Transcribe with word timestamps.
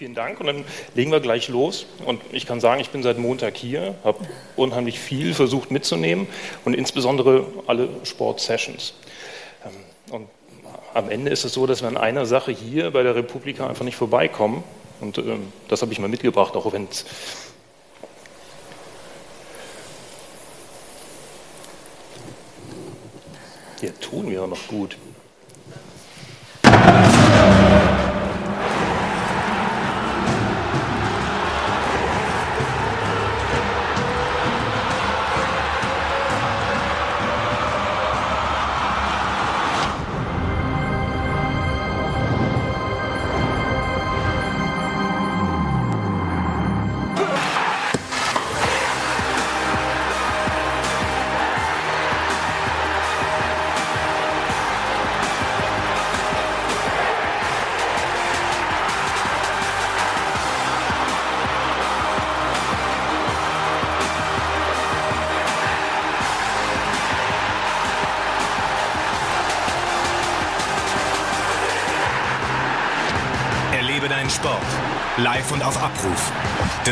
Vielen 0.00 0.14
Dank 0.14 0.40
und 0.40 0.46
dann 0.46 0.64
legen 0.94 1.12
wir 1.12 1.20
gleich 1.20 1.48
los. 1.48 1.84
Und 2.06 2.22
ich 2.32 2.46
kann 2.46 2.58
sagen, 2.58 2.80
ich 2.80 2.88
bin 2.88 3.02
seit 3.02 3.18
Montag 3.18 3.58
hier, 3.58 3.96
habe 4.02 4.26
unheimlich 4.56 4.98
viel 4.98 5.34
versucht 5.34 5.70
mitzunehmen 5.70 6.26
und 6.64 6.72
insbesondere 6.72 7.44
alle 7.66 7.90
Sportsessions. 8.04 8.94
Ähm, 9.62 10.14
und 10.14 10.28
am 10.94 11.10
Ende 11.10 11.30
ist 11.30 11.44
es 11.44 11.52
so, 11.52 11.66
dass 11.66 11.82
wir 11.82 11.88
an 11.88 11.98
einer 11.98 12.24
Sache 12.24 12.50
hier 12.50 12.92
bei 12.92 13.02
der 13.02 13.14
Republika 13.14 13.68
einfach 13.68 13.84
nicht 13.84 13.96
vorbeikommen. 13.96 14.64
Und 15.02 15.18
ähm, 15.18 15.52
das 15.68 15.82
habe 15.82 15.92
ich 15.92 15.98
mal 15.98 16.08
mitgebracht, 16.08 16.56
auch 16.56 16.72
wenn 16.72 16.88
es 16.90 17.04
hier 23.80 24.00
tun 24.00 24.30
wir 24.30 24.46
noch 24.46 24.66
gut. 24.66 24.96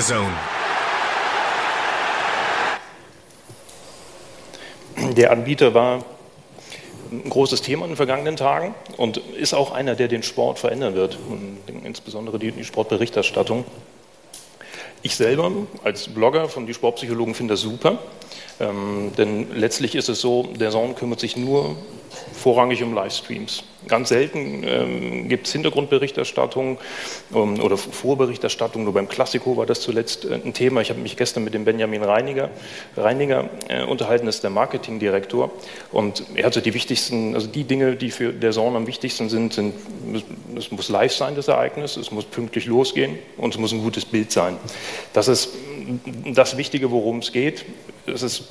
Zone. 0.08 0.32
Der 5.16 5.30
Anbieter 5.32 5.74
war 5.74 6.02
ein 7.12 7.28
großes 7.28 7.60
Thema 7.60 7.84
in 7.84 7.90
den 7.90 7.96
vergangenen 7.96 8.36
Tagen 8.36 8.74
und 8.96 9.18
ist 9.18 9.52
auch 9.52 9.70
einer, 9.70 9.96
der 9.96 10.08
den 10.08 10.22
Sport 10.22 10.58
verändern 10.58 10.94
wird, 10.94 11.18
insbesondere 11.84 12.38
die, 12.38 12.64
Sportberichterstattung. 12.64 13.66
Ich 15.02 15.14
selber 15.14 15.52
als 15.84 16.08
Blogger 16.08 16.48
von 16.48 16.66
die 16.66 16.72
Sportpsychologen 16.72 17.34
finde 17.34 17.52
das 17.52 17.60
super, 17.60 17.98
ähm, 18.60 19.12
denn 19.18 19.54
letztlich 19.54 19.94
ist 19.94 20.08
es 20.08 20.22
so, 20.22 20.44
der 20.58 20.70
Zone 20.70 20.94
kümmert 20.94 21.20
sich 21.20 21.36
nur 21.36 21.76
vorrangig 22.32 22.82
um 22.82 22.94
Livestreams. 22.94 23.64
Ganz 23.86 24.08
selten 24.08 24.64
ähm, 24.64 25.28
gibt 25.28 25.46
es 25.46 25.52
Hintergrundberichterstattung 25.52 26.78
ähm, 27.32 27.60
oder 27.60 27.76
Vorberichterstattung. 27.76 28.84
Nur 28.84 28.92
beim 28.92 29.08
Klassiko 29.08 29.56
war 29.56 29.66
das 29.66 29.80
zuletzt 29.80 30.24
äh, 30.24 30.34
ein 30.34 30.52
Thema. 30.52 30.80
Ich 30.80 30.90
habe 30.90 31.00
mich 31.00 31.16
gestern 31.16 31.44
mit 31.44 31.54
dem 31.54 31.64
Benjamin 31.64 32.02
Reiniger, 32.02 32.50
Reiniger 32.96 33.48
äh, 33.68 33.84
unterhalten, 33.84 34.26
das 34.26 34.36
ist 34.36 34.44
der 34.44 34.50
Marketingdirektor. 34.50 35.50
Und 35.92 36.24
er 36.34 36.44
hatte 36.44 36.60
die 36.60 36.74
wichtigsten, 36.74 37.34
also 37.34 37.46
die 37.46 37.64
Dinge, 37.64 37.94
die 37.94 38.10
für 38.10 38.32
der 38.32 38.50
Zone 38.50 38.76
am 38.76 38.86
wichtigsten 38.86 39.28
sind, 39.28 39.52
sind, 39.52 39.74
es 40.56 40.70
muss 40.72 40.88
live 40.88 41.12
sein, 41.12 41.36
das 41.36 41.48
Ereignis, 41.48 41.96
es 41.96 42.10
muss 42.10 42.24
pünktlich 42.24 42.66
losgehen 42.66 43.18
und 43.36 43.54
es 43.54 43.60
muss 43.60 43.72
ein 43.72 43.82
gutes 43.82 44.04
Bild 44.04 44.32
sein. 44.32 44.56
Das 45.12 45.28
ist 45.28 45.50
das 46.34 46.56
Wichtige, 46.56 46.90
worum 46.90 47.18
es 47.18 47.32
geht. 47.32 47.64
Es 48.06 48.22
ist 48.22 48.44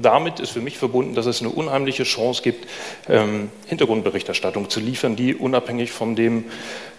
damit 0.00 0.40
ist 0.40 0.50
für 0.50 0.60
mich 0.60 0.78
verbunden, 0.78 1.14
dass 1.14 1.26
es 1.26 1.40
eine 1.40 1.50
unheimliche 1.50 2.04
Chance 2.04 2.42
gibt, 2.42 2.66
ähm, 3.08 3.50
Hintergrundberichterstattung 3.66 4.70
zu 4.70 4.80
liefern, 4.80 5.16
die 5.16 5.34
unabhängig 5.34 5.92
von 5.92 6.16
dem 6.16 6.44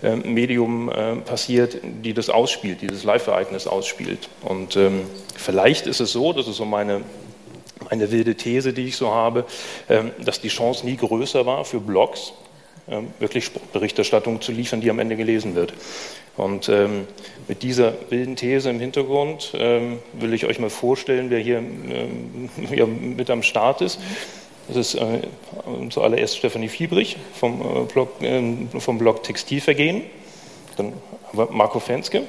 ähm, 0.04 0.34
Medium 0.34 0.90
äh, 0.90 1.16
passiert, 1.18 1.78
die 1.84 2.14
das 2.14 2.30
ausspielt, 2.30 2.82
dieses 2.82 3.04
Live-Ereignis 3.04 3.68
ausspielt. 3.68 4.30
Und 4.42 4.76
ähm, 4.76 5.02
vielleicht 5.36 5.88
ist 5.88 6.00
es 6.00 6.12
so, 6.12 6.34
das 6.34 6.48
ist 6.48 6.58
so 6.58 6.66
meine, 6.66 7.02
meine 7.90 8.12
wilde 8.12 8.36
These, 8.36 8.74
die 8.74 8.88
ich 8.88 8.96
so 8.96 9.12
habe, 9.12 9.46
dass 10.20 10.40
die 10.40 10.50
Chance 10.50 10.86
nie 10.86 10.96
größer 10.96 11.46
war 11.46 11.66
für 11.66 11.80
Blogs, 11.80 12.32
wirklich 13.20 13.46
Sportberichterstattung 13.46 14.40
zu 14.40 14.52
liefern, 14.52 14.82
die 14.82 14.90
am 14.90 15.00
Ende 15.00 15.16
gelesen 15.18 15.56
wird. 15.56 15.74
Und 16.38 16.70
ähm, 16.70 17.08
mit 17.48 17.62
dieser 17.62 17.94
wilden 18.10 18.36
These 18.36 18.70
im 18.70 18.80
Hintergrund 18.80 19.52
ähm, 19.54 20.00
will 20.14 20.34
ich 20.34 20.46
euch 20.46 20.60
mal 20.60 20.70
vorstellen, 20.70 21.30
wer 21.30 21.40
hier 21.40 21.58
ähm, 21.58 22.50
ja, 22.76 22.86
mit 22.86 23.30
am 23.30 23.44
Start 23.44 23.82
ist. 23.82 24.00
Das 24.68 24.78
ist 24.78 24.96
äh, 24.96 25.20
zuallererst 25.90 26.38
Stefanie 26.38 26.70
Fiebrich 26.70 27.18
vom, 27.34 27.62
äh, 27.62 27.92
Blog, 27.92 28.22
äh, 28.22 28.42
vom 28.80 28.98
Blog 28.98 29.24
Textilvergehen. 29.24 30.04
Dann 30.78 30.94
haben 31.28 31.38
wir 31.38 31.48
Marco 31.52 31.80
Fenske 31.80 32.24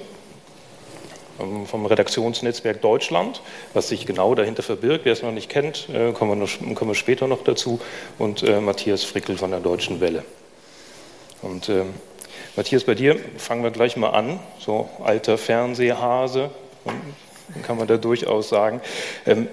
ähm, 1.40 1.66
vom 1.66 1.86
Redaktionsnetzwerk 1.86 2.80
Deutschland, 2.80 3.42
was 3.74 3.88
sich 3.88 4.06
genau 4.06 4.34
dahinter 4.34 4.64
verbirgt. 4.64 5.04
Wer 5.04 5.12
es 5.12 5.22
noch 5.22 5.30
nicht 5.30 5.48
kennt, 5.48 5.88
äh, 5.90 6.12
kommen 6.12 6.32
wir, 6.32 6.36
noch, 6.36 6.74
kommen 6.74 6.90
wir 6.90 6.94
später 6.96 7.28
noch 7.28 7.44
dazu. 7.44 7.80
Und 8.18 8.42
äh, 8.42 8.60
Matthias 8.60 9.04
Frickel 9.04 9.36
von 9.36 9.52
der 9.52 9.60
Deutschen 9.60 10.00
Welle. 10.00 10.24
Und 11.42 11.68
ähm, 11.68 11.94
Matthias, 12.54 12.84
bei 12.84 12.94
dir 12.94 13.18
fangen 13.38 13.62
wir 13.62 13.70
gleich 13.70 13.96
mal 13.96 14.10
an. 14.10 14.38
So 14.58 14.90
alter 15.02 15.38
Fernsehhase, 15.38 16.50
kann 17.62 17.78
man 17.78 17.86
da 17.86 17.96
durchaus 17.96 18.50
sagen. 18.50 18.82
Ähm, 19.24 19.48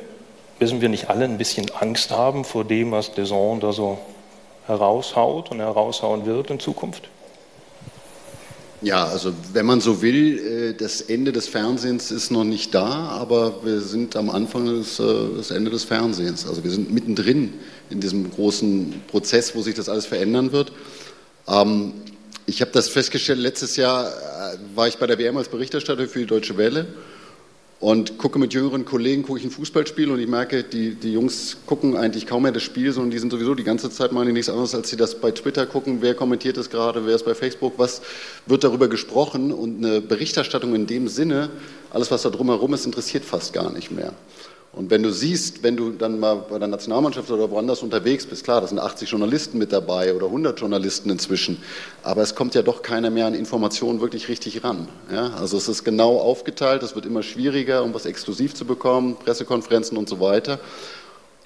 müssen 0.59 0.81
wir 0.81 0.89
nicht 0.89 1.09
alle 1.09 1.23
ein 1.23 1.37
bisschen 1.37 1.71
Angst 1.71 2.11
haben 2.11 2.43
vor 2.43 2.65
dem, 2.65 2.91
was 2.91 3.13
Deson 3.13 3.61
da 3.61 3.71
so 3.71 3.99
heraushaut 4.67 5.49
und 5.49 5.59
heraushauen 5.59 6.25
wird 6.25 6.49
in 6.49 6.59
Zukunft? 6.59 7.09
Ja, 8.81 9.05
also 9.05 9.31
wenn 9.53 9.65
man 9.65 9.79
so 9.79 10.01
will, 10.01 10.73
äh, 10.73 10.73
das 10.73 10.99
Ende 10.99 11.31
des 11.31 11.47
Fernsehens 11.47 12.11
ist 12.11 12.31
noch 12.31 12.43
nicht 12.43 12.75
da, 12.75 13.07
aber 13.07 13.63
wir 13.63 13.79
sind 13.79 14.17
am 14.17 14.29
Anfang 14.29 14.65
des, 14.65 14.99
äh, 14.99 15.03
des 15.37 15.51
Ende 15.51 15.71
des 15.71 15.85
Fernsehens. 15.85 16.45
Also 16.45 16.65
wir 16.65 16.71
sind 16.71 16.93
mittendrin 16.93 17.53
in 17.89 18.01
diesem 18.01 18.29
großen 18.29 19.03
Prozess, 19.07 19.55
wo 19.55 19.61
sich 19.61 19.75
das 19.75 19.87
alles 19.87 20.05
verändern 20.05 20.51
wird. 20.51 20.73
Ähm, 21.47 21.93
ich 22.49 22.61
habe 22.61 22.71
das 22.71 22.89
festgestellt, 22.89 23.39
letztes 23.39 23.75
Jahr 23.75 24.07
äh, 24.07 24.57
war 24.73 24.87
ich 24.87 24.97
bei 24.97 25.05
der 25.05 25.19
WM 25.19 25.37
als 25.37 25.49
Berichterstatter 25.49 26.07
für 26.07 26.19
die 26.19 26.25
Deutsche 26.25 26.57
Welle 26.57 26.87
und 27.79 28.17
gucke 28.17 28.39
mit 28.39 28.53
jüngeren 28.53 28.85
Kollegen, 28.85 29.21
gucke 29.21 29.37
ich 29.37 29.45
ein 29.45 29.51
Fußballspiel 29.51 30.09
und 30.09 30.19
ich 30.19 30.27
merke, 30.27 30.63
die, 30.63 30.95
die 30.95 31.13
Jungs 31.13 31.57
gucken 31.67 31.95
eigentlich 31.95 32.25
kaum 32.25 32.43
mehr 32.43 32.51
das 32.51 32.63
Spiel, 32.63 32.91
sondern 32.91 33.11
die 33.11 33.19
sind 33.19 33.31
sowieso 33.31 33.53
die 33.53 33.63
ganze 33.63 33.91
Zeit 33.91 34.11
machen 34.11 34.25
die 34.25 34.33
nichts 34.33 34.49
anderes, 34.49 34.73
als 34.73 34.89
sie 34.89 34.97
das 34.97 35.21
bei 35.21 35.29
Twitter 35.29 35.67
gucken, 35.67 35.99
wer 36.01 36.15
kommentiert 36.15 36.57
das 36.57 36.71
gerade, 36.71 37.05
wer 37.05 37.15
ist 37.15 37.23
bei 37.23 37.35
Facebook, 37.35 37.73
was 37.77 38.01
wird 38.47 38.63
darüber 38.63 38.87
gesprochen? 38.87 39.53
Und 39.53 39.85
eine 39.85 40.01
Berichterstattung 40.01 40.73
in 40.73 40.87
dem 40.87 41.07
Sinne, 41.07 41.51
alles 41.91 42.09
was 42.09 42.23
da 42.23 42.31
drumherum 42.31 42.73
ist, 42.73 42.85
interessiert 42.85 43.23
fast 43.23 43.53
gar 43.53 43.71
nicht 43.71 43.91
mehr. 43.91 44.11
Und 44.79 44.89
wenn 44.91 45.03
du 45.03 45.11
siehst, 45.11 45.61
wenn 45.61 45.75
du 45.75 45.89
dann 45.89 46.21
mal 46.21 46.35
bei 46.49 46.57
der 46.57 46.69
Nationalmannschaft 46.69 47.29
oder 47.31 47.51
woanders 47.51 47.83
unterwegs 47.83 48.25
bist, 48.25 48.45
klar, 48.45 48.61
da 48.61 48.67
sind 48.67 48.79
80 48.79 49.09
Journalisten 49.09 49.57
mit 49.57 49.73
dabei 49.73 50.15
oder 50.15 50.27
100 50.27 50.57
Journalisten 50.57 51.09
inzwischen, 51.09 51.61
aber 52.01 52.21
es 52.21 52.33
kommt 52.33 52.55
ja 52.55 52.61
doch 52.61 52.81
keiner 52.81 53.09
mehr 53.09 53.25
an 53.25 53.33
Informationen 53.33 53.99
wirklich 53.99 54.29
richtig 54.29 54.63
ran. 54.63 54.87
Ja? 55.11 55.31
Also 55.31 55.57
es 55.57 55.67
ist 55.67 55.83
genau 55.83 56.15
aufgeteilt, 56.19 56.81
es 56.81 56.95
wird 56.95 57.05
immer 57.05 57.23
schwieriger, 57.23 57.83
um 57.83 57.93
was 57.93 58.05
exklusiv 58.05 58.53
zu 58.53 58.63
bekommen, 58.63 59.17
Pressekonferenzen 59.17 59.97
und 59.97 60.07
so 60.07 60.21
weiter. 60.21 60.61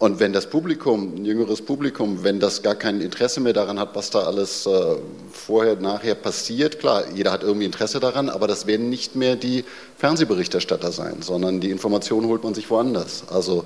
Und 0.04 0.20
wenn 0.20 0.34
das 0.34 0.50
Publikum, 0.50 1.16
ein 1.16 1.24
jüngeres 1.24 1.62
Publikum, 1.62 2.26
wenn 2.26 2.42
das 2.42 2.62
gar 2.62 2.76
kein 2.76 3.00
Interesse 3.00 3.40
mehr 3.40 3.54
daran 3.54 3.80
hat, 3.80 3.96
was 3.96 4.10
da 4.10 4.24
alles 4.24 4.66
äh, 4.66 4.98
vorher, 5.32 5.78
nachher 5.78 6.14
passiert, 6.14 6.80
klar, 6.80 7.06
jeder 7.16 7.32
hat 7.32 7.42
irgendwie 7.42 7.66
Interesse 7.66 8.02
daran, 8.02 8.28
aber 8.28 8.46
das 8.46 8.68
werden 8.68 8.90
nicht 8.90 9.16
mehr 9.16 9.38
die 9.38 9.64
Fernsehberichterstatter 9.96 10.92
sein, 10.92 11.22
sondern 11.22 11.62
die 11.62 11.72
Informationen 11.72 12.28
holt 12.28 12.44
man 12.44 12.54
sich 12.54 12.70
woanders. 12.70 13.24
Also 13.30 13.64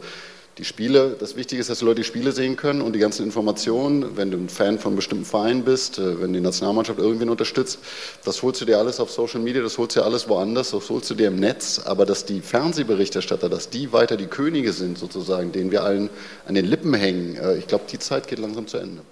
die 0.57 0.65
Spiele, 0.65 1.15
das 1.19 1.36
Wichtige 1.36 1.62
ist, 1.62 1.69
dass 1.69 1.80
die 1.80 1.86
Leute 1.86 2.01
die 2.01 2.04
Spiele 2.04 2.31
sehen 2.31 2.56
können 2.56 2.81
und 2.81 2.94
die 2.94 3.00
ganzen 3.00 3.24
Informationen, 3.24 4.18
wenn 4.18 4.31
du 4.31 4.38
ein 4.38 4.50
Fan 4.50 4.80
von 4.80 4.95
bestimmten 4.95 5.25
Verein 5.25 5.63
bist, 5.63 6.00
äh, 6.00 6.21
wenn 6.21 6.33
die 6.33 6.39
Nationalmannschaft 6.39 7.00
irgendwen 7.00 7.30
unterstützt, 7.30 7.80
das 8.25 8.42
holst 8.42 8.62
du 8.62 8.65
dir 8.65 8.80
alles 8.80 9.00
auf 9.00 9.12
Social 9.12 9.39
Media, 9.39 9.62
das 9.62 9.77
holst 9.77 9.95
du 9.95 10.00
dir 10.00 10.06
alles 10.06 10.27
woanders, 10.27 10.71
das 10.71 10.89
holst 10.89 11.09
du 11.09 11.15
dir 11.15 11.27
im 11.27 11.39
Netz, 11.39 11.80
aber 11.86 12.06
dass 12.06 12.25
die 12.25 12.42
Fernsehberichterstatter, 12.42 13.50
dass 13.50 13.69
die 13.69 13.94
weiter 13.94 14.18
die 14.18 14.25
Könige 14.25 14.74
sind 14.74 14.98
sozusagen, 14.98 15.51
denen 15.51 15.71
wir 15.71 15.83
allen 15.83 16.09
an 16.48 16.56
den 16.56 16.65
Lippen 16.65 16.94
hängen, 16.95 17.36
äh, 17.36 17.57
ich 17.57 17.68
glaube, 17.68 17.83
die 17.92 18.00
Zeit 18.00 18.27
geht 18.27 18.39
langsam 18.39 18.68
zu 18.68 18.77
Ende. 18.77 19.04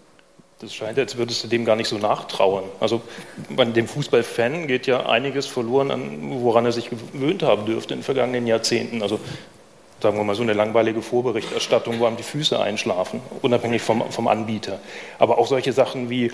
Das 0.60 0.74
scheint, 0.74 0.98
als 0.98 1.18
würdest 1.18 1.44
du 1.44 1.48
dem 1.50 1.66
gar 1.66 1.76
nicht 1.76 1.90
so 1.90 1.98
nachtrauern. 1.98 2.64
Also 2.80 3.02
bei 3.50 3.66
dem 3.66 3.88
Fußballfan 3.88 4.68
geht 4.68 4.88
ja 4.88 5.06
einiges 5.06 5.46
verloren, 5.46 5.92
an, 5.92 6.42
woran 6.42 6.66
er 6.66 6.72
sich 6.72 6.90
gewöhnt 6.90 7.44
haben 7.44 7.66
dürfte 7.66 7.94
in 7.94 8.00
den 8.00 8.06
vergangenen 8.06 8.48
Jahrzehnten. 8.48 9.02
Also 9.02 9.20
sagen 10.02 10.18
wir 10.18 10.24
mal 10.24 10.36
so 10.36 10.44
eine 10.44 10.54
langweilige 10.54 11.02
Vorberichterstattung, 11.02 12.00
wo 12.00 12.06
einem 12.06 12.18
die 12.18 12.24
Füße 12.24 12.60
einschlafen, 12.60 13.22
unabhängig 13.42 13.82
vom, 13.82 14.12
vom 14.12 14.28
Anbieter. 14.28 14.80
Aber 15.20 15.38
auch 15.38 15.48
solche 15.48 15.74
Sachen 15.74 16.10
wie 16.10 16.32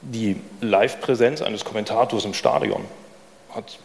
die 0.00 0.36
Live-Präsenz 0.60 1.42
eines 1.42 1.64
Kommentators 1.64 2.24
im 2.24 2.34
Stadion 2.34 2.84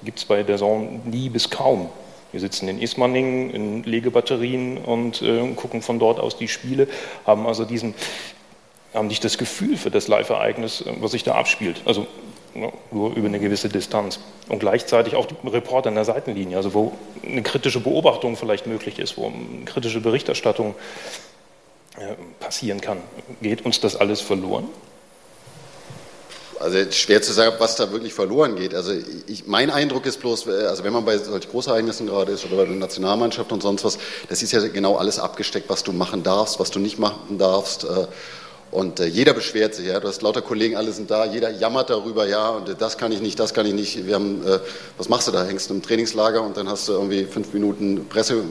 gibt 0.03 0.19
es 0.19 0.25
bei 0.25 0.43
der 0.43 0.57
Zone 0.57 1.01
nie 1.05 1.29
bis 1.29 1.49
kaum. 1.49 1.89
Wir 2.31 2.39
sitzen 2.39 2.67
in 2.67 2.81
Ismaning 2.81 3.49
in 3.51 3.83
Legebatterien 3.83 4.77
und 4.77 5.21
äh, 5.21 5.47
gucken 5.55 5.81
von 5.81 5.97
dort 5.99 6.19
aus 6.19 6.37
die 6.37 6.47
Spiele, 6.47 6.87
haben 7.25 7.47
also 7.47 7.65
diesen, 7.65 7.93
haben 8.93 9.07
nicht 9.07 9.23
das 9.23 9.37
Gefühl 9.37 9.77
für 9.77 9.91
das 9.91 10.07
Live-Ereignis, 10.07 10.83
was 10.99 11.11
sich 11.11 11.23
da 11.23 11.35
abspielt. 11.35 11.81
Also 11.85 12.05
nur 12.91 13.15
über 13.15 13.27
eine 13.27 13.39
gewisse 13.39 13.69
Distanz. 13.69 14.19
Und 14.49 14.59
gleichzeitig 14.59 15.15
auch 15.15 15.25
die 15.25 15.35
Reporter 15.47 15.89
an 15.89 15.95
der 15.95 16.05
Seitenlinie, 16.05 16.57
also 16.57 16.73
wo 16.73 16.93
eine 17.23 17.43
kritische 17.43 17.79
Beobachtung 17.79 18.35
vielleicht 18.35 18.67
möglich 18.67 18.99
ist, 18.99 19.17
wo 19.17 19.27
eine 19.27 19.65
kritische 19.65 20.01
Berichterstattung 20.01 20.75
äh, 21.97 22.15
passieren 22.39 22.81
kann. 22.81 22.99
Geht 23.41 23.65
uns 23.65 23.79
das 23.79 23.95
alles 23.95 24.21
verloren? 24.21 24.69
Also 26.59 26.91
schwer 26.91 27.21
zu 27.21 27.33
sagen, 27.33 27.55
was 27.59 27.75
da 27.75 27.91
wirklich 27.91 28.13
verloren 28.13 28.55
geht. 28.55 28.73
Also 28.73 28.93
ich, 29.27 29.45
mein 29.45 29.69
Eindruck 29.69 30.05
ist 30.07 30.19
bloß, 30.19 30.47
äh, 30.47 30.65
also 30.65 30.83
wenn 30.83 30.93
man 30.93 31.05
bei 31.05 31.17
solchen 31.17 31.49
Großereignissen 31.51 32.07
gerade 32.07 32.31
ist 32.31 32.45
oder 32.45 32.57
bei 32.57 32.65
der 32.65 32.75
Nationalmannschaft 32.75 33.51
und 33.51 33.61
sonst 33.61 33.83
was, 33.83 33.99
das 34.29 34.41
ist 34.41 34.53
ja 34.53 34.67
genau 34.67 34.95
alles 34.95 35.19
abgesteckt, 35.19 35.69
was 35.69 35.83
du 35.83 35.93
machen 35.93 36.23
darfst, 36.23 36.59
was 36.59 36.71
du 36.71 36.79
nicht 36.79 36.97
machen 36.97 37.37
darfst. 37.37 37.85
Und 38.69 38.99
äh, 38.99 39.05
jeder 39.05 39.33
beschwert 39.33 39.75
sich, 39.75 39.87
ja. 39.87 39.99
Du 39.99 40.07
hast 40.09 40.21
lauter 40.21 40.41
Kollegen, 40.41 40.75
alle 40.75 40.91
sind 40.91 41.09
da, 41.09 41.25
jeder 41.25 41.49
jammert 41.49 41.89
darüber, 41.89 42.27
ja, 42.27 42.49
und 42.49 42.67
äh, 42.67 42.75
das 42.75 42.97
kann 42.97 43.11
ich 43.11 43.21
nicht, 43.21 43.39
das 43.39 43.53
kann 43.53 43.65
ich 43.65 43.73
nicht. 43.73 44.05
Wir 44.05 44.15
haben, 44.15 44.45
äh, 44.45 44.59
was 44.97 45.07
machst 45.07 45.27
du 45.27 45.31
da? 45.31 45.45
Hängst 45.45 45.69
du 45.69 45.73
im 45.73 45.81
Trainingslager 45.81 46.41
und 46.41 46.57
dann 46.57 46.67
hast 46.67 46.89
du 46.89 46.93
irgendwie 46.93 47.23
fünf 47.23 47.53
Minuten 47.53 48.07
Presse, 48.09 48.43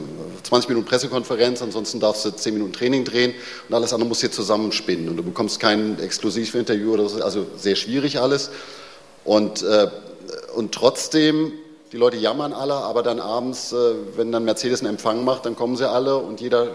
20 0.43 0.69
Minuten 0.69 0.87
Pressekonferenz, 0.87 1.61
ansonsten 1.61 1.99
darfst 1.99 2.25
du 2.25 2.31
zehn 2.31 2.55
Minuten 2.55 2.73
Training 2.73 3.05
drehen 3.05 3.33
und 3.69 3.75
alles 3.75 3.93
andere 3.93 4.07
musst 4.07 4.23
du 4.23 4.27
hier 4.27 4.31
zusammenspinnen 4.33 5.07
und 5.07 5.17
du 5.17 5.23
bekommst 5.23 5.59
kein 5.59 5.99
Exklusivinterview 5.99 6.93
oder 6.93 7.09
so, 7.09 7.21
also 7.21 7.45
sehr 7.55 7.75
schwierig 7.75 8.19
alles. 8.19 8.49
Und, 9.23 9.61
äh, 9.61 9.87
und 10.55 10.73
trotzdem 10.73 11.53
die 11.91 11.97
Leute 11.97 12.17
jammern 12.17 12.53
alle, 12.53 12.73
aber 12.73 13.03
dann 13.03 13.19
abends, 13.19 13.71
äh, 13.71 13.75
wenn 14.15 14.31
dann 14.31 14.43
Mercedes 14.43 14.81
einen 14.81 14.91
Empfang 14.91 15.23
macht, 15.23 15.45
dann 15.45 15.55
kommen 15.55 15.77
sie 15.77 15.89
alle 15.89 16.17
und 16.17 16.41
jeder 16.41 16.71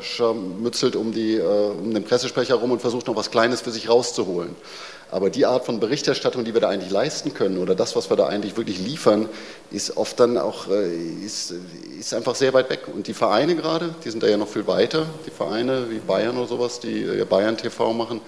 mützelt 0.61 0.97
um, 0.97 1.13
die, 1.13 1.37
äh, 1.37 1.43
um 1.43 1.93
den 1.93 2.05
Pressesprecher 2.05 2.55
rum 2.55 2.71
und 2.71 2.81
versucht 2.81 3.07
noch 3.07 3.17
was 3.17 3.31
Kleines 3.31 3.61
für 3.61 3.71
sich 3.71 3.89
rauszuholen. 3.89 4.57
Aber 5.11 5.29
die 5.29 5.45
Art 5.45 5.67
von 5.67 5.79
Berichterstattung, 5.79 6.45
die 6.45 6.55
wir 6.55 6.63
da 6.63 6.71
eigentlich 6.71 6.91
leisten 6.91 7.35
können 7.35 7.59
oder 7.59 7.75
das, 7.75 7.95
was 7.95 8.09
wir 8.09 8.17
da 8.17 8.29
eigentlich 8.29 8.57
wirklich 8.57 8.79
liefern, 8.79 9.29
ist 9.71 9.99
oft 9.99 10.19
dann 10.19 10.39
auch, 10.39 10.69
äh, 10.69 10.97
ist, 11.25 11.53
ist 11.99 12.15
einfach 12.15 12.35
sehr 12.35 12.55
weit 12.55 12.71
weg. 12.71 12.89
Und 12.93 13.07
die 13.07 13.15
Vereine 13.15 13.55
gerade, 13.55 13.95
die 14.05 14.11
sind 14.11 14.23
da 14.23 14.27
ja 14.27 14.39
noch 14.39 14.49
viel 14.49 14.67
weiter. 14.67 15.05
Die 15.27 15.31
Vereine 15.31 15.91
wie 15.91 15.99
Bayern 15.99 16.39
oder 16.39 16.49
sowas, 16.49 16.81
die 16.81 17.25
Bayern 17.29 17.59
TV 17.59 17.93
machen, 17.93 18.23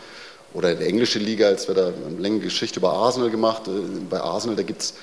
oder 0.52 0.75
die 0.75 0.84
englische 0.84 1.19
Liga, 1.19 1.48
als 1.48 1.66
wir 1.66 1.75
da 1.75 1.88
eine 1.88 2.20
längere 2.20 2.44
Geschichte 2.44 2.78
über 2.78 2.92
Arsenal 2.92 3.31
gemacht. 3.31 3.62
Bei 4.08 4.20
Arsenal, 4.20 4.54
da 4.54 4.62
gibt 4.62 4.82
es 4.82 4.94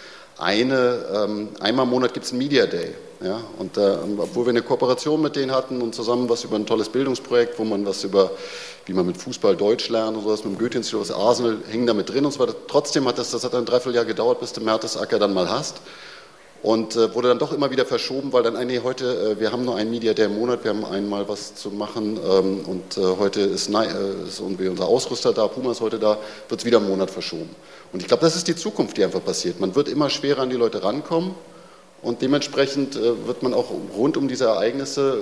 eine, 0.41 1.05
ähm, 1.13 1.49
einmal 1.59 1.85
im 1.85 1.91
Monat 1.91 2.13
gibt 2.13 2.25
es 2.25 2.31
einen 2.31 2.39
Media 2.39 2.65
Day. 2.65 2.95
Ja? 3.23 3.41
Und 3.59 3.77
äh, 3.77 3.97
obwohl 4.17 4.45
wir 4.45 4.49
eine 4.49 4.63
Kooperation 4.63 5.21
mit 5.21 5.35
denen 5.35 5.51
hatten 5.51 5.81
und 5.81 5.93
zusammen 5.93 6.27
was 6.29 6.43
über 6.43 6.55
ein 6.55 6.65
tolles 6.65 6.89
Bildungsprojekt, 6.89 7.59
wo 7.59 7.63
man 7.63 7.85
was 7.85 8.03
über, 8.03 8.31
wie 8.85 8.93
man 8.93 9.05
mit 9.05 9.17
Fußball 9.17 9.55
Deutsch 9.55 9.89
lernt 9.89 10.17
und 10.17 10.23
sowas, 10.23 10.43
mit 10.43 10.55
dem 10.55 10.59
Goethe-Institut 10.59 11.01
aus 11.01 11.11
Arsenal 11.11 11.57
hängen 11.69 11.85
da 11.85 11.93
mit 11.93 12.09
drin 12.09 12.25
und 12.25 12.31
so 12.31 12.39
weiter. 12.39 12.55
Trotzdem 12.67 13.07
hat 13.07 13.17
das, 13.17 13.31
das 13.31 13.43
hat 13.43 13.53
ein 13.53 13.65
Dreivierteljahr 13.65 14.05
gedauert, 14.05 14.39
bis 14.39 14.51
du 14.53 14.61
Mertesacker 14.61 15.19
dann 15.19 15.33
mal 15.33 15.49
hast. 15.49 15.77
Und 16.63 16.95
äh, 16.95 17.13
wurde 17.15 17.29
dann 17.29 17.39
doch 17.39 17.53
immer 17.53 17.71
wieder 17.71 17.85
verschoben, 17.85 18.31
weil 18.33 18.43
dann, 18.43 18.55
äh, 18.55 18.65
nee, 18.65 18.81
heute, 18.83 19.35
äh, 19.35 19.39
wir 19.39 19.51
haben 19.51 19.65
nur 19.65 19.77
einen 19.77 19.89
Media 19.89 20.13
Day 20.13 20.25
im 20.25 20.37
Monat, 20.37 20.63
wir 20.63 20.69
haben 20.69 20.85
einmal 20.85 21.27
was 21.27 21.55
zu 21.55 21.71
machen 21.71 22.19
ähm, 22.23 22.59
und 22.67 22.97
äh, 22.97 23.01
heute 23.17 23.41
ist, 23.41 23.69
äh, 23.69 24.27
ist 24.27 24.39
unser 24.39 24.85
Ausrüster 24.85 25.33
da, 25.33 25.47
Puma 25.47 25.71
ist 25.71 25.81
heute 25.81 25.97
da, 25.97 26.19
wird 26.49 26.61
es 26.61 26.65
wieder 26.65 26.77
einen 26.77 26.87
Monat 26.87 27.09
verschoben. 27.09 27.49
Und 27.91 28.01
ich 28.01 28.07
glaube, 28.07 28.21
das 28.21 28.35
ist 28.35 28.47
die 28.47 28.55
Zukunft, 28.55 28.95
die 28.97 29.03
einfach 29.03 29.25
passiert. 29.25 29.59
Man 29.59 29.73
wird 29.73 29.87
immer 29.87 30.11
schwerer 30.11 30.43
an 30.43 30.51
die 30.51 30.55
Leute 30.55 30.83
rankommen 30.83 31.33
und 32.03 32.21
dementsprechend 32.21 32.95
äh, 32.95 33.25
wird 33.25 33.41
man 33.41 33.55
auch 33.55 33.71
rund 33.97 34.15
um 34.15 34.27
diese 34.27 34.45
Ereignisse, 34.45 35.17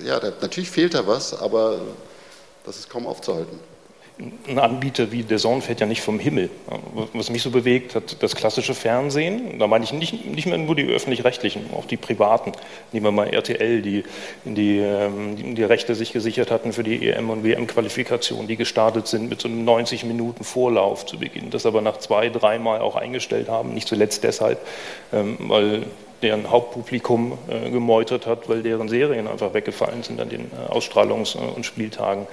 äh, 0.00 0.06
ja, 0.06 0.20
da, 0.20 0.32
natürlich 0.40 0.70
fehlt 0.70 0.94
da 0.94 1.08
was, 1.08 1.34
aber 1.34 1.80
das 2.64 2.78
ist 2.78 2.88
kaum 2.88 3.08
aufzuhalten 3.08 3.71
ein 4.46 4.58
Anbieter 4.58 5.10
wie 5.12 5.22
der 5.22 5.38
Zone 5.38 5.62
fällt 5.62 5.80
ja 5.80 5.86
nicht 5.86 6.02
vom 6.02 6.18
Himmel. 6.18 6.50
Was 7.12 7.30
mich 7.30 7.42
so 7.42 7.50
bewegt, 7.50 7.94
hat 7.94 8.22
das 8.22 8.36
klassische 8.36 8.74
Fernsehen, 8.74 9.58
da 9.58 9.66
meine 9.66 9.84
ich 9.84 9.92
nicht, 9.92 10.26
nicht 10.26 10.46
mehr 10.46 10.58
nur 10.58 10.76
die 10.76 10.86
öffentlich-rechtlichen, 10.86 11.70
auch 11.74 11.86
die 11.86 11.96
privaten, 11.96 12.52
nehmen 12.92 13.06
wir 13.06 13.12
mal 13.12 13.28
RTL, 13.28 13.82
die 13.82 14.04
die, 14.44 14.78
ähm, 14.78 15.54
die 15.54 15.64
Rechte 15.64 15.94
sich 15.94 16.12
gesichert 16.12 16.50
hatten 16.50 16.72
für 16.72 16.82
die 16.82 17.08
EM- 17.08 17.30
und 17.30 17.44
WM-Qualifikation, 17.44 18.46
die 18.46 18.56
gestartet 18.56 19.06
sind 19.06 19.28
mit 19.28 19.40
so 19.40 19.48
einem 19.48 19.64
90 19.64 20.04
Minuten 20.04 20.44
Vorlauf 20.44 21.06
zu 21.06 21.18
Beginn, 21.18 21.50
das 21.50 21.66
aber 21.66 21.80
nach 21.80 21.98
zwei, 21.98 22.28
dreimal 22.28 22.80
auch 22.80 22.96
eingestellt 22.96 23.48
haben, 23.48 23.74
nicht 23.74 23.88
zuletzt 23.88 24.24
deshalb, 24.24 24.58
ähm, 25.12 25.36
weil 25.40 25.84
deren 26.22 26.50
Hauptpublikum 26.50 27.38
äh, 27.48 27.70
gemeutert 27.70 28.26
hat, 28.26 28.48
weil 28.48 28.62
deren 28.62 28.88
Serien 28.88 29.26
einfach 29.26 29.54
weggefallen 29.54 30.02
sind 30.02 30.20
an 30.20 30.28
den 30.28 30.42
äh, 30.52 30.72
Ausstrahlungs- 30.72 31.36
und 31.36 31.66
Spieltagen. 31.66 32.26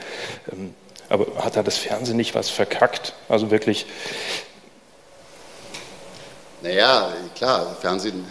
Ähm, 0.51 0.74
aber 1.09 1.44
hat 1.44 1.56
da 1.56 1.63
das 1.63 1.77
Fernsehen 1.77 2.17
nicht 2.17 2.35
was 2.35 2.50
verkackt? 2.50 3.13
Also 3.27 3.51
wirklich. 3.51 3.85
Naja, 6.61 7.13
klar, 7.35 7.75
Fernsehen. 7.79 8.25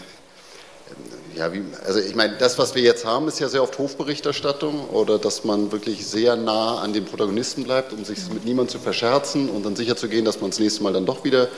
Ja, 1.35 1.53
wie, 1.53 1.63
also 1.87 2.01
ich 2.01 2.15
meine, 2.15 2.37
das, 2.37 2.59
was 2.59 2.75
wir 2.75 2.83
jetzt 2.83 3.05
haben, 3.05 3.29
ist 3.29 3.39
ja 3.39 3.49
sehr 3.49 3.63
oft 3.63 3.79
Hofberichterstattung 3.79 4.89
oder 4.89 5.19
dass 5.19 5.45
man 5.45 5.71
wirklich 5.71 6.05
sehr 6.05 6.35
nah 6.35 6.79
an 6.79 6.93
den 6.93 7.05
Protagonisten 7.05 7.65
bleibt, 7.65 7.93
um 7.93 8.05
sich 8.05 8.19
mit 8.33 8.45
niemandem 8.45 8.73
zu 8.73 8.79
verscherzen 8.81 9.49
und 9.49 9.65
dann 9.65 9.77
sicher 9.77 9.97
zu 9.97 10.09
gehen, 10.09 10.25
dass 10.25 10.41
man 10.41 10.51
das 10.51 10.59
nächste 10.59 10.83
Mal 10.83 10.93
dann 10.93 11.07
doch 11.07 11.23
wieder 11.25 11.49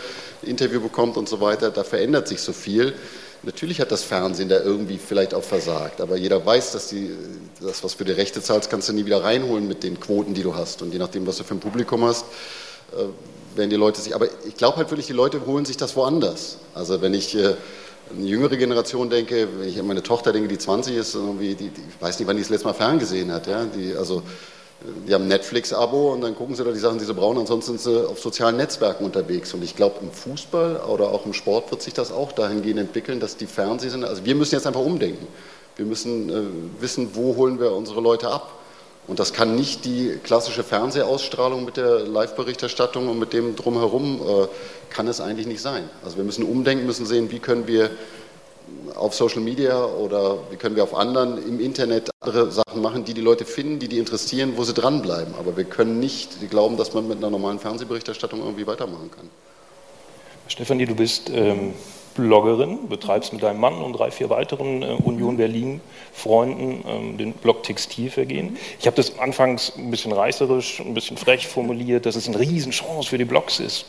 ein 0.43 0.51
Interview 0.51 0.81
bekommt 0.81 1.17
und 1.17 1.29
so 1.29 1.41
weiter. 1.41 1.71
Da 1.71 1.83
verändert 1.83 2.29
sich 2.29 2.41
so 2.41 2.53
viel. 2.53 2.95
Natürlich 3.43 3.81
hat 3.81 3.91
das 3.91 4.03
Fernsehen 4.03 4.51
da 4.51 4.61
irgendwie 4.61 4.99
vielleicht 4.99 5.33
auch 5.33 5.43
versagt, 5.43 6.03
aber 6.03 6.17
jeder 6.17 6.45
weiß, 6.45 6.73
dass 6.73 6.89
die, 6.89 7.11
das, 7.61 7.83
was 7.83 7.95
für 7.95 8.05
die 8.05 8.13
Rechte 8.13 8.43
zahlst, 8.43 8.69
kannst 8.69 8.91
du 8.91 8.93
nie 8.93 9.07
wieder 9.07 9.25
reinholen 9.25 9.67
mit 9.67 9.83
den 9.83 9.99
Quoten, 9.99 10.35
die 10.35 10.43
du 10.43 10.55
hast. 10.55 10.83
Und 10.83 10.93
je 10.93 10.99
nachdem, 10.99 11.27
was 11.27 11.39
du 11.39 11.45
für 11.45 11.55
ein 11.55 11.61
Publikum 11.61 12.05
hast, 12.05 12.27
äh, 12.93 13.57
werden 13.57 13.71
die 13.71 13.77
Leute 13.77 14.01
sich. 14.01 14.15
Aber 14.15 14.27
ich 14.47 14.57
glaube 14.57 14.77
halt 14.77 14.91
wirklich, 14.91 15.07
die 15.07 15.15
Leute 15.15 15.47
holen 15.47 15.65
sich 15.65 15.79
das 15.79 15.97
woanders. 15.97 16.59
Also 16.75 17.01
wenn 17.01 17.15
ich 17.15 17.35
äh, 17.35 17.55
eine 18.15 18.27
jüngere 18.27 18.57
Generation 18.57 19.09
denke, 19.09 19.49
wenn 19.59 19.69
ich 19.69 19.79
an 19.79 19.87
meine 19.87 20.03
Tochter 20.03 20.33
denke, 20.33 20.49
die 20.49 20.59
20 20.59 20.97
ist, 20.97 21.15
irgendwie, 21.15 21.55
die, 21.55 21.69
die, 21.69 21.81
ich 21.81 22.03
weiß 22.03 22.19
nicht, 22.19 22.29
wann 22.29 22.37
die 22.37 22.43
das 22.43 22.51
letzte 22.51 22.67
Mal 22.67 22.75
ferngesehen 22.75 23.33
hat. 23.33 23.47
Ja? 23.47 23.65
Die, 23.65 23.95
also 23.97 24.23
die 25.07 25.13
haben 25.13 25.29
Netflix-Abo 25.29 26.13
und 26.13 26.23
dann 26.23 26.35
gucken 26.35 26.55
sie 26.55 26.65
da 26.65 26.71
die 26.71 26.79
Sachen, 26.79 26.99
die 26.99 27.05
sie 27.05 27.13
brauchen, 27.15 27.39
ansonsten 27.39 27.79
sind 27.79 27.81
sie 27.81 28.09
auf 28.09 28.19
sozialen 28.19 28.57
Netzwerken 28.57 29.05
unterwegs. 29.05 29.53
Und 29.53 29.63
ich 29.63 29.77
glaube, 29.77 29.97
im 30.01 30.11
Fußball 30.11 30.77
oder 30.77 31.11
auch 31.11 31.27
im 31.27 31.35
Sport 31.35 31.71
wird 31.71 31.83
sich 31.83 31.93
das 31.93 32.13
auch 32.13 32.33
dahingehend 32.33 32.81
entwickeln, 32.81 33.21
dass 33.21 33.37
die 33.37 33.47
Fernsehsender, 33.47 34.09
also 34.09 34.25
wir 34.25 34.35
müssen 34.35 34.55
jetzt 34.55 34.67
einfach 34.67 34.81
umdenken. 34.81 35.27
Wir 35.77 35.85
müssen 35.85 36.31
äh, 36.31 36.83
wissen, 36.83 37.11
wo 37.15 37.37
holen 37.37 37.61
wir 37.61 37.73
unsere 37.73 38.01
Leute 38.01 38.29
ab. 38.29 38.55
Und 39.07 39.19
das 39.19 39.33
kann 39.33 39.57
nicht 39.57 39.85
die 39.85 40.19
klassische 40.23 40.63
Fernsehausstrahlung 40.63 41.65
mit 41.65 41.77
der 41.77 42.01
Live-Berichterstattung 42.01 43.09
und 43.09 43.19
mit 43.19 43.33
dem 43.33 43.57
drumherum, 43.57 44.21
äh, 44.21 44.47
kann 44.91 45.09
es 45.09 45.21
eigentlich 45.21 45.47
nicht 45.47 45.63
sein. 45.63 45.89
Also 46.05 46.17
wir 46.17 46.25
müssen 46.25 46.45
umdenken, 46.45 46.87
müssen 46.87 47.07
sehen, 47.07 47.31
wie 47.31 47.39
können 47.39 47.67
wir 47.67 47.91
auf 48.95 49.15
Social 49.15 49.41
Media 49.41 49.85
oder 49.85 50.39
wie 50.51 50.57
können 50.57 50.77
wir 50.77 50.83
auf 50.83 50.95
anderen 50.95 51.39
im 51.47 51.61
Internet 51.61 52.11
andere 52.21 52.51
Sachen 52.51 52.83
machen, 52.83 53.05
die 53.05 53.15
die 53.15 53.21
Leute 53.21 53.45
finden, 53.45 53.79
die 53.79 53.89
die 53.89 53.99
interessieren, 53.99 54.53
wo 54.57 54.65
sie 54.65 54.75
dranbleiben. 54.75 55.35
Aber 55.39 55.57
wir 55.57 55.65
können 55.65 56.01
nicht 56.01 56.51
glauben, 56.51 56.77
dass 56.77 56.93
man 56.93 57.09
mit 57.09 57.19
einer 57.19 57.31
normalen 57.31 57.59
Fernsehberichterstattung 57.59 58.41
irgendwie 58.41 58.67
weitermachen 58.67 59.11
kann. 59.11 59.29
Stefanie, 60.49 60.85
du 60.85 60.95
bist 60.95 61.31
ähm, 61.33 61.75
Bloggerin, 62.21 62.89
betreibst 62.89 63.33
mit 63.33 63.43
deinem 63.43 63.61
Mann 63.61 63.75
und 63.75 63.95
drei, 63.95 64.11
vier 64.11 64.31
weiteren 64.31 64.83
äh, 64.83 64.87
Union 64.87 65.37
Berlin-Freunden 65.37 66.85
ähm, 66.87 67.19
den 67.19 67.33
Blog 67.33 67.63
Textilvergehen. 67.63 68.57
Ich 68.79 68.87
habe 68.87 68.97
das 68.97 69.19
anfangs 69.19 69.73
ein 69.77 69.91
bisschen 69.91 70.13
reißerisch, 70.13 70.81
ein 70.81 70.95
bisschen 70.95 71.17
frech 71.17 71.49
formuliert, 71.49 72.07
dass 72.07 72.17
es 72.17 72.29
eine 72.29 72.39
Riesenchance 72.39 73.09
für 73.09 73.19
die 73.19 73.25
Blogs 73.25 73.61
ist. 73.61 73.87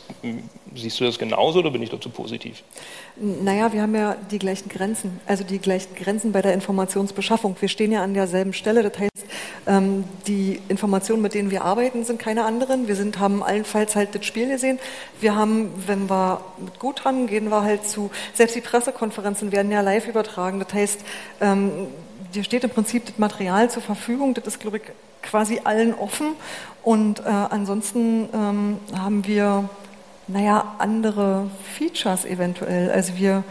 Siehst 0.74 1.00
du 1.00 1.04
das 1.04 1.18
genauso 1.18 1.58
oder 1.58 1.70
bin 1.70 1.82
ich 1.82 1.90
dazu 1.90 2.08
positiv? 2.08 2.62
Naja, 3.16 3.72
wir 3.72 3.82
haben 3.82 3.94
ja 3.94 4.16
die 4.30 4.38
gleichen 4.38 4.68
Grenzen, 4.68 5.20
also 5.26 5.44
die 5.44 5.58
gleichen 5.58 5.94
Grenzen 5.94 6.32
bei 6.32 6.42
der 6.42 6.54
Informationsbeschaffung. 6.54 7.56
Wir 7.60 7.68
stehen 7.68 7.92
ja 7.92 8.02
an 8.02 8.14
derselben 8.14 8.52
Stelle, 8.52 8.82
das 8.82 8.98
heißt, 8.98 9.26
ähm, 9.66 10.04
die 10.26 10.60
Informationen, 10.68 11.22
mit 11.22 11.34
denen 11.34 11.50
wir 11.50 11.62
arbeiten, 11.64 12.04
sind 12.04 12.18
keine 12.18 12.44
anderen. 12.44 12.88
Wir 12.88 12.96
sind, 12.96 13.18
haben 13.18 13.42
allenfalls 13.42 13.94
halt 13.94 14.14
das 14.14 14.24
Spiel 14.24 14.48
gesehen. 14.48 14.78
Wir 15.20 15.36
haben, 15.36 15.70
wenn 15.86 16.08
wir 16.08 16.40
mit 16.58 16.78
gut 16.78 17.04
haben, 17.04 17.26
gehen 17.26 17.50
wir 17.50 17.62
halt 17.62 17.86
zu, 17.86 18.10
selbst 18.34 18.56
die 18.56 18.60
Pressekonferenzen 18.60 19.52
werden 19.52 19.70
ja 19.70 19.80
live 19.80 20.08
übertragen. 20.08 20.58
Das 20.60 20.72
heißt, 20.72 21.00
ähm, 21.40 21.88
dir 22.34 22.44
steht 22.44 22.64
im 22.64 22.70
Prinzip 22.70 23.06
das 23.06 23.18
Material 23.18 23.70
zur 23.70 23.82
Verfügung. 23.82 24.34
Das 24.34 24.46
ist, 24.46 24.60
glaube 24.60 24.78
ich, 24.78 24.82
quasi 25.22 25.60
allen 25.64 25.94
offen. 25.94 26.34
Und 26.82 27.20
äh, 27.20 27.22
ansonsten 27.28 28.28
ähm, 28.34 28.78
haben 28.94 29.26
wir 29.26 29.68
naja, 30.28 30.74
andere 30.78 31.50
Features 31.76 32.24
eventuell. 32.24 32.90
Also 32.90 33.16
wir, 33.16 33.44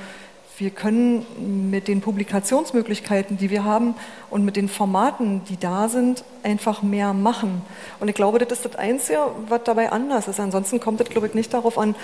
wir 0.58 0.70
können 0.70 1.70
mit 1.70 1.88
den 1.88 2.02
Publikationsmöglichkeiten, 2.02 3.38
die 3.38 3.50
wir 3.50 3.64
haben 3.64 3.96
und 4.30 4.46
mit 4.46 4.56
den 4.56 4.70
Formaten, 4.70 5.44
die 5.46 5.58
da 5.58 5.90
sind, 5.90 6.24
einfach 6.44 6.82
mehr 6.82 7.14
machen. 7.14 7.62
Und 8.00 8.08
ich 8.08 8.16
glaube, 8.16 8.40
das 8.40 8.52
ist 8.52 8.66
das 8.66 8.76
Einzige, 8.76 9.20
was 9.48 9.62
dabei 9.64 9.92
anders 9.92 10.28
ist. 10.28 10.40
Ansonsten 10.40 10.80
kommt 10.80 11.02
es, 11.02 11.10
glaube 11.10 11.28
ich, 11.28 11.34
nicht 11.34 11.54
darauf 11.54 11.78
an, 11.78 11.96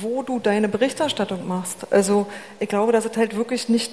wo 0.00 0.22
du 0.22 0.38
deine 0.38 0.68
Berichterstattung 0.68 1.46
machst. 1.46 1.86
Also 1.90 2.26
ich 2.60 2.68
glaube, 2.68 2.92
dass 2.92 3.04
es 3.04 3.16
halt 3.16 3.36
wirklich 3.36 3.68
nicht 3.68 3.90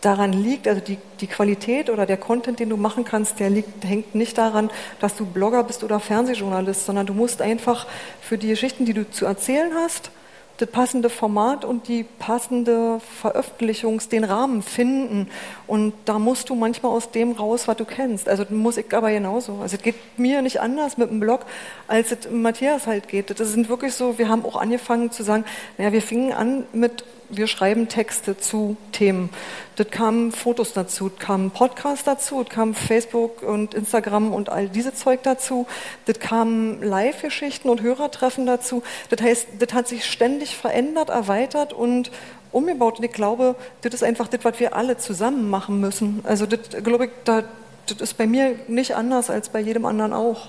daran 0.00 0.32
liegt, 0.32 0.68
also 0.68 0.80
die, 0.80 0.98
die 1.20 1.26
Qualität 1.26 1.90
oder 1.90 2.06
der 2.06 2.16
Content, 2.16 2.60
den 2.60 2.68
du 2.68 2.76
machen 2.76 3.04
kannst, 3.04 3.40
der 3.40 3.50
liegt, 3.50 3.84
hängt 3.84 4.14
nicht 4.14 4.38
daran, 4.38 4.70
dass 5.00 5.16
du 5.16 5.26
Blogger 5.26 5.64
bist 5.64 5.82
oder 5.82 5.98
Fernsehjournalist, 5.98 6.86
sondern 6.86 7.06
du 7.06 7.14
musst 7.14 7.42
einfach 7.42 7.86
für 8.20 8.38
die 8.38 8.48
Geschichten, 8.48 8.84
die 8.84 8.94
du 8.94 9.10
zu 9.10 9.26
erzählen 9.26 9.72
hast, 9.74 10.10
das 10.58 10.68
passende 10.70 11.08
Format 11.08 11.64
und 11.64 11.88
die 11.88 12.04
passende 12.04 13.00
Veröffentlichungs-, 13.22 14.08
den 14.08 14.24
Rahmen 14.24 14.62
finden. 14.62 15.28
Und 15.66 15.94
da 16.04 16.18
musst 16.18 16.50
du 16.50 16.54
manchmal 16.54 16.92
aus 16.92 17.10
dem 17.10 17.32
raus, 17.32 17.68
was 17.68 17.76
du 17.76 17.84
kennst. 17.84 18.28
Also 18.28 18.44
Musik 18.50 18.92
aber 18.92 19.10
genauso. 19.10 19.58
Also 19.62 19.76
es 19.76 19.82
geht 19.82 19.96
mir 20.18 20.42
nicht 20.42 20.60
anders 20.60 20.98
mit 20.98 21.10
dem 21.10 21.20
Blog, 21.20 21.46
als 21.86 22.12
es 22.12 22.30
Matthias 22.30 22.86
halt 22.86 23.08
geht. 23.08 23.38
Das 23.38 23.48
sind 23.48 23.68
wirklich 23.68 23.94
so, 23.94 24.18
wir 24.18 24.28
haben 24.28 24.44
auch 24.44 24.56
angefangen 24.56 25.10
zu 25.10 25.22
sagen, 25.22 25.44
naja, 25.78 25.92
wir 25.92 26.02
fingen 26.02 26.32
an 26.32 26.64
mit 26.72 27.04
wir 27.28 27.46
schreiben 27.46 27.88
Texte 27.88 28.38
zu 28.38 28.76
Themen. 28.92 29.30
Das 29.76 29.90
kamen 29.90 30.32
Fotos 30.32 30.72
dazu, 30.72 31.08
das 31.08 31.18
kamen 31.18 31.50
Podcasts 31.50 32.04
dazu, 32.04 32.42
das 32.42 32.54
kam 32.54 32.74
Facebook 32.74 33.42
und 33.42 33.74
Instagram 33.74 34.32
und 34.32 34.48
all 34.48 34.68
diese 34.68 34.94
Zeug 34.94 35.22
dazu, 35.22 35.66
das 36.06 36.18
kamen 36.18 36.82
Live-Geschichten 36.82 37.68
und 37.68 37.82
Hörertreffen 37.82 38.46
dazu. 38.46 38.82
Das 39.10 39.20
heißt, 39.20 39.48
das 39.58 39.72
hat 39.72 39.88
sich 39.88 40.04
ständig 40.04 40.56
verändert, 40.56 41.10
erweitert 41.10 41.72
und 41.72 42.10
umgebaut. 42.52 42.98
Und 42.98 43.04
ich 43.04 43.12
glaube, 43.12 43.54
das 43.82 43.94
ist 43.94 44.02
einfach 44.02 44.28
das, 44.28 44.44
was 44.44 44.58
wir 44.60 44.74
alle 44.74 44.96
zusammen 44.96 45.50
machen 45.50 45.80
müssen. 45.80 46.20
Also 46.24 46.46
das, 46.46 46.60
glaube 46.82 47.06
ich, 47.06 47.10
das, 47.24 47.44
das 47.86 48.00
ist 48.00 48.18
bei 48.18 48.26
mir 48.26 48.58
nicht 48.68 48.94
anders 48.96 49.30
als 49.30 49.48
bei 49.48 49.60
jedem 49.60 49.84
anderen 49.84 50.12
auch. 50.12 50.48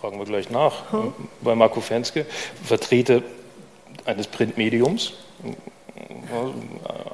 Fragen 0.00 0.18
wir 0.18 0.26
gleich 0.26 0.50
nach. 0.50 0.92
Hm? 0.92 1.12
Bei 1.40 1.54
Marco 1.54 1.80
Fenske, 1.80 2.26
Vertreter 2.62 3.22
eines 4.04 4.26
Printmediums, 4.26 5.14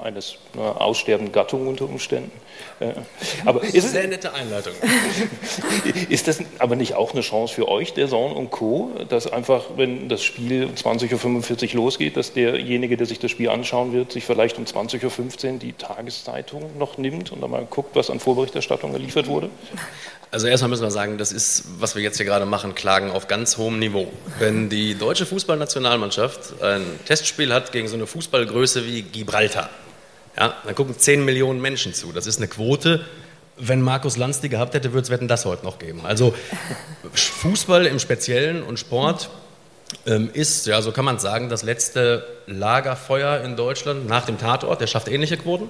eines 0.02 0.36
einer 0.54 0.80
aussterbenden 0.80 1.32
Gattung 1.32 1.66
unter 1.66 1.84
Umständen. 1.84 2.32
Äh, 2.80 2.92
aber 3.44 3.62
ist 3.62 3.76
es, 3.76 3.92
Sehr 3.92 4.08
nette 4.08 4.34
Einleitung. 4.34 4.72
Ist 6.08 6.28
das 6.28 6.40
aber 6.58 6.76
nicht 6.76 6.94
auch 6.94 7.12
eine 7.12 7.20
Chance 7.20 7.54
für 7.54 7.68
euch, 7.68 7.94
der 7.94 8.08
Sohn 8.08 8.32
und 8.32 8.50
Co., 8.50 8.90
dass 9.08 9.26
einfach, 9.26 9.64
wenn 9.76 10.08
das 10.08 10.22
Spiel 10.22 10.68
20.45 10.74 11.74
Uhr 11.74 11.84
losgeht, 11.84 12.16
dass 12.16 12.32
derjenige, 12.32 12.96
der 12.96 13.06
sich 13.06 13.18
das 13.18 13.30
Spiel 13.30 13.48
anschauen 13.48 13.92
wird, 13.92 14.12
sich 14.12 14.24
vielleicht 14.24 14.58
um 14.58 14.64
20.15 14.64 15.52
Uhr 15.52 15.58
die 15.58 15.72
Tageszeitung 15.72 16.76
noch 16.78 16.98
nimmt 16.98 17.32
und 17.32 17.40
dann 17.40 17.50
mal 17.50 17.66
guckt, 17.68 17.94
was 17.94 18.10
an 18.10 18.20
Vorberichterstattung 18.20 18.92
geliefert 18.92 19.26
wurde? 19.26 19.50
Also 20.32 20.46
erstmal 20.46 20.70
müssen 20.70 20.82
wir 20.82 20.90
sagen, 20.90 21.18
das 21.18 21.30
ist, 21.30 21.64
was 21.78 21.94
wir 21.94 22.02
jetzt 22.02 22.16
hier 22.16 22.24
gerade 22.24 22.46
machen, 22.46 22.74
Klagen 22.74 23.10
auf 23.10 23.28
ganz 23.28 23.58
hohem 23.58 23.78
Niveau. 23.78 24.10
Wenn 24.38 24.70
die 24.70 24.94
deutsche 24.94 25.26
Fußballnationalmannschaft 25.26 26.62
ein 26.62 26.82
Testspiel 27.04 27.52
hat 27.52 27.70
gegen 27.70 27.86
so 27.86 27.96
eine 27.96 28.06
Fußballgröße 28.06 28.86
wie 28.86 29.02
Gibraltar, 29.02 29.68
ja, 30.38 30.54
dann 30.64 30.74
gucken 30.74 30.98
10 30.98 31.22
Millionen 31.26 31.60
Menschen 31.60 31.92
zu. 31.92 32.12
Das 32.12 32.26
ist 32.26 32.38
eine 32.38 32.48
Quote. 32.48 33.04
Wenn 33.58 33.82
Markus 33.82 34.16
Lanz 34.16 34.40
die 34.40 34.48
gehabt 34.48 34.72
hätte, 34.72 34.94
würde 34.94 35.14
es 35.14 35.28
das 35.28 35.44
heute 35.44 35.66
noch 35.66 35.78
geben. 35.78 36.00
Also 36.06 36.34
Fußball 37.12 37.84
im 37.84 37.98
Speziellen 37.98 38.62
und 38.62 38.78
Sport 38.78 39.28
ähm, 40.06 40.30
ist, 40.32 40.66
ja, 40.66 40.80
so 40.80 40.92
kann 40.92 41.04
man 41.04 41.18
sagen, 41.18 41.50
das 41.50 41.62
letzte 41.62 42.26
Lagerfeuer 42.46 43.42
in 43.44 43.54
Deutschland 43.54 44.08
nach 44.08 44.24
dem 44.24 44.38
Tatort. 44.38 44.80
Der 44.80 44.86
schafft 44.86 45.08
ähnliche 45.08 45.36
Quoten. 45.36 45.68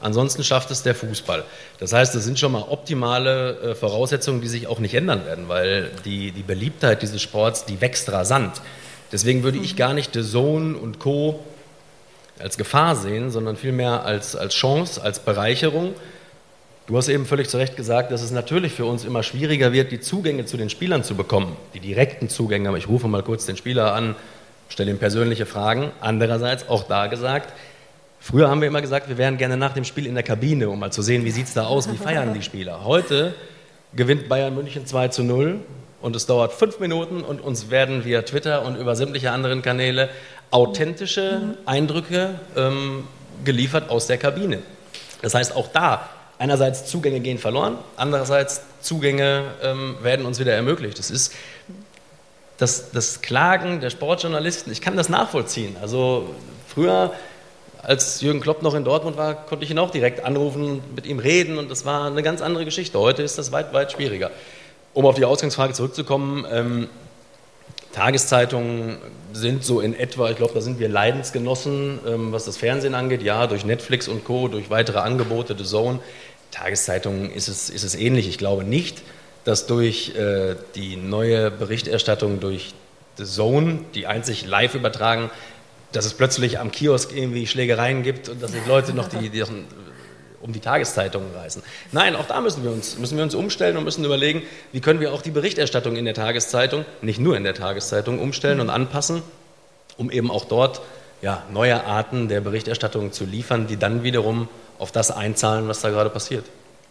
Ansonsten 0.00 0.44
schafft 0.44 0.70
es 0.70 0.82
der 0.82 0.94
Fußball. 0.94 1.44
Das 1.78 1.92
heißt, 1.92 2.14
das 2.14 2.24
sind 2.24 2.38
schon 2.38 2.52
mal 2.52 2.64
optimale 2.68 3.58
äh, 3.58 3.74
Voraussetzungen, 3.74 4.40
die 4.40 4.48
sich 4.48 4.66
auch 4.66 4.78
nicht 4.78 4.94
ändern 4.94 5.24
werden, 5.24 5.48
weil 5.48 5.90
die, 6.04 6.32
die 6.32 6.42
Beliebtheit 6.42 7.02
dieses 7.02 7.22
Sports, 7.22 7.64
die 7.64 7.80
wächst 7.80 8.10
rasant. 8.10 8.60
Deswegen 9.12 9.42
würde 9.44 9.58
ich 9.58 9.76
gar 9.76 9.94
nicht 9.94 10.12
The 10.12 10.22
Zone 10.22 10.76
und 10.76 10.98
Co. 10.98 11.40
als 12.38 12.58
Gefahr 12.58 12.96
sehen, 12.96 13.30
sondern 13.30 13.56
vielmehr 13.56 14.04
als, 14.04 14.34
als 14.36 14.54
Chance, 14.54 15.02
als 15.02 15.20
Bereicherung. 15.20 15.94
Du 16.86 16.98
hast 16.98 17.08
eben 17.08 17.24
völlig 17.24 17.48
zu 17.48 17.56
Recht 17.56 17.76
gesagt, 17.76 18.12
dass 18.12 18.20
es 18.20 18.30
natürlich 18.30 18.72
für 18.72 18.84
uns 18.84 19.06
immer 19.06 19.22
schwieriger 19.22 19.72
wird, 19.72 19.90
die 19.90 20.00
Zugänge 20.00 20.44
zu 20.44 20.58
den 20.58 20.68
Spielern 20.68 21.02
zu 21.02 21.14
bekommen, 21.14 21.56
die 21.72 21.80
direkten 21.80 22.28
Zugänge. 22.28 22.68
Aber 22.68 22.76
ich 22.76 22.88
rufe 22.88 23.08
mal 23.08 23.22
kurz 23.22 23.46
den 23.46 23.56
Spieler 23.56 23.94
an, 23.94 24.16
stelle 24.68 24.90
ihm 24.90 24.98
persönliche 24.98 25.46
Fragen. 25.46 25.92
Andererseits 26.00 26.68
auch 26.68 26.82
da 26.82 27.06
gesagt, 27.06 27.54
Früher 28.24 28.48
haben 28.48 28.62
wir 28.62 28.68
immer 28.68 28.80
gesagt, 28.80 29.10
wir 29.10 29.18
wären 29.18 29.36
gerne 29.36 29.58
nach 29.58 29.74
dem 29.74 29.84
Spiel 29.84 30.06
in 30.06 30.14
der 30.14 30.22
Kabine, 30.22 30.70
um 30.70 30.78
mal 30.78 30.90
zu 30.90 31.02
sehen, 31.02 31.26
wie 31.26 31.30
sieht 31.30 31.46
es 31.46 31.52
da 31.52 31.66
aus, 31.66 31.92
wie 31.92 31.98
feiern 31.98 32.32
die 32.32 32.40
Spieler. 32.40 32.82
Heute 32.82 33.34
gewinnt 33.94 34.30
Bayern 34.30 34.54
München 34.54 34.86
2 34.86 35.08
zu 35.08 35.22
0 35.24 35.60
und 36.00 36.16
es 36.16 36.24
dauert 36.24 36.54
fünf 36.54 36.80
Minuten 36.80 37.20
und 37.20 37.42
uns 37.42 37.68
werden 37.68 38.06
via 38.06 38.22
Twitter 38.22 38.64
und 38.64 38.76
über 38.76 38.96
sämtliche 38.96 39.30
anderen 39.30 39.60
Kanäle 39.60 40.08
authentische 40.50 41.58
Eindrücke 41.66 42.40
ähm, 42.56 43.06
geliefert 43.44 43.90
aus 43.90 44.06
der 44.06 44.16
Kabine. 44.16 44.62
Das 45.20 45.34
heißt, 45.34 45.54
auch 45.54 45.68
da 45.68 46.08
einerseits 46.38 46.86
Zugänge 46.86 47.20
gehen 47.20 47.36
verloren, 47.36 47.76
andererseits 47.98 48.62
Zugänge 48.80 49.42
ähm, 49.62 49.96
werden 50.00 50.24
uns 50.24 50.40
wieder 50.40 50.54
ermöglicht. 50.54 50.98
Das 50.98 51.10
ist 51.10 51.34
das, 52.56 52.90
das 52.90 53.20
Klagen 53.20 53.80
der 53.80 53.90
Sportjournalisten. 53.90 54.72
Ich 54.72 54.80
kann 54.80 54.96
das 54.96 55.10
nachvollziehen. 55.10 55.76
Also 55.82 56.34
früher 56.66 57.12
als 57.84 58.20
Jürgen 58.20 58.40
Klopp 58.40 58.62
noch 58.62 58.74
in 58.74 58.84
Dortmund 58.84 59.16
war, 59.16 59.34
konnte 59.34 59.64
ich 59.64 59.70
ihn 59.70 59.78
auch 59.78 59.90
direkt 59.90 60.24
anrufen, 60.24 60.82
mit 60.94 61.06
ihm 61.06 61.18
reden 61.18 61.58
und 61.58 61.70
das 61.70 61.84
war 61.84 62.06
eine 62.06 62.22
ganz 62.22 62.40
andere 62.40 62.64
Geschichte. 62.64 62.98
Heute 62.98 63.22
ist 63.22 63.38
das 63.38 63.52
weit, 63.52 63.72
weit 63.72 63.92
schwieriger. 63.92 64.30
Um 64.92 65.06
auf 65.06 65.16
die 65.16 65.24
Ausgangsfrage 65.24 65.72
zurückzukommen, 65.74 66.46
ähm, 66.50 66.88
Tageszeitungen 67.92 68.98
sind 69.32 69.64
so 69.64 69.80
in 69.80 69.98
etwa, 69.98 70.30
ich 70.30 70.36
glaube, 70.36 70.54
da 70.54 70.60
sind 70.60 70.78
wir 70.78 70.88
Leidensgenossen, 70.88 72.00
ähm, 72.06 72.32
was 72.32 72.44
das 72.44 72.56
Fernsehen 72.56 72.94
angeht, 72.94 73.22
ja, 73.22 73.46
durch 73.46 73.64
Netflix 73.64 74.08
und 74.08 74.24
Co., 74.24 74.48
durch 74.48 74.70
weitere 74.70 74.98
Angebote, 74.98 75.54
The 75.56 75.64
Zone. 75.64 76.00
Tageszeitungen 76.50 77.30
ist 77.32 77.48
es, 77.48 77.70
ist 77.70 77.84
es 77.84 77.94
ähnlich. 77.94 78.28
Ich 78.28 78.38
glaube 78.38 78.64
nicht, 78.64 79.02
dass 79.44 79.66
durch 79.66 80.14
äh, 80.16 80.56
die 80.74 80.96
neue 80.96 81.50
Berichterstattung 81.50 82.40
durch 82.40 82.74
The 83.16 83.24
Zone, 83.24 83.80
die 83.94 84.06
einzig 84.06 84.46
live 84.46 84.74
übertragen, 84.74 85.30
dass 85.96 86.04
es 86.04 86.14
plötzlich 86.14 86.58
am 86.58 86.70
Kiosk 86.70 87.12
irgendwie 87.14 87.46
Schlägereien 87.46 88.02
gibt 88.02 88.28
und 88.28 88.42
dass 88.42 88.52
sich 88.52 88.66
Leute 88.66 88.94
noch 88.94 89.08
die, 89.08 89.28
die 89.30 89.44
um 90.40 90.52
die 90.52 90.60
Tageszeitungen 90.60 91.34
reißen. 91.34 91.62
Nein, 91.92 92.14
auch 92.16 92.26
da 92.26 92.40
müssen 92.42 92.62
wir, 92.62 92.70
uns, 92.70 92.98
müssen 92.98 93.16
wir 93.16 93.24
uns 93.24 93.34
umstellen 93.34 93.78
und 93.78 93.84
müssen 93.84 94.04
überlegen, 94.04 94.42
wie 94.72 94.80
können 94.80 95.00
wir 95.00 95.14
auch 95.14 95.22
die 95.22 95.30
Berichterstattung 95.30 95.96
in 95.96 96.04
der 96.04 96.12
Tageszeitung, 96.12 96.84
nicht 97.00 97.18
nur 97.18 97.34
in 97.36 97.44
der 97.44 97.54
Tageszeitung, 97.54 98.18
umstellen 98.18 98.60
und 98.60 98.68
anpassen, 98.68 99.22
um 99.96 100.10
eben 100.10 100.30
auch 100.30 100.44
dort 100.44 100.82
ja, 101.22 101.42
neue 101.50 101.84
Arten 101.84 102.28
der 102.28 102.42
Berichterstattung 102.42 103.10
zu 103.12 103.24
liefern, 103.24 103.66
die 103.66 103.78
dann 103.78 104.02
wiederum 104.02 104.48
auf 104.78 104.92
das 104.92 105.10
einzahlen, 105.10 105.66
was 105.66 105.80
da 105.80 105.88
gerade 105.88 106.10
passiert. 106.10 106.44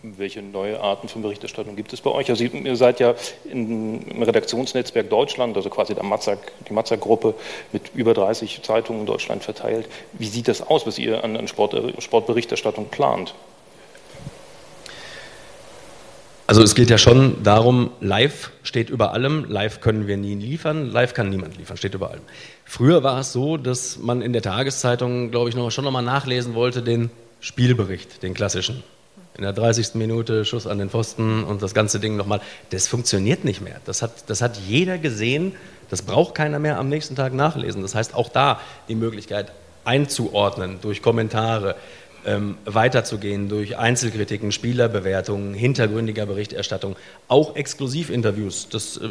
Welche 0.05 0.41
neue 0.41 0.81
Arten 0.81 1.07
von 1.07 1.22
Berichterstattung 1.22 1.77
gibt 1.77 1.93
es 1.93 2.01
bei 2.01 2.12
euch? 2.12 2.29
Also 2.29 2.43
ihr 2.43 2.75
seid 2.75 3.00
ja 3.00 3.15
im 3.50 4.22
Redaktionsnetzwerk 4.22 5.10
Deutschland, 5.10 5.55
also 5.55 5.69
quasi 5.69 5.95
Matzak, 6.01 6.51
die 6.67 6.74
Matzak-Gruppe 6.74 7.36
mit 7.72 7.83
über 7.95 8.13
30 8.13 8.63
Zeitungen 8.63 9.01
in 9.01 9.05
Deutschland 9.05 9.43
verteilt. 9.43 9.88
Wie 10.12 10.27
sieht 10.27 10.50
das 10.50 10.62
aus, 10.62 10.86
was 10.86 11.00
ihr 11.00 11.24
an, 11.24 11.48
Sport, 11.48 12.03
Sportberichterstattung 12.03 12.89
plant? 12.89 13.33
Also 16.48 16.62
es 16.63 16.75
geht 16.75 16.89
ja 16.89 16.98
schon 16.98 17.41
darum, 17.41 17.89
live 18.01 18.51
steht 18.62 18.89
über 18.89 19.13
allem, 19.13 19.45
live 19.48 19.79
können 19.79 20.05
wir 20.05 20.17
nie 20.17 20.36
liefern, 20.36 20.91
live 20.91 21.13
kann 21.13 21.29
niemand 21.29 21.55
liefern, 21.55 21.77
steht 21.77 21.93
über 21.93 22.12
allem. 22.12 22.24
Früher 22.65 23.03
war 23.03 23.22
es 23.22 23.31
so, 23.31 23.55
dass 23.55 24.00
man 24.00 24.22
in 24.22 24.33
der 24.33 24.41
Tageszeitung, 24.41 25.31
glaube 25.31 25.48
ich, 25.48 25.55
noch, 25.55 25.72
schon 25.72 25.86
nochmal 25.86 26.03
nachlesen 26.03 26.55
wollte, 26.55 26.81
den 26.81 27.10
Spielbericht, 27.39 28.22
den 28.22 28.33
klassischen 28.33 28.83
in 29.36 29.44
der 29.44 29.54
30. 29.54 29.96
Minute 29.96 30.46
Schuss 30.46 30.68
an 30.68 30.78
den 30.78 30.90
Pfosten 30.90 31.44
und 31.44 31.62
das 31.62 31.74
ganze 31.74 32.00
Ding 32.00 32.16
nochmal. 32.16 32.42
Das 32.70 32.88
funktioniert 32.88 33.44
nicht 33.44 33.62
mehr. 33.62 33.82
Das 33.86 34.02
hat, 34.02 34.30
das 34.30 34.42
hat 34.42 34.58
jeder 34.58 34.98
gesehen. 34.98 35.54
Das 35.90 36.02
braucht 36.02 36.36
keiner 36.36 36.60
mehr 36.60 36.78
am 36.78 36.90
nächsten 36.90 37.16
Tag 37.16 37.34
nachlesen. 37.34 37.82
Das 37.82 37.96
heißt, 37.96 38.13
auch 38.13 38.30
da 38.30 38.60
die 38.88 38.96
Möglichkeit 38.96 39.52
einzuordnen 39.86 40.80
durch 40.82 41.02
Kommentare, 41.02 41.75
ähm, 42.25 42.58
weiterzugehen 42.66 43.50
durch 43.50 43.78
Einzelkritiken, 43.78 44.52
Spielerbewertungen, 44.52 45.54
hintergründiger 45.54 46.25
Berichterstattung, 46.25 46.96
auch 47.28 47.56
Exklusivinterviews. 47.56 48.70
Das, 48.70 48.98
äh, 48.98 49.10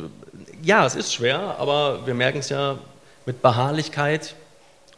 ja, 0.62 0.86
es 0.86 0.94
ist 0.94 1.12
schwer, 1.12 1.56
aber 1.58 2.06
wir 2.06 2.14
merken 2.14 2.38
es 2.38 2.48
ja 2.48 2.78
mit 3.26 3.42
Beharrlichkeit 3.42 4.34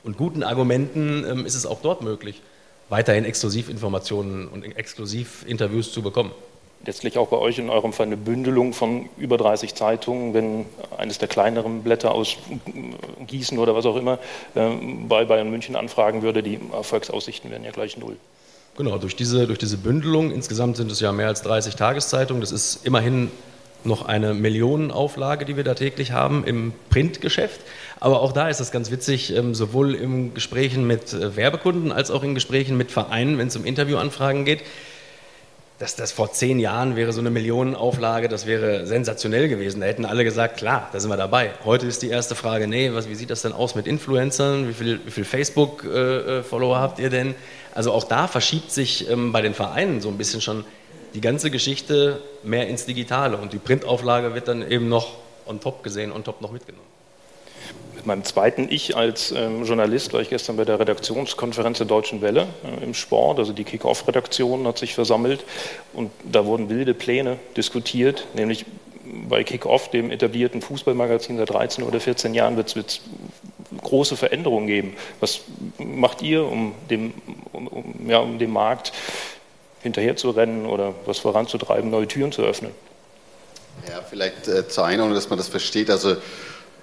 und 0.05 0.17
guten 0.17 0.43
Argumenten 0.43 1.25
ähm, 1.29 1.47
ist 1.47 1.55
es 1.55 1.67
auch 1.67 1.81
dort 1.83 2.03
möglich 2.03 2.43
weiterhin 2.89 3.25
Exklusivinformationen 3.25 4.49
und 4.49 4.65
Exklusivinterviews 4.77 5.93
zu 5.93 6.03
bekommen. 6.03 6.33
letztlich 6.87 7.17
auch 7.17 7.29
bei 7.29 7.39
euch 7.39 7.59
in 7.59 7.71
eurem 7.71 7.93
Fall 7.93 8.07
eine 8.07 8.17
Bündelung 8.17 8.75
von 8.75 9.09
über 9.17 9.39
30 9.39 9.75
Zeitungen, 9.75 10.35
wenn 10.35 10.67
eines 10.99 11.19
der 11.19 11.29
kleineren 11.29 11.83
Blätter 11.83 12.13
aus 12.13 12.37
Gießen 13.27 13.59
oder 13.59 13.75
was 13.75 13.87
auch 13.87 13.97
immer 13.97 14.19
äh, 14.55 14.71
bei 15.09 15.25
Bayern 15.25 15.51
München 15.51 15.77
anfragen 15.77 16.23
würde, 16.23 16.43
die 16.43 16.61
Erfolgsaussichten 16.73 17.51
wären 17.51 17.65
ja 17.65 17.71
gleich 17.71 17.97
null. 17.97 18.17
Genau, 18.77 18.99
durch 18.99 19.15
diese, 19.15 19.47
durch 19.47 19.59
diese 19.59 19.79
Bündelung, 19.79 20.31
insgesamt 20.33 20.77
sind 20.77 20.91
es 20.91 21.01
ja 21.01 21.13
mehr 21.13 21.29
als 21.29 21.43
30 21.43 21.77
Tageszeitungen, 21.77 22.41
das 22.41 22.51
ist 22.51 22.85
immerhin 22.85 23.31
noch 23.85 24.07
eine 24.07 24.35
Millionenauflage, 24.35 25.45
die 25.45 25.57
wir 25.57 25.65
da 25.65 25.75
täglich 25.75 26.13
haben 26.13 26.45
im 26.45 26.73
Printgeschäft. 26.91 27.61
Aber 28.05 28.21
auch 28.21 28.33
da 28.33 28.51
ist 28.51 28.61
es 28.61 28.71
ganz 28.71 28.91
witzig, 28.91 29.35
ähm, 29.35 29.55
sowohl 29.55 29.95
in 29.95 30.35
Gesprächen 30.35 30.87
mit 30.87 31.15
äh, 31.15 31.37
Werbekunden 31.37 31.91
als 31.91 32.11
auch 32.11 32.23
in 32.23 32.35
Gesprächen 32.35 32.77
mit 32.77 32.93
Vereinen, 32.93 33.39
wenn 33.39 33.49
es 33.49 33.57
um 33.57 33.65
Interviewanfragen 33.65 34.45
geht. 34.45 34.61
Dass 35.79 35.97
das 35.97 36.13
vor 36.13 36.31
zehn 36.31 36.59
Jahren 36.59 36.97
wäre 36.97 37.15
so 37.15 37.21
eine 37.21 37.31
Millionenauflage, 37.31 38.29
das 38.29 38.45
wäre 38.45 38.85
sensationell 38.87 39.49
gewesen. 39.49 39.81
Da 39.81 39.87
hätten 39.87 40.05
alle 40.05 40.23
gesagt, 40.23 40.59
klar, 40.59 40.91
da 40.93 41.01
sind 41.01 41.09
wir 41.09 41.17
dabei. 41.17 41.53
Heute 41.65 41.87
ist 41.87 42.03
die 42.03 42.11
erste 42.11 42.35
Frage, 42.35 42.69
nee, 42.69 42.91
was, 42.93 43.09
wie 43.09 43.15
sieht 43.15 43.31
das 43.31 43.41
denn 43.41 43.55
aus 43.55 43.75
mit 43.75 43.87
Influencern? 43.87 44.69
Wie 44.69 44.75
viel, 44.75 45.01
wie 45.07 45.11
viel 45.11 45.25
Facebook-Follower 45.25 46.77
äh, 46.77 46.79
äh 46.79 46.83
habt 46.83 46.99
ihr 46.99 47.09
denn? 47.09 47.35
Also 47.75 47.91
auch 47.91 48.05
da 48.05 48.29
verschiebt 48.29 48.71
sich 48.71 49.09
ähm, 49.09 49.33
bei 49.33 49.41
den 49.41 49.55
Vereinen 49.55 50.03
so 50.03 50.11
ein 50.11 50.19
bisschen 50.19 50.43
schon 50.43 50.67
die 51.15 51.23
ganze 51.23 51.51
Geschichte 51.51 52.21
mehr 52.43 52.69
ins 52.69 52.85
Digitale 52.85 53.39
und 53.39 53.55
die 53.55 53.59
Printauflage 53.59 54.35
wird 54.35 54.47
dann 54.49 54.71
eben 54.71 54.91
noch 54.91 55.15
on 55.47 55.59
top 55.59 55.83
gesehen, 55.83 56.13
on 56.13 56.23
top 56.23 56.43
noch 56.43 56.53
mitgenommen. 56.53 56.94
Meinem 58.07 58.25
zweiten 58.25 58.69
Ich 58.71 58.97
als 58.97 59.33
ähm, 59.33 59.65
Journalist 59.65 60.13
war 60.13 60.21
ich 60.21 60.31
gestern 60.31 60.57
bei 60.57 60.65
der 60.65 60.79
Redaktionskonferenz 60.79 61.79
der 61.79 61.87
Deutschen 61.87 62.21
Welle 62.23 62.47
äh, 62.65 62.85
im 62.85 62.95
Sport, 62.95 63.39
also 63.39 63.53
die 63.53 63.65
Kick-Off-Redaktion 63.65 64.67
hat 64.67 64.79
sich 64.79 64.95
versammelt 64.95 65.45
und 65.93 66.11
da 66.25 66.45
wurden 66.45 66.69
wilde 66.69 66.95
Pläne 66.95 67.39
diskutiert, 67.57 68.27
nämlich 68.35 68.67
bei 69.29 69.45
Kick-Off, 69.45 69.91
dem 69.91 70.11
etablierten 70.11 70.63
Fußballmagazin 70.63 71.37
seit 71.37 71.51
13 71.51 71.85
oder 71.85 72.01
14 72.01 72.35
Jahren, 72.35 72.57
wird 72.57 72.75
es 72.75 73.01
große 73.83 74.17
Veränderungen 74.17 74.67
geben. 74.67 74.97
Was 75.21 75.41
macht 75.79 76.23
ihr, 76.23 76.45
um 76.45 76.75
dem, 76.91 77.13
um, 77.53 77.67
um, 77.69 78.09
ja, 78.09 78.19
um 78.19 78.39
dem 78.39 78.53
Markt 78.53 78.93
hinterher 79.85 80.17
zu 80.17 80.31
rennen 80.31 80.67
oder 80.67 80.95
was 81.05 81.19
voranzutreiben, 81.19 81.91
neue 81.91 82.09
Türen 82.09 82.33
zu 82.33 82.43
öffnen. 82.43 82.73
Ja, 83.89 84.01
vielleicht 84.03 84.49
äh, 84.49 84.67
zur 84.67 84.87
Einordnung, 84.87 85.15
dass 85.15 85.29
man 85.29 85.37
das 85.37 85.49
versteht. 85.49 85.91
Also 85.91 86.17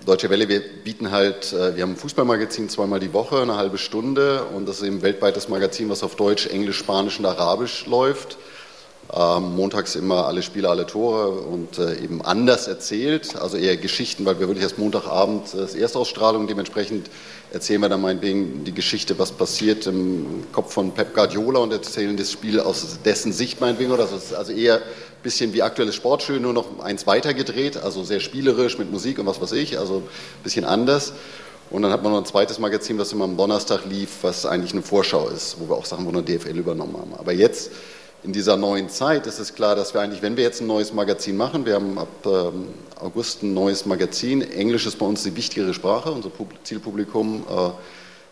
Deutsche 0.05 0.31
Welle, 0.31 0.49
wir 0.49 0.61
bieten 0.61 1.11
halt, 1.11 1.53
äh, 1.53 1.75
wir 1.75 1.83
haben 1.83 1.91
ein 1.91 1.95
Fußballmagazin 1.95 2.69
zweimal 2.69 2.99
die 2.99 3.13
Woche, 3.13 3.39
eine 3.39 3.55
halbe 3.55 3.77
Stunde 3.77 4.45
und 4.45 4.67
das 4.67 4.77
ist 4.77 4.87
eben 4.87 4.97
ein 4.97 5.01
weltweites 5.03 5.47
Magazin, 5.47 5.89
was 5.89 6.01
auf 6.01 6.15
Deutsch, 6.15 6.47
Englisch, 6.47 6.79
Spanisch 6.79 7.19
und 7.19 7.25
Arabisch 7.27 7.85
läuft. 7.85 8.37
Ähm, 9.13 9.55
montags 9.57 9.95
immer 9.95 10.25
alle 10.27 10.41
Spiele, 10.41 10.69
alle 10.69 10.85
Tore 10.85 11.31
und 11.31 11.77
äh, 11.79 11.95
eben 12.01 12.21
anders 12.21 12.69
erzählt, 12.69 13.35
also 13.35 13.57
eher 13.57 13.75
Geschichten, 13.75 14.23
weil 14.23 14.39
wir 14.39 14.47
wirklich 14.47 14.63
erst 14.63 14.77
Montagabend 14.77 15.53
äh, 15.53 15.57
das 15.57 15.75
Erstausstrahlung, 15.75 16.47
dementsprechend 16.47 17.09
erzählen 17.51 17.81
wir 17.81 17.89
dann 17.89 17.99
meinetwegen 17.99 18.63
die 18.63 18.73
Geschichte, 18.73 19.19
was 19.19 19.33
passiert 19.33 19.85
im 19.85 20.45
Kopf 20.53 20.73
von 20.73 20.93
Pep 20.93 21.13
Guardiola 21.13 21.59
und 21.59 21.73
erzählen 21.73 22.15
das 22.15 22.31
Spiel 22.31 22.61
aus 22.61 22.99
dessen 23.03 23.33
Sicht 23.33 23.59
meinetwegen 23.59 23.91
oder 23.91 24.07
so. 24.07 24.15
Also 24.37 24.53
eher 24.53 24.75
ein 24.75 24.81
bisschen 25.23 25.51
wie 25.51 25.61
aktuelles 25.61 25.95
Sportschön, 25.95 26.41
nur 26.41 26.53
noch 26.53 26.79
eins 26.79 27.05
weiter 27.05 27.33
gedreht, 27.33 27.75
also 27.75 28.05
sehr 28.05 28.21
spielerisch 28.21 28.77
mit 28.77 28.91
Musik 28.93 29.19
und 29.19 29.25
was 29.25 29.41
weiß 29.41 29.51
ich, 29.53 29.77
also 29.77 29.97
ein 29.97 30.43
bisschen 30.43 30.63
anders. 30.63 31.11
Und 31.69 31.81
dann 31.81 31.91
hat 31.91 32.01
man 32.01 32.13
noch 32.13 32.19
ein 32.19 32.25
zweites 32.25 32.59
Magazin, 32.59 32.97
was 32.97 33.11
immer 33.11 33.25
am 33.25 33.35
Donnerstag 33.35 33.81
lief, 33.89 34.19
was 34.21 34.45
eigentlich 34.45 34.71
eine 34.71 34.81
Vorschau 34.81 35.27
ist, 35.27 35.57
wo 35.59 35.67
wir 35.69 35.75
auch 35.75 35.85
Sachen 35.85 36.05
von 36.05 36.13
der 36.13 36.23
DFL 36.23 36.57
übernommen 36.57 36.95
haben. 36.97 37.13
Aber 37.17 37.33
jetzt 37.33 37.71
in 38.23 38.33
dieser 38.33 38.55
neuen 38.55 38.89
Zeit 38.89 39.25
ist 39.25 39.39
es 39.39 39.55
klar, 39.55 39.75
dass 39.75 39.93
wir 39.93 40.01
eigentlich, 40.01 40.21
wenn 40.21 40.37
wir 40.37 40.43
jetzt 40.43 40.61
ein 40.61 40.67
neues 40.67 40.93
Magazin 40.93 41.37
machen, 41.37 41.65
wir 41.65 41.75
haben 41.75 41.97
ab 41.97 42.07
ähm, 42.25 42.67
August 42.99 43.41
ein 43.41 43.53
neues 43.53 43.85
Magazin, 43.85 44.41
Englisch 44.41 44.85
ist 44.85 44.99
bei 44.99 45.05
uns 45.05 45.23
die 45.23 45.35
wichtigere 45.35 45.73
Sprache, 45.73 46.11
unser 46.11 46.29
Zielpublikum 46.63 47.43
äh, 47.49 47.69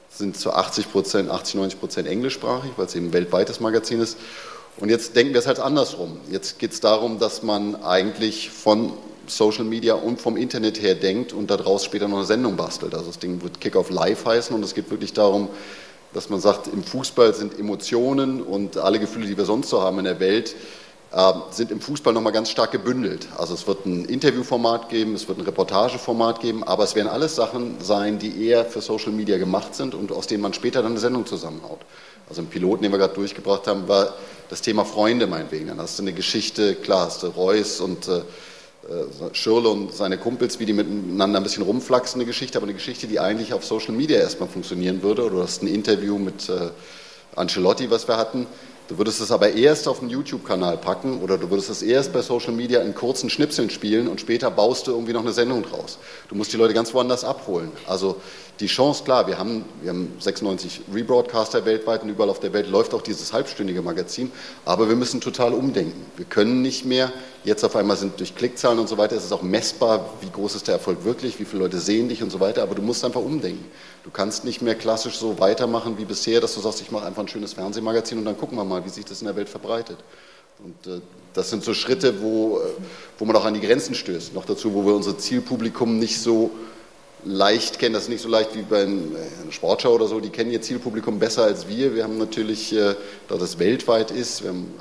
sind 0.10 0.38
zu 0.38 0.54
80 0.54 0.92
Prozent, 0.92 1.30
80, 1.30 1.56
90 1.56 1.80
Prozent 1.80 2.08
englischsprachig, 2.08 2.72
weil 2.78 2.86
es 2.86 2.96
eben 2.96 3.08
ein 3.08 3.14
weltweites 3.14 3.60
Magazin 3.60 4.00
ist. 4.00 4.18
Und 4.78 4.90
jetzt 4.90 5.16
denken 5.16 5.34
wir 5.34 5.40
es 5.40 5.48
halt 5.48 5.60
andersrum. 5.60 6.18
Jetzt 6.32 6.60
geht 6.60 6.72
es 6.72 6.80
darum, 6.80 7.20
dass 7.20 7.44
man 7.44 7.84
eigentlich 7.84 8.50
von 8.50 8.94
Social 9.28 9.66
Media 9.66 9.96
und 9.96 10.22
vom 10.22 10.38
Internet 10.38 10.82
her 10.82 10.96
denkt 10.96 11.34
und 11.34 11.50
daraus 11.52 11.84
später 11.84 12.08
noch 12.08 12.18
eine 12.18 12.26
Sendung 12.26 12.56
bastelt. 12.56 12.94
Also 12.94 13.08
das 13.08 13.20
Ding 13.20 13.42
wird 13.44 13.60
Kick-Off 13.60 13.90
Live 13.90 14.26
heißen 14.26 14.56
und 14.56 14.64
es 14.64 14.74
geht 14.74 14.90
wirklich 14.90 15.14
darum, 15.14 15.50
dass 16.14 16.30
man 16.30 16.40
sagt, 16.40 16.68
im 16.68 16.84
Fußball 16.84 17.34
sind 17.34 17.58
Emotionen 17.60 18.42
und 18.42 18.78
alle 18.78 19.00
Gefühle, 19.00 19.28
die 19.28 19.38
wir 19.38 19.46
sonst 19.46 19.70
so 19.70 19.82
haben 19.82 20.00
in 20.00 20.06
der 20.06 20.20
Welt, 20.20 20.56
äh, 21.12 21.34
sind 21.52 21.72
im 21.72 21.82
Fußball 21.82 22.14
nochmal 22.14 22.34
ganz 22.34 22.50
stark 22.50 22.72
gebündelt. 22.72 23.28
Also 23.38 23.54
es 23.54 23.68
wird 23.68 23.86
ein 23.86 24.06
Interviewformat 24.06 24.90
geben, 24.90 25.16
es 25.16 25.28
wird 25.28 25.40
ein 25.40 25.46
Reportageformat 25.46 26.40
geben, 26.40 26.64
aber 26.64 26.84
es 26.84 26.96
werden 26.96 27.08
alles 27.08 27.36
Sachen 27.36 27.78
sein, 27.80 28.20
die 28.20 28.46
eher 28.46 28.66
für 28.66 28.82
Social 28.82 29.12
Media 29.12 29.38
gemacht 29.38 29.76
sind 29.76 29.96
und 29.96 30.12
aus 30.12 30.28
denen 30.28 30.42
man 30.42 30.54
später 30.54 30.82
dann 30.82 30.92
eine 30.92 31.00
Sendung 31.00 31.26
zusammenhaut. 31.26 31.80
Also 32.28 32.42
im 32.42 32.48
Piloten, 32.48 32.84
den 32.84 32.92
wir 32.92 33.00
gerade 33.00 33.16
durchgebracht 33.16 33.66
haben, 33.66 33.88
war 33.88 34.14
das 34.50 34.62
Thema 34.62 34.86
Freunde 34.86 35.26
meinetwegen. 35.26 35.68
Dann 35.68 35.80
hast 35.80 35.98
du 35.98 36.04
eine 36.04 36.14
Geschichte, 36.14 36.76
klar 36.76 37.08
hast 37.08 37.24
du 37.24 37.28
Reus 37.28 37.80
und 37.80 38.08
äh, 38.08 38.22
Schirle 39.34 39.70
und 39.70 39.94
seine 39.94 40.18
Kumpels, 40.18 40.60
wie 40.60 40.66
die 40.66 40.74
miteinander 40.74 41.40
ein 41.40 41.44
bisschen 41.44 41.64
rumflachsen, 41.64 42.20
eine 42.20 42.26
Geschichte, 42.28 42.58
aber 42.58 42.66
eine 42.66 42.74
Geschichte, 42.74 43.08
die 43.08 43.20
eigentlich 43.20 43.54
auf 43.54 43.66
Social 43.66 43.94
Media 43.94 44.20
erstmal 44.20 44.50
funktionieren 44.50 45.04
würde. 45.04 45.26
Oder 45.26 45.36
du 45.36 45.44
hast 45.44 45.62
ein 45.62 45.68
Interview 45.68 46.18
mit 46.18 46.50
äh, 46.50 46.70
Ancelotti, 47.36 47.92
was 47.92 48.08
wir 48.08 48.18
hatten. 48.18 48.48
Du 48.88 48.98
würdest 48.98 49.22
es 49.22 49.32
aber 49.32 49.52
erst 49.52 49.88
auf 49.88 50.02
einen 50.02 50.10
YouTube-Kanal 50.10 50.78
packen 50.78 51.22
oder 51.22 51.38
du 51.38 51.52
würdest 51.52 51.70
es 51.70 51.84
erst 51.84 52.12
bei 52.12 52.24
Social 52.24 52.54
Media 52.54 52.82
in 52.82 52.96
kurzen 52.96 53.30
Schnipseln 53.30 53.70
spielen 53.70 54.08
und 54.08 54.20
später 54.20 54.50
baust 54.50 54.88
du 54.88 54.92
irgendwie 54.92 55.14
noch 55.14 55.22
eine 55.22 55.32
Sendung 55.32 55.62
draus. 55.62 56.00
Du 56.28 56.34
musst 56.34 56.52
die 56.54 56.58
Leute 56.58 56.74
ganz 56.74 56.92
woanders 56.96 57.24
abholen. 57.24 57.72
Also 57.86 58.16
die 58.60 58.68
Chance, 58.68 59.06
klar, 59.06 59.26
wir 59.28 59.38
haben, 59.38 59.64
wir 59.82 59.92
haben 59.92 60.12
96 60.20 60.82
Rebroadcaster 60.94 61.66
weltweit 61.66 62.04
und 62.04 62.10
überall 62.10 62.30
auf 62.30 62.42
der 62.42 62.52
Welt 62.52 62.68
läuft 62.68 62.94
auch 62.94 63.02
dieses 63.02 63.32
halbstündige 63.32 63.82
Magazin, 63.82 64.32
aber 64.66 64.90
wir 64.90 64.98
müssen 64.98 65.22
total 65.22 65.54
umdenken. 65.54 66.06
Wir 66.18 66.26
können 66.26 66.62
nicht 66.62 66.84
mehr, 66.84 67.12
jetzt 67.46 67.64
auf 67.64 67.78
einmal 67.78 67.96
sind 67.96 68.20
durch 68.20 68.36
Klickzahlen 68.36 68.78
und 68.78 68.90
so 68.90 68.98
weiter, 68.98 69.16
es 69.16 69.24
ist 69.24 69.32
auch 69.32 69.44
messbar, 69.44 70.10
wie 70.20 70.30
groß 70.30 70.56
ist 70.56 70.68
der 70.68 70.76
Erfolg 70.76 71.06
wirklich, 71.06 71.40
wie 71.40 71.46
viele 71.46 71.64
Leute 71.64 71.80
sehen 71.80 72.10
dich 72.10 72.22
und 72.22 72.32
so 72.32 72.42
weiter, 72.42 72.62
aber 72.62 72.76
du 72.76 72.82
musst 72.82 73.06
einfach 73.06 73.22
umdenken. 73.22 73.64
Du 74.04 74.12
kannst 74.12 74.44
nicht 74.44 74.62
mehr 74.62 74.76
klassisch 74.76 75.18
so 75.18 75.40
weitermachen 75.40 75.98
wie 75.98 76.06
bisher, 76.06 76.42
dass 76.42 76.54
du 76.56 76.60
sagst, 76.60 76.82
ich 76.82 76.92
mache 76.92 77.06
einfach 77.06 77.22
ein 77.22 77.30
schönes 77.30 77.54
Fernsehmagazin 77.54 78.18
und 78.18 78.26
dann 78.26 78.38
gucken 78.38 78.58
wir 78.58 78.66
mal, 78.66 78.84
wie 78.84 78.90
sich 78.90 79.06
das 79.06 79.22
in 79.22 79.28
der 79.28 79.38
Welt 79.38 79.48
verbreitet. 79.48 80.00
Und 80.62 80.92
äh, 80.92 81.00
das 81.34 81.50
sind 81.50 81.64
so 81.64 81.74
Schritte, 81.74 82.22
wo, 82.22 82.58
äh, 82.58 82.62
wo 83.18 83.24
man 83.24 83.38
auch 83.38 83.46
an 83.46 83.54
die 83.54 83.62
Grenzen 83.62 83.96
stößt. 83.96 84.34
Noch 84.34 84.44
dazu, 84.44 84.74
wo 84.74 84.86
wir 84.86 84.94
unser 84.94 85.18
Zielpublikum 85.18 85.98
nicht 85.98 86.20
so 86.20 86.52
leicht 87.26 87.80
kennen. 87.80 87.94
Das 87.94 88.04
ist 88.04 88.10
nicht 88.10 88.22
so 88.22 88.30
leicht 88.30 88.56
wie 88.56 88.62
bei 88.62 88.84
einer 88.84 89.52
Sportschau 89.52 89.94
oder 89.94 90.08
so. 90.08 90.20
Die 90.20 90.30
kennen 90.30 90.52
ihr 90.52 90.62
Zielpublikum 90.62 91.20
besser 91.20 91.44
als 91.44 91.68
wir. 91.68 91.96
Wir 91.96 92.04
haben 92.04 92.18
natürlich, 92.18 92.74
äh, 92.74 92.96
da 93.28 93.36
das 93.38 93.60
weltweit 93.60 94.12
ist, 94.12 94.44
wir 94.44 94.50
haben 94.50 94.74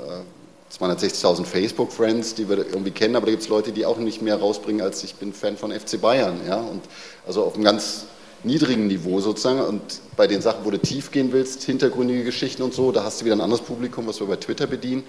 260.000 0.77 1.45
Facebook-Friends, 1.45 2.35
die 2.35 2.47
wir 2.47 2.57
irgendwie 2.59 2.91
kennen, 2.91 3.15
aber 3.15 3.25
da 3.25 3.31
gibt 3.31 3.43
es 3.43 3.49
Leute, 3.49 3.71
die 3.71 3.85
auch 3.85 3.97
nicht 3.97 4.21
mehr 4.21 4.37
rausbringen, 4.37 4.81
als 4.81 5.03
ich 5.03 5.15
bin 5.15 5.33
Fan 5.33 5.57
von 5.57 5.71
FC 5.71 5.99
Bayern. 5.99 6.39
Ja? 6.47 6.57
Und 6.57 6.83
also 7.25 7.43
auf 7.43 7.55
einem 7.55 7.63
ganz 7.63 8.05
niedrigen 8.43 8.87
Niveau 8.87 9.19
sozusagen. 9.19 9.61
Und 9.61 9.81
bei 10.15 10.27
den 10.27 10.41
Sachen, 10.41 10.65
wo 10.65 10.71
du 10.71 10.79
tief 10.79 11.11
gehen 11.11 11.31
willst, 11.31 11.63
hintergründige 11.63 12.23
Geschichten 12.23 12.61
und 12.61 12.73
so, 12.73 12.91
da 12.91 13.03
hast 13.03 13.21
du 13.21 13.25
wieder 13.25 13.35
ein 13.35 13.41
anderes 13.41 13.63
Publikum, 13.63 14.07
was 14.07 14.19
wir 14.19 14.27
bei 14.27 14.35
Twitter 14.35 14.67
bedienen. 14.67 15.03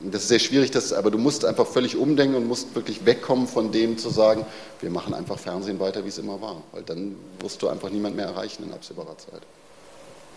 Das 0.00 0.22
ist 0.22 0.28
sehr 0.28 0.38
schwierig, 0.38 0.70
das, 0.70 0.92
aber 0.92 1.10
du 1.10 1.18
musst 1.18 1.44
einfach 1.44 1.66
völlig 1.66 1.96
umdenken 1.96 2.34
und 2.34 2.46
musst 2.46 2.74
wirklich 2.74 3.06
wegkommen 3.06 3.46
von 3.46 3.72
dem 3.72 3.96
zu 3.96 4.10
sagen, 4.10 4.44
wir 4.80 4.90
machen 4.90 5.14
einfach 5.14 5.38
Fernsehen 5.38 5.78
weiter, 5.80 6.04
wie 6.04 6.08
es 6.08 6.18
immer 6.18 6.40
war. 6.40 6.62
Weil 6.72 6.82
dann 6.82 7.16
wirst 7.40 7.62
du 7.62 7.68
einfach 7.68 7.90
niemand 7.90 8.16
mehr 8.16 8.26
erreichen 8.26 8.64
in 8.64 8.72
absehbarer 8.72 9.16
Zeit. 9.16 9.42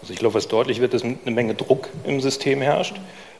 Also 0.02 0.14
ich 0.14 0.20
glaube, 0.20 0.36
was 0.36 0.48
deutlich 0.48 0.80
wird, 0.80 0.94
dass 0.94 1.04
eine 1.04 1.18
Menge 1.26 1.56
Druck 1.56 1.90
im 2.06 2.22
System 2.22 2.62
herrscht 2.62 2.96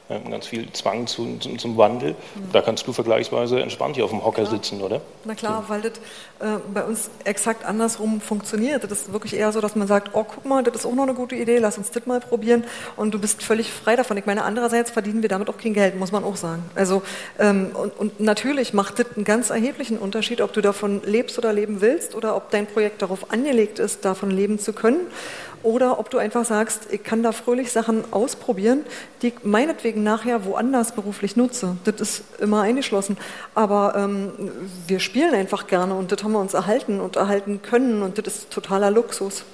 ganz 0.08 0.46
viel 0.46 0.72
Zwang 0.72 1.06
zu, 1.06 1.38
zum, 1.38 1.58
zum 1.58 1.76
Wandel. 1.76 2.10
Mhm. 2.10 2.52
Da 2.52 2.62
kannst 2.62 2.86
du 2.86 2.92
vergleichsweise 2.92 3.60
entspannt 3.60 3.96
hier 3.96 4.04
auf 4.04 4.10
dem 4.10 4.24
Hocker 4.24 4.42
klar. 4.42 4.54
sitzen, 4.54 4.80
oder? 4.80 5.00
Na 5.24 5.34
klar, 5.34 5.64
weil 5.68 5.82
das 5.82 5.92
äh, 6.40 6.58
bei 6.72 6.82
uns 6.84 7.10
exakt 7.24 7.64
andersrum 7.64 8.20
funktioniert. 8.20 8.84
Das 8.84 8.92
ist 8.92 9.12
wirklich 9.12 9.34
eher 9.34 9.52
so, 9.52 9.60
dass 9.60 9.76
man 9.76 9.86
sagt, 9.86 10.10
oh, 10.14 10.24
guck 10.24 10.44
mal, 10.44 10.62
das 10.62 10.76
ist 10.76 10.86
auch 10.86 10.94
noch 10.94 11.02
eine 11.02 11.14
gute 11.14 11.34
Idee, 11.34 11.58
lass 11.58 11.76
uns 11.78 11.90
das 11.90 12.06
mal 12.06 12.20
probieren. 12.20 12.64
Und 12.96 13.12
du 13.12 13.18
bist 13.18 13.42
völlig 13.42 13.70
frei 13.70 13.96
davon. 13.96 14.16
Ich 14.16 14.26
meine, 14.26 14.44
andererseits 14.44 14.90
verdienen 14.90 15.22
wir 15.22 15.28
damit 15.28 15.50
auch 15.50 15.58
kein 15.58 15.74
Geld, 15.74 15.96
muss 15.96 16.12
man 16.12 16.24
auch 16.24 16.36
sagen. 16.36 16.62
Also, 16.74 17.02
ähm, 17.38 17.70
und, 17.74 17.98
und 17.98 18.20
natürlich 18.20 18.72
macht 18.72 18.98
das 18.98 19.06
einen 19.14 19.24
ganz 19.24 19.50
erheblichen 19.50 19.98
Unterschied, 19.98 20.40
ob 20.40 20.52
du 20.52 20.62
davon 20.62 21.02
lebst 21.04 21.38
oder 21.38 21.52
leben 21.52 21.80
willst 21.80 22.14
oder 22.14 22.34
ob 22.34 22.50
dein 22.50 22.66
Projekt 22.66 23.02
darauf 23.02 23.30
angelegt 23.30 23.78
ist, 23.78 24.04
davon 24.04 24.30
leben 24.30 24.58
zu 24.58 24.72
können 24.72 25.00
oder 25.62 25.98
ob 25.98 26.10
du 26.10 26.18
einfach 26.18 26.44
sagst, 26.44 26.88
ich 26.90 27.02
kann 27.02 27.22
da 27.22 27.32
fröhlich 27.32 27.72
Sachen 27.72 28.04
ausprobieren, 28.12 28.84
die 29.22 29.28
ich 29.28 29.34
meinetwegen 29.44 30.02
nachher 30.02 30.44
woanders 30.44 30.92
beruflich 30.92 31.36
nutze. 31.36 31.76
Das 31.84 32.00
ist 32.00 32.22
immer 32.40 32.62
eingeschlossen. 32.62 33.16
Aber 33.54 33.94
ähm, 33.96 34.32
wir 34.86 35.00
spielen 35.00 35.34
einfach 35.34 35.66
gerne 35.66 35.94
und 35.94 36.12
das 36.12 36.22
haben 36.22 36.32
wir 36.32 36.40
uns 36.40 36.54
erhalten 36.54 37.00
und 37.00 37.16
erhalten 37.16 37.62
können 37.62 38.02
und 38.02 38.18
das 38.18 38.26
ist 38.26 38.50
totaler 38.50 38.90
Luxus. 38.90 39.44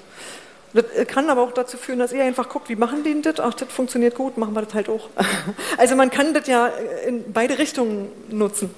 Das 0.75 0.85
äh, 0.97 1.05
kann 1.07 1.31
aber 1.31 1.43
auch 1.43 1.53
dazu 1.53 1.77
führen, 1.77 2.01
dass 2.01 2.13
ihr 2.13 2.25
einfach 2.25 2.49
guckt, 2.49 2.69
wie 2.69 2.77
machen 2.77 3.05
die 3.05 3.23
das? 3.23 3.41
Ach, 3.41 3.55
das 3.55 3.69
funktioniert 3.69 4.15
gut, 4.15 4.37
machen 4.37 4.55
wir 4.55 4.63
das 4.63 4.75
halt 4.75 4.89
auch. 4.89 5.09
Also 5.79 5.97
man 5.97 6.11
kann 6.11 6.35
das 6.35 6.47
ja 6.47 6.67
in 7.07 7.33
beide 7.33 7.59
Richtungen 7.59 8.09
nutzen. 8.29 8.71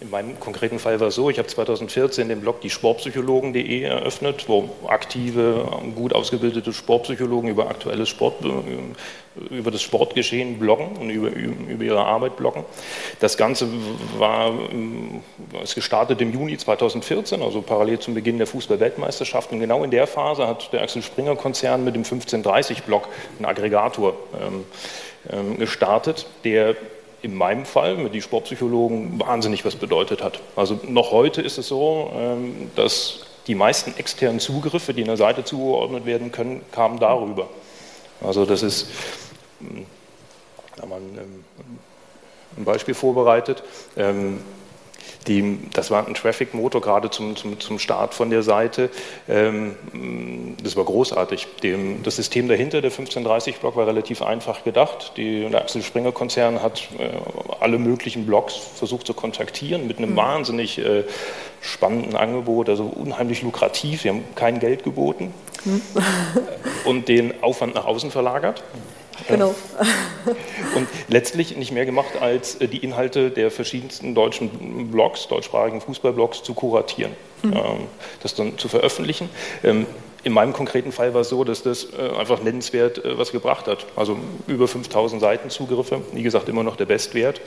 In 0.00 0.10
meinem 0.10 0.38
konkreten 0.38 0.78
Fall 0.78 1.00
war 1.00 1.08
es 1.08 1.16
so, 1.16 1.28
ich 1.28 1.38
habe 1.38 1.48
2014 1.48 2.28
den 2.28 2.40
Blog 2.40 2.60
die 2.60 2.70
Sportpsychologen.de 2.70 3.82
eröffnet, 3.82 4.48
wo 4.48 4.70
aktive, 4.86 5.66
gut 5.96 6.12
ausgebildete 6.12 6.72
Sportpsychologen 6.72 7.50
über 7.50 7.68
aktuelles 7.68 8.08
Sport, 8.08 8.44
äh, 8.44 9.54
über 9.54 9.72
das 9.72 9.82
Sportgeschehen 9.82 10.60
bloggen 10.60 10.96
und 10.98 11.10
über, 11.10 11.30
über 11.30 11.82
ihre 11.82 12.04
Arbeit 12.04 12.36
bloggen. 12.36 12.64
Das 13.18 13.36
Ganze 13.36 13.66
war, 14.18 14.52
es 15.64 15.74
gestartet 15.74 16.20
im 16.20 16.32
Juni 16.32 16.56
2014, 16.56 17.42
also 17.42 17.60
parallel 17.60 17.98
zum 17.98 18.14
Beginn 18.14 18.38
der 18.38 18.46
Fußball-Weltmeisterschaft. 18.46 19.50
Und 19.50 19.58
genau 19.58 19.82
in 19.82 19.90
der 19.90 20.06
Phase 20.06 20.46
hat 20.46 20.72
der 20.72 20.82
Axel 20.82 21.02
Springer 21.02 21.34
Konzern 21.34 21.82
mit 21.82 21.96
dem 21.96 22.04
1530-Blog 22.04 23.08
einen 23.38 23.46
Aggregator 23.46 24.14
ähm, 24.40 24.64
ähm, 25.32 25.58
gestartet, 25.58 26.26
der 26.44 26.76
in 27.22 27.34
meinem 27.34 27.64
Fall 27.64 27.96
mit 27.96 28.14
den 28.14 28.22
Sportpsychologen 28.22 29.18
wahnsinnig 29.20 29.64
was 29.64 29.76
bedeutet 29.76 30.22
hat. 30.22 30.40
Also 30.56 30.78
noch 30.86 31.10
heute 31.10 31.42
ist 31.42 31.58
es 31.58 31.68
so, 31.68 32.12
ähm, 32.14 32.70
dass 32.76 33.20
die 33.46 33.54
meisten 33.54 33.96
externen 33.96 34.40
Zugriffe, 34.40 34.94
die 34.94 35.02
einer 35.02 35.16
Seite 35.16 35.44
zugeordnet 35.44 36.06
werden 36.06 36.30
können, 36.30 36.62
kamen 36.70 36.98
darüber. 36.98 37.48
Also 38.20 38.44
das 38.44 38.62
ist, 38.62 38.88
hm, 39.60 39.86
da 40.76 40.86
man 40.86 41.02
ähm, 41.02 41.44
ein 42.56 42.64
Beispiel 42.64 42.94
vorbereitet. 42.94 43.62
Die, 45.26 45.58
das 45.72 45.90
war 45.90 46.06
ein 46.06 46.14
Traffic-Motor 46.14 46.80
gerade 46.80 47.10
zum, 47.10 47.36
zum, 47.36 47.60
zum 47.60 47.78
Start 47.78 48.14
von 48.14 48.30
der 48.30 48.42
Seite. 48.42 48.90
Ähm, 49.28 49.76
das 50.62 50.76
war 50.76 50.84
großartig. 50.84 51.46
Dem, 51.62 52.02
das 52.02 52.16
System 52.16 52.48
dahinter, 52.48 52.80
der 52.80 52.90
1530-Block, 52.90 53.76
war 53.76 53.86
relativ 53.86 54.22
einfach 54.22 54.64
gedacht. 54.64 55.12
Die, 55.16 55.48
der 55.48 55.62
Axel 55.62 55.82
Springer-Konzern 55.82 56.62
hat 56.62 56.88
äh, 56.98 57.10
alle 57.60 57.78
möglichen 57.78 58.26
Blogs 58.26 58.54
versucht 58.54 59.06
zu 59.06 59.14
kontaktieren 59.14 59.86
mit 59.86 59.98
einem 59.98 60.12
mhm. 60.12 60.16
wahnsinnig 60.16 60.78
äh, 60.78 61.04
spannenden 61.60 62.16
Angebot, 62.16 62.68
also 62.68 62.84
unheimlich 62.84 63.42
lukrativ. 63.42 64.02
Sie 64.02 64.08
haben 64.08 64.24
kein 64.34 64.60
Geld 64.60 64.84
geboten 64.84 65.34
mhm. 65.64 65.82
und 66.84 67.08
den 67.08 67.42
Aufwand 67.42 67.74
nach 67.74 67.84
außen 67.84 68.10
verlagert. 68.10 68.62
Genau. 69.26 69.54
Und 70.74 70.88
letztlich 71.08 71.56
nicht 71.56 71.72
mehr 71.72 71.86
gemacht, 71.86 72.20
als 72.20 72.56
äh, 72.56 72.68
die 72.68 72.78
Inhalte 72.78 73.30
der 73.30 73.50
verschiedensten 73.50 74.14
deutschen 74.14 74.90
Blogs, 74.90 75.28
deutschsprachigen 75.28 75.80
Fußballblogs 75.80 76.42
zu 76.42 76.54
kuratieren, 76.54 77.12
mhm. 77.42 77.58
das 78.22 78.34
dann 78.34 78.58
zu 78.58 78.68
veröffentlichen. 78.68 79.28
Ähm, 79.64 79.86
in 80.24 80.32
meinem 80.32 80.52
konkreten 80.52 80.92
Fall 80.92 81.14
war 81.14 81.22
es 81.22 81.28
so, 81.28 81.44
dass 81.44 81.62
das 81.62 81.84
äh, 81.84 82.16
einfach 82.18 82.42
nennenswert 82.42 83.04
äh, 83.04 83.16
was 83.16 83.32
gebracht 83.32 83.66
hat. 83.66 83.86
Also 83.96 84.18
über 84.46 84.68
5000 84.68 85.20
Seitenzugriffe, 85.20 86.02
wie 86.12 86.22
gesagt, 86.22 86.48
immer 86.48 86.62
noch 86.62 86.76
der 86.76 86.86
Bestwert. 86.86 87.40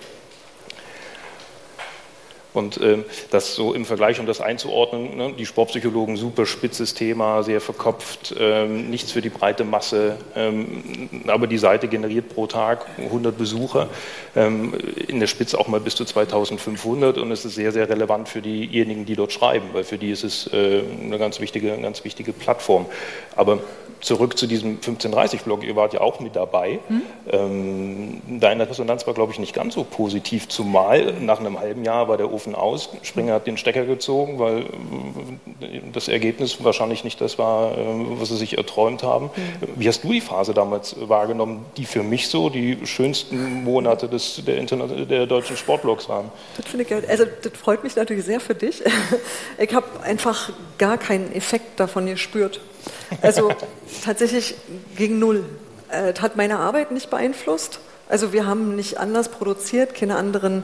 Und 2.54 2.80
ähm, 2.82 3.06
das 3.30 3.56
so 3.56 3.74
im 3.74 3.86
Vergleich, 3.86 4.20
um 4.20 4.26
das 4.26 4.42
einzuordnen, 4.42 5.16
ne, 5.16 5.34
die 5.38 5.46
Sportpsychologen, 5.46 6.18
super 6.18 6.46
spitzes 6.46 6.94
Thema, 6.94 7.44
sehr 7.44 7.62
verkopft, 7.62 8.36
ähm, 8.38 8.90
nichts 8.90 9.12
für 9.12 9.22
die 9.22 9.30
breite 9.30 9.64
Masse, 9.64 10.18
ähm, 10.36 11.10
aber 11.28 11.48
die 11.48 11.58
Seite 11.58 11.88
generiert 11.88 12.30
pro 12.30 12.48
Tag 12.48 12.86
100 12.98 13.38
Besucher, 13.38 13.88
ähm, 14.36 14.74
in 15.08 15.20
der 15.20 15.28
Spitze 15.28 15.60
auch 15.60 15.68
mal 15.68 15.80
bis 15.80 15.96
zu 15.96 16.04
2500 16.04 17.18
und 17.18 17.32
es 17.32 17.46
ist 17.46 17.56
sehr, 17.56 17.72
sehr 17.72 17.90
relevant 17.90 18.28
für 18.28 18.42
diejenigen, 18.42 19.06
die 19.06 19.16
dort 19.16 19.32
schreiben, 19.32 19.70
weil 19.74 19.84
für 19.84 19.98
die 19.98 20.12
ist 20.12 20.24
es 20.24 20.48
äh, 20.52 20.84
eine 21.02 21.18
ganz 21.18 21.40
wichtige, 21.40 21.78
ganz 21.78 22.04
wichtige 22.04 22.34
Plattform. 22.34 22.86
Aber 23.36 23.60
zurück 24.02 24.38
zu 24.38 24.48
diesem 24.48 24.80
1530-Blog, 24.80 25.64
ihr 25.64 25.76
wart 25.76 25.94
ja 25.94 26.02
auch 26.02 26.20
mit 26.20 26.36
dabei. 26.36 26.80
Hm? 26.88 27.02
Ähm, 27.32 28.22
deine 28.40 28.70
Resonanz 28.70 29.06
war, 29.08 29.14
glaube 29.14 29.32
ich, 29.32 29.40
nicht 29.40 29.54
ganz 29.54 29.76
so 29.76 29.84
positiv, 29.84 30.48
zumal 30.50 31.14
nach 31.20 31.40
einem 31.40 31.60
halben 31.60 31.86
Jahr 31.86 32.08
war 32.08 32.18
der 32.18 32.32
Ofen 32.32 32.56
aus. 32.56 32.90
Springer 33.04 33.36
hat 33.36 33.48
den 33.48 33.58
Stecker 33.58 33.86
gezogen, 33.86 34.40
weil 34.40 34.62
äh, 34.62 35.82
das 35.94 36.08
Ergebnis 36.08 36.64
wahrscheinlich 36.64 37.04
nicht 37.04 37.22
das 37.22 37.38
war, 37.38 37.78
äh, 37.78 37.78
was 38.20 38.30
sie 38.30 38.38
sich 38.38 38.58
erträumt 38.58 39.04
haben. 39.04 39.30
Hm. 39.34 39.70
Wie 39.76 39.88
hast 39.88 40.04
du 40.04 40.12
die 40.12 40.22
Phase 40.22 40.54
damals 40.54 40.96
wahrgenommen, 41.00 41.66
die 41.78 41.86
für 41.86 42.04
mich 42.04 42.28
so 42.28 42.50
die 42.50 42.86
schönsten 42.86 43.64
Monate 43.64 44.08
des, 44.08 44.44
der, 44.46 44.58
Internet, 44.58 45.10
der 45.10 45.28
deutschen 45.28 45.58
Sportblogs 45.58 46.10
waren? 46.10 46.32
Das 46.58 46.66
finde 46.66 46.86
ich, 46.86 47.10
also 47.10 47.26
das 47.26 47.54
freut 47.54 47.84
mich 47.84 47.96
natürlich 47.96 48.26
sehr 48.26 48.40
für 48.40 48.56
dich. 48.56 48.82
Ich 49.58 49.74
habe 49.74 49.86
einfach 50.04 50.52
gar 50.78 50.98
keinen 50.98 51.34
Effekt 51.34 51.80
davon 51.80 52.08
gespürt. 52.08 52.60
Also 53.22 53.52
tatsächlich 54.04 54.56
gegen 54.96 55.20
null. 55.20 55.46
Äh, 55.90 56.14
hat 56.22 56.36
meine 56.36 56.60
Arbeit 56.60 56.92
nicht 56.92 57.10
beeinflusst. 57.10 57.80
Also 58.08 58.34
wir 58.34 58.46
haben 58.46 58.76
nicht 58.76 58.98
anders 58.98 59.30
produziert, 59.30 59.94
keine 59.94 60.16
anderen 60.16 60.64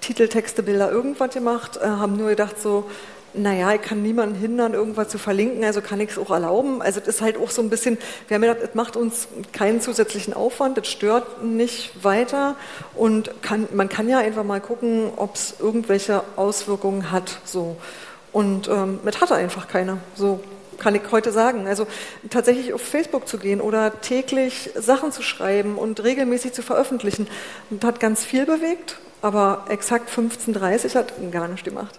Titeltexte, 0.00 0.62
Bilder, 0.62 0.90
irgendwas 0.90 1.32
gemacht, 1.32 1.78
äh, 1.82 1.86
haben 1.86 2.16
nur 2.16 2.30
gedacht 2.30 2.60
so, 2.60 2.90
naja, 3.34 3.72
ich 3.72 3.82
kann 3.82 4.02
niemanden 4.02 4.34
hindern, 4.34 4.74
irgendwas 4.74 5.08
zu 5.08 5.16
verlinken, 5.18 5.64
also 5.64 5.80
kann 5.80 6.00
ich 6.00 6.10
es 6.10 6.18
auch 6.18 6.30
erlauben. 6.30 6.82
Also 6.82 7.00
es 7.00 7.08
ist 7.08 7.22
halt 7.22 7.38
auch 7.38 7.50
so 7.50 7.62
ein 7.62 7.70
bisschen, 7.70 7.96
wir 8.28 8.34
haben 8.34 8.42
gedacht, 8.42 8.58
es 8.62 8.74
macht 8.74 8.96
uns 8.96 9.28
keinen 9.52 9.80
zusätzlichen 9.80 10.34
Aufwand, 10.34 10.76
es 10.78 10.88
stört 10.88 11.42
nicht 11.42 12.04
weiter 12.04 12.56
und 12.94 13.30
kann, 13.42 13.68
man 13.72 13.88
kann 13.88 14.08
ja 14.08 14.18
einfach 14.18 14.44
mal 14.44 14.60
gucken, 14.60 15.10
ob 15.16 15.36
es 15.36 15.54
irgendwelche 15.58 16.22
Auswirkungen 16.36 17.10
hat. 17.10 17.38
So. 17.44 17.76
Und 18.32 18.68
ähm, 18.68 19.00
es 19.04 19.20
hatte 19.20 19.34
einfach 19.34 19.68
keine. 19.68 19.98
So 20.14 20.40
kann 20.82 20.94
ich 20.94 21.02
heute 21.10 21.32
sagen. 21.32 21.66
Also 21.66 21.86
tatsächlich 22.30 22.72
auf 22.72 22.82
Facebook 22.82 23.28
zu 23.28 23.38
gehen 23.38 23.60
oder 23.60 24.00
täglich 24.00 24.70
Sachen 24.74 25.12
zu 25.12 25.22
schreiben 25.22 25.76
und 25.76 26.02
regelmäßig 26.02 26.52
zu 26.52 26.62
veröffentlichen, 26.62 27.28
das 27.70 27.86
hat 27.86 28.00
ganz 28.00 28.24
viel 28.24 28.44
bewegt, 28.44 28.98
aber 29.22 29.64
exakt 29.68 30.10
15.30 30.10 30.94
hat 30.94 31.12
gar 31.30 31.48
nichts 31.48 31.64
gemacht. 31.64 31.98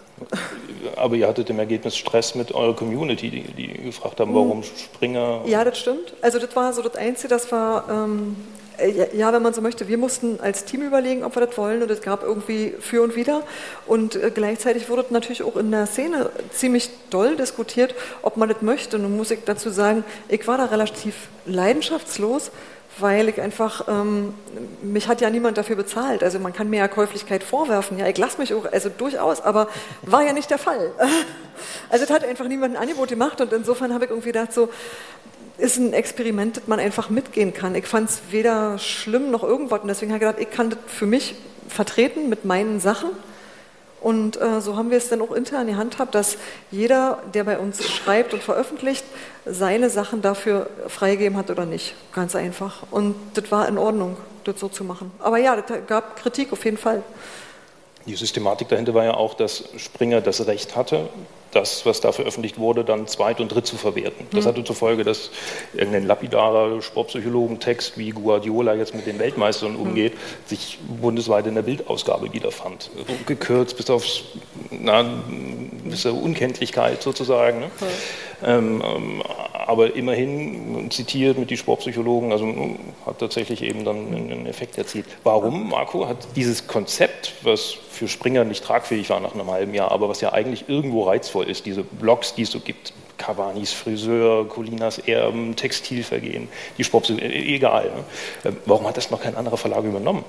Aber 0.96 1.16
ihr 1.16 1.28
hattet 1.28 1.50
im 1.50 1.60
Ergebnis 1.60 1.98
Stress 1.98 2.36
mit 2.36 2.54
eurer 2.54 2.76
Community, 2.76 3.30
die, 3.30 3.44
die 3.44 3.68
gefragt 3.84 4.20
haben, 4.20 4.34
warum 4.34 4.62
hm. 4.62 4.70
Springer. 4.78 5.42
Ja, 5.46 5.64
das 5.64 5.80
stimmt. 5.80 6.14
Also 6.22 6.40
das 6.40 6.56
war 6.56 6.74
so 6.74 6.82
das 6.82 6.96
Einzige, 6.96 7.30
das 7.30 7.52
war 7.52 7.90
ähm, 7.90 8.36
äh, 8.36 8.63
ja, 9.14 9.34
wenn 9.34 9.42
man 9.42 9.54
so 9.54 9.62
möchte, 9.62 9.88
wir 9.88 9.98
mussten 9.98 10.40
als 10.42 10.66
Team 10.66 10.82
überlegen, 10.82 11.24
ob 11.24 11.36
wir 11.36 11.46
das 11.46 11.58
wollen 11.58 11.82
und 11.82 11.92
es 11.92 12.02
gab 12.02 12.24
irgendwie 12.24 12.74
für 12.80 13.02
und 13.02 13.16
wider 13.16 13.44
und 13.86 14.16
äh, 14.16 14.32
gleichzeitig 14.34 14.90
wurde 14.90 15.06
natürlich 15.12 15.44
auch 15.44 15.56
in 15.58 15.72
der 15.72 15.86
Szene 15.86 16.30
ziemlich 16.52 16.90
doll 17.10 17.36
diskutiert, 17.36 17.96
ob 18.22 18.38
man 18.38 18.50
das 18.50 18.62
möchte. 18.62 19.00
Nun 19.00 19.16
muss 19.18 19.32
ich 19.32 19.40
dazu 19.46 19.70
sagen, 19.70 20.04
ich 20.28 20.48
war 20.48 20.58
da 20.58 20.66
relativ 20.66 21.16
leidenschaftslos, 21.46 22.52
weil 23.00 23.30
ich 23.30 23.42
einfach, 23.42 23.88
ähm, 23.88 24.34
mich 24.82 25.08
hat 25.08 25.22
ja 25.22 25.30
niemand 25.30 25.58
dafür 25.58 25.76
bezahlt. 25.76 26.24
Also 26.24 26.40
man 26.40 26.54
kann 26.54 26.70
mir 26.70 26.80
ja 26.80 26.88
Käuflichkeit 26.88 27.44
vorwerfen, 27.44 27.98
ja, 27.98 28.08
ich 28.08 28.18
lasse 28.18 28.40
mich 28.40 28.54
auch, 28.54 28.72
also 28.72 28.90
durchaus, 28.90 29.42
aber 29.42 29.68
war 30.04 30.24
ja 30.24 30.34
nicht 30.34 30.50
der 30.50 30.60
Fall. 30.60 30.92
Also 31.90 32.04
es 32.04 32.10
hat 32.10 32.26
einfach 32.26 32.48
niemand 32.48 32.76
ein 32.76 32.82
Angebot 32.82 33.10
gemacht 33.10 33.40
und 33.40 33.54
insofern 33.54 33.94
habe 33.94 34.06
ich 34.06 34.10
irgendwie 34.10 34.32
gedacht, 34.32 34.52
so, 34.52 34.70
ist 35.58 35.78
ein 35.78 35.94
Experiment, 35.94 36.58
das 36.58 36.68
man 36.68 36.80
einfach 36.80 37.10
mitgehen 37.10 37.54
kann. 37.54 37.76
Ich 37.76 37.86
fand 37.86 38.10
es 38.10 38.22
weder 38.32 38.78
schlimm 38.80 39.32
noch 39.32 39.44
irgendwas 39.44 39.82
und 39.82 39.88
deswegen 39.88 40.12
habe 40.12 40.24
ich 40.24 40.30
gedacht, 40.30 40.42
ich 40.42 40.56
kann 40.56 40.70
das 40.72 40.80
für 40.88 41.06
mich 41.06 41.36
vertreten 41.68 42.30
mit 42.30 42.46
meinen 42.46 42.80
Sachen. 42.80 43.10
Und 44.02 44.40
äh, 44.42 44.60
so 44.60 44.76
haben 44.76 44.90
wir 44.90 44.98
es 44.98 45.08
dann 45.08 45.22
auch 45.22 45.32
intern 45.32 45.62
in 45.62 45.68
die 45.68 45.76
Hand 45.76 45.94
gehabt, 45.94 46.14
dass 46.14 46.38
jeder, 46.72 47.20
der 47.34 47.46
bei 47.46 47.58
uns 47.58 47.90
schreibt 47.90 48.34
und 48.34 48.44
veröffentlicht, 48.44 49.06
seine 49.46 49.90
Sachen 49.90 50.22
dafür 50.22 50.70
freigegeben 50.90 51.38
hat 51.38 51.50
oder 51.50 51.66
nicht. 51.66 51.96
Ganz 52.14 52.36
einfach. 52.36 52.84
Und 52.92 53.16
das 53.34 53.50
war 53.50 53.66
in 53.70 53.78
Ordnung, 53.78 54.18
das 54.44 54.60
so 54.60 54.68
zu 54.68 54.84
machen. 54.84 55.12
Aber 55.20 55.38
ja, 55.38 55.56
das 55.56 55.88
gab 55.88 56.18
Kritik 56.18 56.52
auf 56.52 56.66
jeden 56.66 56.78
Fall. 56.78 57.02
Die 58.06 58.16
Systematik 58.16 58.68
dahinter 58.68 58.94
war 58.94 59.06
ja 59.06 59.14
auch, 59.14 59.36
dass 59.36 59.64
Springer 59.78 60.20
das 60.20 60.46
Recht 60.48 60.76
hatte, 60.76 61.08
das, 61.54 61.86
was 61.86 62.02
da 62.02 62.12
veröffentlicht 62.12 62.58
wurde, 62.58 62.84
dann 62.84 63.08
zweit- 63.08 63.40
und 63.40 63.50
dritt 63.50 63.66
zu 63.66 63.78
verwerten. 63.78 64.28
Das 64.32 64.46
mhm. 64.46 64.50
hatte 64.50 64.64
zur 64.64 64.76
Folge, 64.76 65.04
dass 65.04 65.32
irgendein 65.74 66.06
lapidarer 66.06 66.82
Sportpsychologentext, 66.82 67.98
wie 67.98 68.10
Guardiola 68.10 68.76
jetzt 68.76 68.96
mit 68.96 69.06
den 69.06 69.20
Weltmeistern 69.20 69.76
umgeht, 69.76 70.14
mhm. 70.14 70.18
sich 70.48 70.80
bundesweit 71.02 71.48
in 71.48 71.56
der 71.56 71.62
Bildausgabe 71.62 72.34
wiederfand. 72.34 72.90
Gekürzt 73.26 73.78
bis 73.78 73.90
auf 73.90 74.06
na, 74.72 75.06
bis 75.86 76.06
Unkenntlichkeit 76.06 77.02
sozusagen. 77.02 77.60
Ne? 77.60 77.66
Mhm. 77.66 77.88
Ähm, 78.46 79.24
aber 79.66 79.96
immerhin 79.96 80.92
zitiert 80.92 81.38
mit 81.38 81.50
die 81.50 81.58
Sportpsychologen, 81.58 82.32
also 82.32 82.46
hat 83.06 83.20
tatsächlich 83.20 83.64
eben 83.64 83.86
dann 83.86 84.08
einen 84.08 84.46
Effekt 84.46 84.78
erzielt. 84.78 85.06
Warum, 85.24 85.70
Marco, 85.70 86.08
hat 86.08 86.18
dieses 86.36 86.68
Konzept, 86.68 87.34
was 87.44 87.72
für 87.72 88.08
Springer 88.08 88.44
nicht 88.44 88.64
tragfähig 88.64 89.10
war 89.10 89.20
nach 89.20 89.34
einem 89.34 89.50
halben 89.50 89.74
Jahr, 89.74 89.92
aber 89.92 90.10
was 90.10 90.20
ja 90.20 90.34
eigentlich 90.34 90.68
irgendwo 90.68 91.04
reizvoll 91.04 91.43
ist, 91.44 91.66
diese 91.66 91.84
Blogs, 91.84 92.36
die 92.36 92.44
es 92.44 92.52
so 92.52 92.60
gibt, 92.60 92.94
Cavanis 93.18 93.72
Friseur, 93.72 94.48
Colinas 94.48 94.98
Erben, 95.00 95.56
Textilvergehen, 95.56 96.50
die 96.78 96.84
Sportpsychologen, 96.84 97.32
äh, 97.32 97.56
egal. 97.56 97.92
Ne? 98.44 98.58
Warum 98.66 98.88
hat 98.88 98.98
das 98.98 99.12
noch 99.12 99.22
kein 99.22 99.36
anderer 99.36 99.58
Verlag 99.58 99.84
übernommen? 99.84 100.26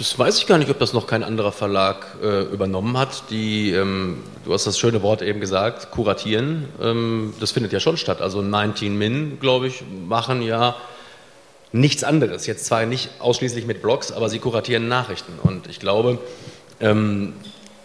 Das 0.00 0.18
weiß 0.18 0.38
ich 0.38 0.46
gar 0.46 0.56
nicht, 0.56 0.70
ob 0.70 0.78
das 0.78 0.94
noch 0.94 1.06
kein 1.06 1.22
anderer 1.22 1.52
Verlag 1.52 2.16
äh, 2.22 2.44
übernommen 2.44 2.96
hat. 2.96 3.24
Die, 3.28 3.72
ähm, 3.72 4.22
du 4.46 4.54
hast 4.54 4.66
das 4.66 4.78
schöne 4.78 5.02
Wort 5.02 5.20
eben 5.20 5.40
gesagt, 5.40 5.90
kuratieren. 5.90 6.68
Ähm, 6.80 7.34
das 7.38 7.50
findet 7.50 7.72
ja 7.72 7.80
schon 7.80 7.98
statt. 7.98 8.22
Also 8.22 8.40
19 8.40 8.96
Min, 8.96 9.38
glaube 9.40 9.66
ich, 9.66 9.82
machen 10.08 10.40
ja 10.40 10.74
nichts 11.72 12.02
anderes. 12.02 12.46
Jetzt 12.46 12.64
zwar 12.64 12.86
nicht 12.86 13.10
ausschließlich 13.18 13.66
mit 13.66 13.82
Blogs, 13.82 14.10
aber 14.10 14.30
sie 14.30 14.38
kuratieren 14.38 14.88
Nachrichten. 14.88 15.34
Und 15.42 15.66
ich 15.66 15.80
glaube, 15.80 16.18
ähm, 16.80 17.34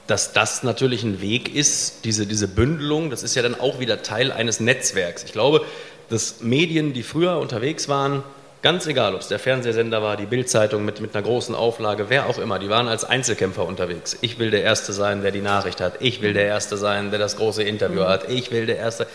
dass 0.07 0.33
das 0.33 0.63
natürlich 0.63 1.03
ein 1.03 1.21
Weg 1.21 1.53
ist, 1.53 2.05
diese, 2.05 2.27
diese 2.27 2.47
Bündelung, 2.47 3.09
das 3.09 3.23
ist 3.23 3.35
ja 3.35 3.41
dann 3.41 3.59
auch 3.59 3.79
wieder 3.79 4.03
Teil 4.03 4.31
eines 4.31 4.59
Netzwerks. 4.59 5.23
Ich 5.23 5.31
glaube, 5.31 5.65
dass 6.09 6.41
Medien, 6.41 6.93
die 6.93 7.03
früher 7.03 7.37
unterwegs 7.37 7.89
waren, 7.89 8.23
Ganz 8.65 8.87
egal, 8.87 9.13
ob 9.13 9.21
es 9.21 9.27
der 9.27 9.37
Fernsehsender 9.37 10.01
war, 10.01 10.17
die 10.17 10.25
Bildzeitung 10.25 10.85
mit, 10.85 10.99
mit 10.99 11.15
einer 11.15 11.23
großen 11.23 11.53
Auflage, 11.53 12.09
wer 12.09 12.25
auch 12.25 12.39
immer, 12.39 12.57
die 12.57 12.67
waren 12.67 12.87
als 12.87 13.05
Einzelkämpfer 13.05 13.63
unterwegs. 13.63 14.17
Ich 14.21 14.39
will 14.39 14.49
der 14.49 14.63
Erste 14.63 14.91
sein, 14.91 15.21
der 15.21 15.29
die 15.29 15.41
Nachricht 15.41 15.79
hat. 15.81 15.97
Ich 15.99 16.23
will 16.23 16.33
der 16.33 16.47
Erste 16.47 16.75
sein, 16.75 17.11
der 17.11 17.19
das 17.19 17.37
große 17.37 17.61
Interview 17.61 18.05
hat. 18.05 18.27
Ich 18.27 18.49
will 18.49 18.65
der 18.65 18.77
Erste. 18.77 19.05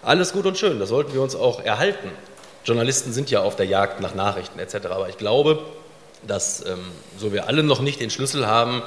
Alles 0.00 0.32
gut 0.32 0.46
und 0.46 0.56
schön, 0.56 0.78
das 0.78 0.88
sollten 0.88 1.12
wir 1.12 1.20
uns 1.20 1.36
auch 1.36 1.62
erhalten. 1.62 2.08
Journalisten 2.64 3.12
sind 3.12 3.30
ja 3.30 3.42
auf 3.42 3.56
der 3.56 3.66
Jagd 3.66 4.00
nach 4.00 4.14
Nachrichten 4.14 4.58
etc. 4.58 4.86
Aber 4.86 5.10
ich 5.10 5.18
glaube, 5.18 5.58
dass 6.26 6.64
ähm, 6.64 6.78
so 7.18 7.30
wir 7.30 7.46
alle 7.46 7.62
noch 7.62 7.82
nicht 7.82 8.00
den 8.00 8.08
Schlüssel 8.08 8.46
haben, 8.46 8.82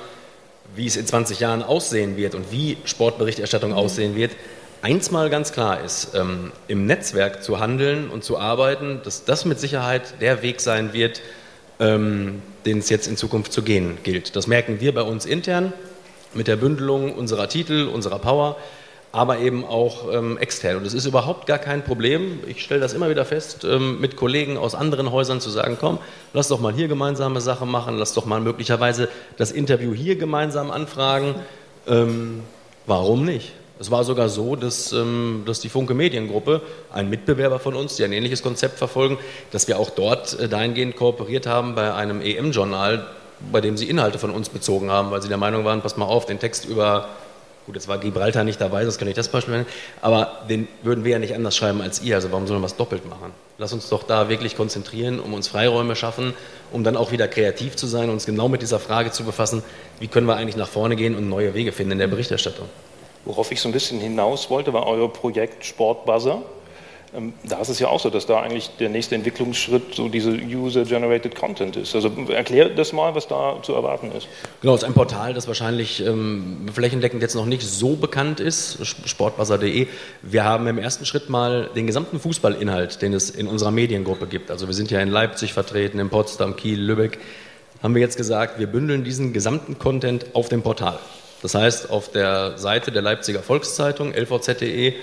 wie 0.75 0.87
es 0.87 0.95
in 0.95 1.05
20 1.05 1.39
Jahren 1.39 1.63
aussehen 1.63 2.17
wird 2.17 2.35
und 2.35 2.51
wie 2.51 2.77
Sportberichterstattung 2.85 3.71
mhm. 3.71 3.77
aussehen 3.77 4.15
wird, 4.15 4.31
eins 4.81 5.11
mal 5.11 5.29
ganz 5.29 5.51
klar 5.51 5.83
ist, 5.83 6.13
ähm, 6.15 6.51
im 6.67 6.85
Netzwerk 6.85 7.43
zu 7.43 7.59
handeln 7.59 8.09
und 8.09 8.23
zu 8.23 8.37
arbeiten, 8.37 9.01
dass 9.03 9.25
das 9.25 9.45
mit 9.45 9.59
Sicherheit 9.59 10.21
der 10.21 10.41
Weg 10.43 10.61
sein 10.61 10.93
wird, 10.93 11.21
ähm, 11.79 12.41
den 12.65 12.79
es 12.79 12.89
jetzt 12.89 13.07
in 13.07 13.17
Zukunft 13.17 13.51
zu 13.53 13.63
gehen 13.63 13.97
gilt. 14.03 14.35
Das 14.35 14.47
merken 14.47 14.79
wir 14.79 14.93
bei 14.93 15.01
uns 15.01 15.25
intern 15.25 15.73
mit 16.33 16.47
der 16.47 16.55
Bündelung 16.55 17.13
unserer 17.15 17.49
Titel, 17.49 17.87
unserer 17.87 18.19
Power, 18.19 18.57
aber 19.11 19.39
eben 19.39 19.65
auch 19.65 20.13
ähm, 20.13 20.37
extern. 20.37 20.77
Und 20.77 20.85
es 20.85 20.93
ist 20.93 21.05
überhaupt 21.05 21.47
gar 21.47 21.57
kein 21.57 21.83
Problem, 21.83 22.39
ich 22.47 22.63
stelle 22.63 22.81
das 22.81 22.93
immer 22.93 23.09
wieder 23.09 23.25
fest, 23.25 23.63
ähm, 23.63 23.99
mit 23.99 24.15
Kollegen 24.15 24.57
aus 24.57 24.75
anderen 24.75 25.11
Häusern 25.11 25.41
zu 25.41 25.49
sagen, 25.49 25.77
komm, 25.79 25.99
lass 26.33 26.49
doch 26.49 26.59
mal 26.59 26.73
hier 26.73 26.87
gemeinsame 26.87 27.41
Sachen 27.41 27.69
machen, 27.69 27.97
lass 27.97 28.13
doch 28.13 28.25
mal 28.25 28.41
möglicherweise 28.41 29.09
das 29.37 29.51
Interview 29.51 29.93
hier 29.93 30.17
gemeinsam 30.17 30.71
anfragen. 30.71 31.35
Ähm, 31.87 32.43
warum 32.85 33.25
nicht? 33.25 33.53
Es 33.79 33.91
war 33.91 34.03
sogar 34.03 34.29
so, 34.29 34.55
dass, 34.55 34.91
ähm, 34.91 35.43
dass 35.45 35.59
die 35.59 35.69
Funke 35.69 35.93
Mediengruppe, 35.93 36.61
ein 36.91 37.09
Mitbewerber 37.09 37.59
von 37.59 37.75
uns, 37.75 37.95
die 37.95 38.03
ein 38.03 38.11
ähnliches 38.11 38.41
Konzept 38.41 38.77
verfolgen, 38.77 39.17
dass 39.51 39.67
wir 39.67 39.77
auch 39.77 39.91
dort 39.91 40.39
äh, 40.39 40.49
dahingehend 40.49 40.95
kooperiert 40.95 41.45
haben 41.45 41.75
bei 41.75 41.93
einem 41.93 42.21
EM-Journal, 42.21 43.05
bei 43.51 43.61
dem 43.61 43.77
sie 43.77 43.87
Inhalte 43.87 44.17
von 44.17 44.31
uns 44.31 44.49
bezogen 44.49 44.89
haben, 44.89 45.11
weil 45.11 45.21
sie 45.21 45.27
der 45.27 45.37
Meinung 45.37 45.63
waren, 45.63 45.81
pass 45.81 45.95
mal 45.95 46.05
auf, 46.05 46.25
den 46.25 46.39
Text 46.39 46.65
über, 46.65 47.09
gut, 47.67 47.75
jetzt 47.75 47.87
war 47.89 47.97
Gibraltar 47.99 48.45
nicht 48.45 48.59
dabei, 48.61 48.83
sonst 48.83 48.97
kann 48.97 49.09
ich 49.09 49.13
das 49.13 49.27
Beispiel 49.27 49.53
nennen, 49.53 49.67
aber 50.01 50.45
den 50.49 50.69
würden 50.83 51.03
wir 51.03 51.11
ja 51.11 51.19
nicht 51.19 51.35
anders 51.35 51.55
schreiben 51.55 51.81
als 51.81 52.01
ihr, 52.01 52.15
also 52.15 52.31
warum 52.31 52.47
sollen 52.47 52.61
wir 52.61 52.63
was 52.63 52.77
doppelt 52.77 53.07
machen? 53.07 53.33
Lass 53.57 53.73
uns 53.73 53.89
doch 53.89 54.03
da 54.03 54.29
wirklich 54.29 54.55
konzentrieren, 54.55 55.19
um 55.19 55.33
uns 55.33 55.49
Freiräume 55.49 55.95
schaffen, 55.95 56.33
um 56.71 56.85
dann 56.85 56.95
auch 56.95 57.11
wieder 57.11 57.27
kreativ 57.27 57.75
zu 57.75 57.85
sein 57.85 58.05
und 58.05 58.11
uns 58.11 58.25
genau 58.25 58.47
mit 58.47 58.61
dieser 58.61 58.79
Frage 58.79 59.11
zu 59.11 59.25
befassen, 59.25 59.63
wie 59.99 60.07
können 60.07 60.27
wir 60.27 60.37
eigentlich 60.37 60.55
nach 60.55 60.69
vorne 60.69 60.95
gehen 60.95 61.15
und 61.15 61.27
neue 61.27 61.53
Wege 61.53 61.73
finden 61.73 61.91
in 61.91 61.99
der 61.99 62.07
Berichterstattung. 62.07 62.67
Worauf 63.25 63.51
ich 63.51 63.59
so 63.59 63.67
ein 63.67 63.73
bisschen 63.73 63.99
hinaus 63.99 64.49
wollte, 64.49 64.71
war 64.71 64.87
euer 64.87 65.11
Projekt 65.11 65.65
Sportbuzzer. 65.65 66.43
Ähm, 67.15 67.33
da 67.47 67.59
ist 67.61 67.69
es 67.69 67.79
ja 67.79 67.87
auch 67.87 67.99
so, 67.99 68.09
dass 68.09 68.25
da 68.25 68.41
eigentlich 68.41 68.69
der 68.79 68.89
nächste 68.89 69.15
Entwicklungsschritt 69.15 69.95
so 69.95 70.09
diese 70.09 70.31
User-Generated 70.31 71.35
Content 71.35 71.77
ist. 71.77 71.95
Also 71.95 72.11
erklär 72.29 72.69
das 72.69 72.91
mal, 72.91 73.15
was 73.15 73.27
da 73.27 73.57
zu 73.63 73.73
erwarten 73.73 74.11
ist. 74.11 74.27
Genau, 74.61 74.75
es 74.75 74.83
ist 74.83 74.87
ein 74.87 74.93
Portal, 74.93 75.33
das 75.33 75.47
wahrscheinlich 75.47 76.05
ähm, 76.05 76.65
flächendeckend 76.73 77.21
jetzt 77.21 77.35
noch 77.35 77.45
nicht 77.45 77.63
so 77.63 77.95
bekannt 77.95 78.39
ist, 78.39 78.85
sportbuzzer.de. 79.05 79.87
Wir 80.21 80.43
haben 80.43 80.67
im 80.67 80.77
ersten 80.77 81.05
Schritt 81.05 81.29
mal 81.29 81.69
den 81.75 81.87
gesamten 81.87 82.19
Fußballinhalt, 82.19 83.01
den 83.01 83.13
es 83.13 83.29
in 83.29 83.47
unserer 83.47 83.71
Mediengruppe 83.71 84.27
gibt. 84.27 84.51
Also 84.51 84.67
wir 84.67 84.73
sind 84.73 84.91
ja 84.91 84.99
in 84.99 85.09
Leipzig 85.09 85.53
vertreten, 85.53 85.99
in 85.99 86.09
Potsdam, 86.09 86.57
Kiel, 86.57 86.81
Lübeck. 86.81 87.19
Haben 87.81 87.95
wir 87.95 88.01
jetzt 88.01 88.17
gesagt, 88.17 88.59
wir 88.59 88.67
bündeln 88.67 89.03
diesen 89.03 89.31
gesamten 89.31 89.79
Content 89.79 90.25
auf 90.33 90.49
dem 90.49 90.61
Portal. 90.61 90.99
Das 91.41 91.55
heißt, 91.55 91.89
auf 91.89 92.11
der 92.11 92.57
Seite 92.57 92.91
der 92.91 93.01
Leipziger 93.01 93.43
Volkszeitung, 93.43 94.13
lvz.de, 94.13 94.93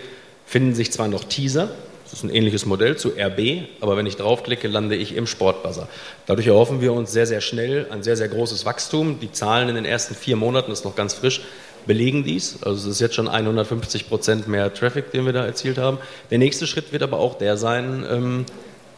finden 0.47 0.75
sich 0.75 0.93
zwar 0.93 1.09
noch 1.09 1.25
Teaser, 1.25 1.71
das 2.15 2.23
ist 2.23 2.31
ein 2.31 2.35
ähnliches 2.37 2.65
Modell 2.65 2.97
zu 2.97 3.09
RB, 3.09 3.65
aber 3.81 3.97
wenn 3.97 4.07
ich 4.07 4.15
draufklicke, 4.15 4.69
lande 4.69 4.95
ich 4.95 5.17
im 5.17 5.27
Sportbuzzer. 5.27 5.89
Dadurch 6.27 6.47
erhoffen 6.47 6.81
wir 6.81 6.93
uns 6.93 7.11
sehr, 7.11 7.27
sehr 7.27 7.41
schnell 7.41 7.89
ein 7.91 8.05
sehr, 8.05 8.17
sehr 8.17 8.29
großes 8.29 8.65
Wachstum. 8.65 9.19
Die 9.19 9.33
Zahlen 9.33 9.69
in 9.69 9.75
den 9.75 9.85
ersten 9.85 10.15
vier 10.15 10.37
Monaten, 10.37 10.71
das 10.71 10.79
ist 10.79 10.85
noch 10.85 10.95
ganz 10.95 11.15
frisch, 11.15 11.41
belegen 11.87 12.23
dies. 12.23 12.63
Also 12.63 12.89
es 12.89 12.95
ist 12.95 13.01
jetzt 13.01 13.17
schon 13.17 13.27
150 13.27 14.09
Prozent 14.09 14.47
mehr 14.47 14.73
Traffic, 14.73 15.11
den 15.11 15.27
wir 15.27 15.33
da 15.33 15.45
erzielt 15.45 15.77
haben. 15.77 15.99
Der 16.31 16.39
nächste 16.39 16.69
Schritt 16.69 16.93
wird 16.93 17.03
aber 17.03 17.19
auch 17.19 17.37
der 17.37 17.57
sein, 17.57 18.07
ähm, 18.09 18.47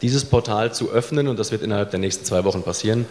dieses 0.03 0.23
Portal 0.23 0.71
zu 0.71 0.91
öffnen 0.91 1.27
und 1.27 1.39
das 1.39 1.51
wird 1.51 1.63
innerhalb 1.63 1.89
der 1.89 1.99
nächsten 1.99 2.23
zwei 2.23 2.43
Wochen 2.43 2.61
passieren 2.61 3.07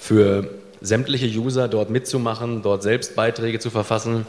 für 0.00 0.48
sämtliche 0.80 1.28
User 1.28 1.68
dort 1.68 1.90
mitzumachen, 1.90 2.62
dort 2.62 2.82
selbst 2.82 3.14
Beiträge 3.14 3.60
zu 3.60 3.70
verfassen. 3.70 4.26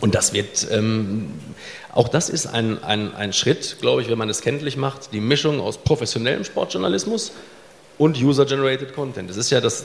Und 0.00 0.14
das 0.14 0.32
wird, 0.32 0.66
ähm, 0.70 1.32
auch 1.92 2.08
das 2.08 2.28
ist 2.28 2.46
ein, 2.46 2.82
ein, 2.82 3.14
ein 3.14 3.32
Schritt, 3.32 3.76
glaube 3.80 4.02
ich, 4.02 4.08
wenn 4.08 4.18
man 4.18 4.28
es 4.28 4.40
kenntlich 4.42 4.76
macht, 4.76 5.12
die 5.12 5.20
Mischung 5.20 5.60
aus 5.60 5.78
professionellem 5.78 6.44
Sportjournalismus 6.44 7.32
und 7.98 8.20
User-Generated 8.20 8.94
Content. 8.94 9.30
Das 9.30 9.36
ist 9.36 9.50
ja, 9.50 9.60
das 9.60 9.84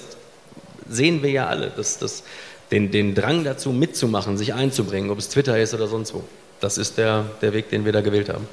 sehen 0.89 1.21
wir 1.21 1.29
ja 1.29 1.47
alle, 1.47 1.71
dass, 1.75 1.99
dass 1.99 2.23
den, 2.71 2.91
den 2.91 3.15
Drang 3.15 3.43
dazu 3.43 3.71
mitzumachen, 3.71 4.37
sich 4.37 4.53
einzubringen, 4.53 5.09
ob 5.09 5.19
es 5.19 5.29
Twitter 5.29 5.59
ist 5.59 5.73
oder 5.73 5.87
sonst 5.87 6.13
wo. 6.13 6.23
Das 6.59 6.77
ist 6.77 6.97
der, 6.97 7.25
der 7.41 7.53
Weg, 7.53 7.69
den 7.69 7.85
wir 7.85 7.91
da 7.91 8.01
gewählt 8.01 8.29
haben. 8.29 8.47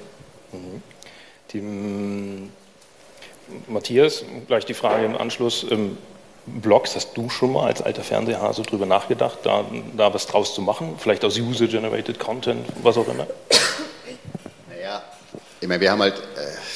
Mhm. 0.53 0.83
Die, 1.53 2.51
Matthias, 3.69 4.25
gleich 4.47 4.65
die 4.65 4.75
Frage 4.75 5.05
im 5.05 5.17
Anschluss. 5.17 5.67
Blogs, 6.47 6.95
hast 6.95 7.17
du 7.17 7.29
schon 7.29 7.53
mal 7.53 7.67
als 7.67 7.83
alter 7.83 8.03
Fernseherhase 8.03 8.63
drüber 8.63 8.87
nachgedacht, 8.87 9.39
da, 9.43 9.65
da 9.97 10.15
was 10.15 10.27
draus 10.27 10.55
zu 10.55 10.63
machen? 10.63 10.95
Vielleicht 10.99 11.25
aus 11.25 11.37
User-Generated 11.37 12.19
Content, 12.19 12.65
was 12.83 12.97
auch 12.97 13.09
immer? 13.09 13.27
Naja, 14.69 15.03
ich 15.61 15.67
meine, 15.67 15.81
wir 15.81 15.91
haben 15.91 16.01
halt, 16.01 16.15
äh, 16.15 16.21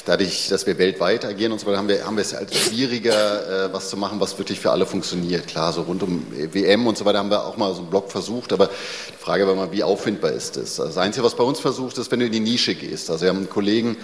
dadurch, 0.05 0.49
dass 0.49 0.67
wir 0.67 0.77
weltweit 0.79 1.25
agieren 1.25 1.53
und 1.53 1.61
so 1.61 1.67
weiter, 1.67 1.79
haben 1.79 1.89
wir, 1.89 2.05
haben 2.05 2.17
wir 2.17 2.23
es 2.23 2.35
halt 2.35 2.53
schwieriger, 2.53 3.67
äh, 3.67 3.73
was 3.73 3.91
zu 3.91 3.97
machen, 3.97 4.19
was 4.19 4.37
wirklich 4.39 4.59
für 4.59 4.73
alle 4.73 4.87
funktioniert. 4.87 5.47
Klar, 5.47 5.73
so 5.73 5.83
rund 5.83 6.03
um 6.03 6.27
WM 6.33 6.87
und 6.87 6.99
so 6.99 7.05
weiter 7.05 7.19
haben 7.19 7.31
wir 7.31 7.47
auch 7.47 7.57
mal 7.57 7.73
so 7.73 7.81
einen 7.83 7.91
Blog 7.91 8.11
versucht, 8.11 8.53
aber 8.53 8.67
die 8.67 9.23
Frage 9.23 9.47
war 9.47 9.55
mal, 9.55 9.71
wie 9.71 9.85
auffindbar 9.85 10.33
ist 10.33 10.57
das? 10.57 10.77
Das 10.77 10.97
Einzige, 10.97 11.25
was 11.25 11.37
bei 11.37 11.45
uns 11.45 11.61
versucht, 11.61 11.99
ist, 11.99 12.11
wenn 12.11 12.19
du 12.19 12.27
in 12.27 12.33
die 12.33 12.41
Nische 12.41 12.75
gehst. 12.75 13.11
Also 13.11 13.23
wir 13.23 13.29
haben 13.29 13.39
einen 13.39 13.51
Kollegen, 13.51 13.97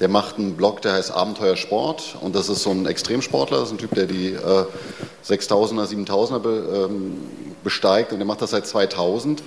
der 0.00 0.08
macht 0.08 0.38
einen 0.38 0.56
Blog, 0.56 0.82
der 0.82 0.94
heißt 0.94 1.12
Abenteuer 1.12 1.56
Sport 1.56 2.16
und 2.20 2.34
das 2.34 2.48
ist 2.48 2.62
so 2.62 2.70
ein 2.70 2.86
Extremsportler, 2.86 3.58
das 3.58 3.68
ist 3.68 3.74
ein 3.74 3.78
Typ, 3.78 3.94
der 3.94 4.06
die 4.06 4.32
äh, 4.32 4.64
6000er, 5.24 5.86
7000er 5.86 6.38
be, 6.38 6.88
ähm, 6.88 7.18
besteigt 7.62 8.12
und 8.12 8.18
der 8.18 8.26
macht 8.26 8.40
das 8.40 8.50
seit 8.50 8.66
2000 8.66 9.42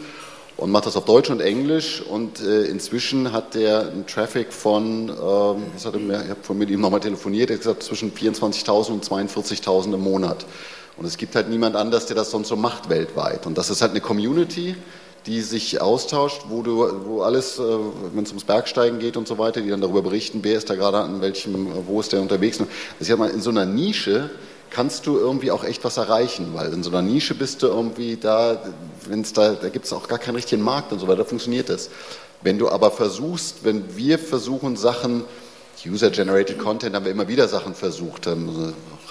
und 0.56 0.72
macht 0.72 0.86
das 0.86 0.96
auf 0.96 1.06
Deutsch 1.06 1.32
und 1.32 1.42
Englisch 1.42 2.02
und 2.02 2.40
äh, 2.42 2.66
inzwischen 2.66 3.34
hat 3.34 3.56
der 3.56 3.90
einen 3.90 4.06
Traffic 4.06 4.54
von, 4.54 5.10
ähm, 5.10 5.16
was 5.74 5.86
hat 5.86 5.96
er 5.96 6.00
mir, 6.00 6.24
ich 6.24 6.30
habe 6.30 6.54
mit 6.54 6.70
ihm 6.70 6.82
nochmal 6.82 7.00
telefoniert, 7.00 7.50
er 7.50 7.56
hat 7.56 7.62
gesagt 7.62 7.84
zwischen 7.84 8.14
24.000 8.14 8.92
und 8.92 9.04
42.000 9.04 9.94
im 9.96 10.02
Monat. 10.02 10.46
Und 10.96 11.06
es 11.06 11.18
gibt 11.18 11.36
halt 11.36 11.50
niemand 11.50 11.76
anders, 11.76 12.06
der 12.06 12.16
das 12.16 12.30
sonst 12.30 12.50
so 12.50 12.56
macht 12.56 12.88
weltweit. 12.88 13.48
Und 13.48 13.58
das 13.58 13.72
ist 13.72 13.82
halt 13.82 13.92
eine 13.92 14.02
Community, 14.02 14.76
die 15.26 15.42
sich 15.42 15.82
austauscht, 15.82 16.44
wo, 16.50 16.62
du, 16.62 17.06
wo 17.06 17.22
alles, 17.22 17.58
äh, 17.60 17.64
wenn 18.14 18.24
es 18.24 18.30
ums 18.30 18.44
Bergsteigen 18.44 19.00
geht 19.00 19.18
und 19.18 19.28
so 19.28 19.38
weiter, 19.38 19.62
die 19.62 19.70
dann 19.70 19.82
darüber 19.82 20.02
berichten, 20.02 20.40
wer 20.42 20.58
ist 20.58 20.70
da 20.70 20.76
gerade 20.76 21.00
an 21.00 21.22
welchem, 21.22 21.68
wo 21.88 22.00
ist 22.00 22.12
der 22.12 22.22
unterwegs. 22.22 22.60
Ist 23.00 23.08
ja 23.08 23.16
mal 23.16 23.30
in 23.30 23.42
so 23.42 23.50
einer 23.50 23.66
Nische 23.66 24.30
kannst 24.70 25.06
du 25.06 25.20
irgendwie 25.20 25.52
auch 25.52 25.64
echt 25.64 25.84
was 25.84 25.98
erreichen, 25.98 26.50
weil 26.54 26.74
in 26.74 26.82
so 26.82 26.90
einer 26.90 27.04
Nische 27.04 27.36
bist 27.36 27.62
du 27.62 27.68
irgendwie 27.68 28.18
da, 28.18 28.60
wenn 29.08 29.22
es 29.22 29.32
da, 29.32 29.54
da 29.54 29.70
gibt 29.70 29.86
es 29.86 29.94
auch 29.94 30.08
gar 30.08 30.18
keinen 30.18 30.36
richtigen 30.36 30.64
Markt 30.64 30.92
und 30.92 30.98
so 30.98 31.08
weiter, 31.08 31.26
funktioniert 31.26 31.70
das. 31.70 31.92
Wenn 32.42 32.58
du 32.58 32.70
aber 32.70 32.90
versuchst, 32.90 33.64
wenn 33.64 33.96
wir 33.96 34.18
versuchen, 34.18 34.76
Sachen 34.76 35.26
User-Generated 35.86 36.58
Content 36.58 36.96
haben 36.96 37.06
wir 37.06 37.12
immer 37.12 37.28
wieder 37.28 37.48
Sachen 37.48 37.76
versucht, 37.76 38.26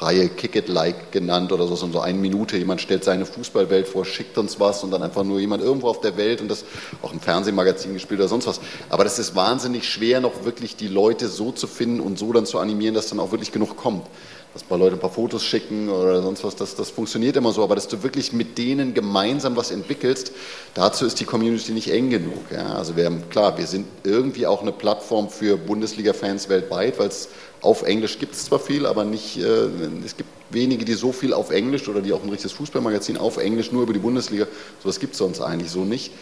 haben 0.02 0.08
eine 0.08 0.20
Reihe 0.20 0.28
Kick 0.28 0.56
It 0.56 0.68
Like 0.68 1.12
genannt 1.12 1.52
oder 1.52 1.66
so, 1.66 1.76
so 1.76 2.00
eine 2.00 2.18
Minute. 2.18 2.56
Jemand 2.56 2.80
stellt 2.80 3.04
seine 3.04 3.26
Fußballwelt 3.26 3.88
vor, 3.88 4.04
schickt 4.04 4.38
uns 4.38 4.60
was 4.60 4.84
und 4.84 4.90
dann 4.90 5.02
einfach 5.02 5.24
nur 5.24 5.40
jemand 5.40 5.62
irgendwo 5.62 5.88
auf 5.88 6.00
der 6.00 6.16
Welt 6.16 6.40
und 6.40 6.48
das 6.48 6.64
auch 7.02 7.12
im 7.12 7.20
Fernsehmagazin 7.20 7.94
gespielt 7.94 8.20
oder 8.20 8.28
sonst 8.28 8.46
was. 8.46 8.60
Aber 8.88 9.04
das 9.04 9.18
ist 9.18 9.34
wahnsinnig 9.34 9.88
schwer, 9.88 10.20
noch 10.20 10.44
wirklich 10.44 10.76
die 10.76 10.88
Leute 10.88 11.28
so 11.28 11.52
zu 11.52 11.66
finden 11.66 12.00
und 12.00 12.18
so 12.18 12.32
dann 12.32 12.46
zu 12.46 12.58
animieren, 12.58 12.94
dass 12.94 13.08
dann 13.08 13.20
auch 13.20 13.30
wirklich 13.30 13.52
genug 13.52 13.76
kommt 13.76 14.06
dass 14.52 14.64
ein 14.64 14.68
paar 14.68 14.78
Leute 14.78 14.96
ein 14.96 15.00
paar 15.00 15.10
Fotos 15.10 15.44
schicken 15.44 15.88
oder 15.88 16.22
sonst 16.22 16.44
was, 16.44 16.56
das, 16.56 16.74
das 16.74 16.90
funktioniert 16.90 17.36
immer 17.36 17.52
so, 17.52 17.62
aber 17.62 17.74
dass 17.74 17.88
du 17.88 18.02
wirklich 18.02 18.32
mit 18.32 18.58
denen 18.58 18.92
gemeinsam 18.92 19.56
was 19.56 19.70
entwickelst, 19.70 20.32
dazu 20.74 21.06
ist 21.06 21.20
die 21.20 21.24
Community 21.24 21.72
nicht 21.72 21.90
eng 21.90 22.10
genug. 22.10 22.50
Ja? 22.50 22.74
Also 22.74 22.96
wir 22.96 23.06
haben, 23.06 23.28
klar, 23.30 23.56
wir 23.56 23.66
sind 23.66 23.86
irgendwie 24.04 24.46
auch 24.46 24.60
eine 24.60 24.72
Plattform 24.72 25.30
für 25.30 25.56
Bundesliga-Fans 25.56 26.50
weltweit, 26.50 26.98
weil 26.98 27.08
es 27.08 27.28
auf 27.62 27.82
Englisch 27.82 28.18
gibt 28.18 28.34
es 28.34 28.44
zwar 28.44 28.58
viel, 28.58 28.86
aber 28.86 29.04
nicht, 29.04 29.38
äh, 29.38 29.68
es 30.04 30.16
gibt 30.16 30.28
wenige, 30.50 30.84
die 30.84 30.94
so 30.94 31.12
viel 31.12 31.32
auf 31.32 31.50
Englisch 31.50 31.88
oder 31.88 32.00
die 32.00 32.12
auch 32.12 32.22
ein 32.22 32.28
richtiges 32.28 32.52
Fußballmagazin 32.52 33.16
auf 33.16 33.38
Englisch 33.38 33.72
nur 33.72 33.84
über 33.84 33.92
die 33.92 34.00
Bundesliga, 34.00 34.46
sowas 34.82 35.00
gibt 35.00 35.12
es 35.12 35.18
sonst 35.18 35.40
eigentlich 35.40 35.70
so 35.70 35.84
nicht. 35.84 36.12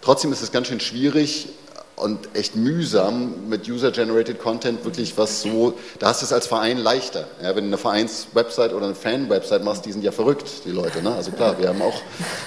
Trotzdem 0.00 0.32
ist 0.32 0.42
es 0.42 0.50
ganz 0.50 0.68
schön 0.68 0.80
schwierig, 0.80 1.48
und 2.00 2.28
echt 2.34 2.56
mühsam 2.56 3.48
mit 3.48 3.68
User-Generated 3.68 4.38
Content 4.38 4.84
wirklich 4.84 5.16
was 5.18 5.42
so, 5.42 5.74
da 5.98 6.08
hast 6.08 6.22
du 6.22 6.26
es 6.26 6.32
als 6.32 6.46
Verein 6.46 6.78
leichter. 6.78 7.26
Ja, 7.42 7.56
wenn 7.56 7.64
du 7.64 7.68
eine 7.68 7.78
Vereins-Website 7.78 8.72
oder 8.72 8.86
eine 8.86 8.94
Fan-Website 8.94 9.64
machst, 9.64 9.84
die 9.86 9.92
sind 9.92 10.04
ja 10.04 10.12
verrückt, 10.12 10.64
die 10.64 10.70
Leute. 10.70 11.02
Ne? 11.02 11.14
Also 11.14 11.32
klar, 11.32 11.58
wir 11.58 11.68
haben, 11.68 11.82
auch, 11.82 12.00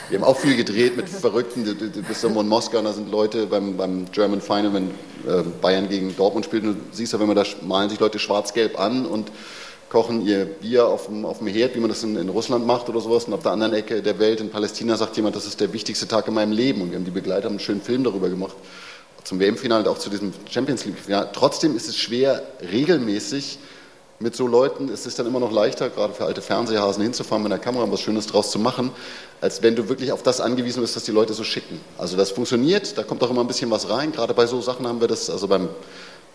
wir 0.10 0.20
haben 0.20 0.26
auch 0.26 0.38
viel 0.38 0.56
gedreht 0.56 0.98
mit 0.98 1.10
Verrückten. 1.10 1.66
Du, 1.66 1.76
du 1.76 2.02
bist 2.04 2.24
irgendwo 2.24 2.42
in 2.42 2.48
Moskau 2.48 2.80
und 2.80 2.86
da 2.86 2.94
sind 2.94 3.12
Leute 3.12 3.48
beim, 3.48 3.78
beim 3.78 4.06
German 4.12 4.42
Final, 4.42 4.74
wenn 4.74 4.88
äh, 5.28 5.44
Bayern 5.62 5.90
gegen 5.90 6.16
Dortmund 6.16 6.46
spielt, 6.46 6.64
und 6.64 6.74
du 6.74 6.80
siehst 6.92 7.14
ja, 7.14 7.20
wenn 7.20 7.28
man 7.28 7.36
da 7.36 7.44
malen 7.62 7.90
sich 7.90 8.00
Leute 8.00 8.20
schwarz-gelb 8.20 8.80
an 8.80 9.06
und 9.06 9.32
kochen 9.90 10.26
ihr 10.26 10.46
Bier 10.46 10.88
auf 10.88 11.08
dem, 11.08 11.26
auf 11.26 11.40
dem 11.40 11.48
Herd, 11.48 11.76
wie 11.76 11.80
man 11.80 11.90
das 11.90 12.02
in, 12.04 12.16
in, 12.16 12.30
Russland 12.30 12.66
macht 12.66 12.88
oder 12.88 13.02
sowas. 13.02 13.26
Und 13.26 13.34
auf 13.34 13.44
der 13.44 13.52
anderen 13.52 13.74
Ecke 13.74 14.02
der 14.02 14.20
Welt, 14.20 14.40
in 14.40 14.50
Palästina, 14.50 14.96
sagt 14.96 15.18
jemand, 15.18 15.36
das 15.36 15.46
ist 15.46 15.60
der 15.60 15.74
wichtigste 15.74 16.08
Tag 16.08 16.30
in 16.30 16.34
meinem 16.34 16.54
Leben. 16.54 16.82
Und 16.82 16.92
wir 16.92 16.98
haben 16.98 17.04
die 17.04 17.12
Begleiter 17.12 17.50
einen 17.50 17.60
schönen 17.60 17.82
Film 17.82 18.06
darüber 18.06 18.30
gemacht 18.30 18.56
zum 19.24 19.40
WM-Finale 19.40 19.84
und 19.84 19.90
auch 19.90 20.00
zu 20.00 20.10
diesem 20.10 20.34
Champions 20.50 20.86
League-Finale. 20.86 21.30
Trotzdem 21.34 21.76
ist 21.76 21.88
es 21.88 21.98
schwer, 21.98 22.44
regelmäßig 22.72 23.60
mit 24.22 24.36
so 24.36 24.48
Leuten, 24.48 24.90
es 24.90 25.06
ist 25.06 25.18
dann 25.18 25.26
immer 25.26 25.40
noch 25.40 25.52
leichter, 25.52 25.90
gerade 25.90 26.14
für 26.14 26.26
alte 26.26 26.42
Fernsehhasen 26.42 27.02
hinzufahren 27.02 27.44
mit 27.44 27.52
einer 27.52 27.62
Kamera 27.62 27.84
und 27.84 27.92
was 27.92 28.02
Schönes 28.02 28.28
draus 28.28 28.52
zu 28.52 28.60
machen, 28.60 28.92
als 29.42 29.64
wenn 29.64 29.76
du 29.76 29.90
wirklich 29.90 30.12
auf 30.12 30.22
das 30.22 30.40
angewiesen 30.40 30.82
bist, 30.82 30.96
dass 30.96 31.04
die 31.04 31.12
Leute 31.12 31.34
so 31.34 31.44
schicken. 31.44 31.80
Also 31.98 32.18
das 32.18 32.30
funktioniert, 32.32 32.98
da 32.98 33.04
kommt 33.04 33.24
auch 33.24 33.32
immer 33.32 33.42
ein 33.42 33.48
bisschen 33.48 33.72
was 33.72 33.90
rein. 33.90 34.12
Gerade 34.12 34.34
bei 34.34 34.46
so 34.46 34.62
Sachen 34.62 34.88
haben 34.88 35.02
wir 35.02 35.08
das, 35.08 35.30
also 35.30 35.48
beim 35.48 35.70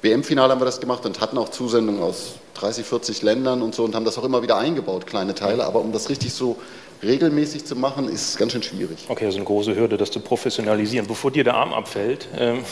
WM-Finale 0.02 0.52
haben 0.52 0.60
wir 0.60 0.66
das 0.66 0.80
gemacht 0.80 1.06
und 1.06 1.20
hatten 1.20 1.38
auch 1.38 1.48
Zusendungen 1.48 2.02
aus 2.02 2.34
30, 2.54 2.84
40 2.84 3.22
Ländern 3.22 3.62
und 3.62 3.74
so 3.74 3.84
und 3.84 3.94
haben 3.94 4.04
das 4.04 4.18
auch 4.18 4.24
immer 4.24 4.42
wieder 4.42 4.56
eingebaut, 4.56 5.06
kleine 5.06 5.34
Teile. 5.34 5.64
Aber 5.64 5.80
um 5.80 5.92
das 5.92 6.08
richtig 6.08 6.32
so 6.32 6.56
regelmäßig 7.02 7.64
zu 7.64 7.76
machen, 7.76 8.08
ist 8.08 8.38
ganz 8.38 8.52
schön 8.52 8.62
schwierig. 8.62 8.98
Okay, 9.08 9.26
also 9.26 9.38
eine 9.38 9.44
große 9.44 9.74
Hürde, 9.74 9.96
das 9.96 10.10
zu 10.10 10.20
professionalisieren. 10.20 11.06
Bevor 11.06 11.30
dir 11.30 11.44
der 11.44 11.54
Arm 11.54 11.72
abfällt, 11.72 12.28
ähm, 12.36 12.64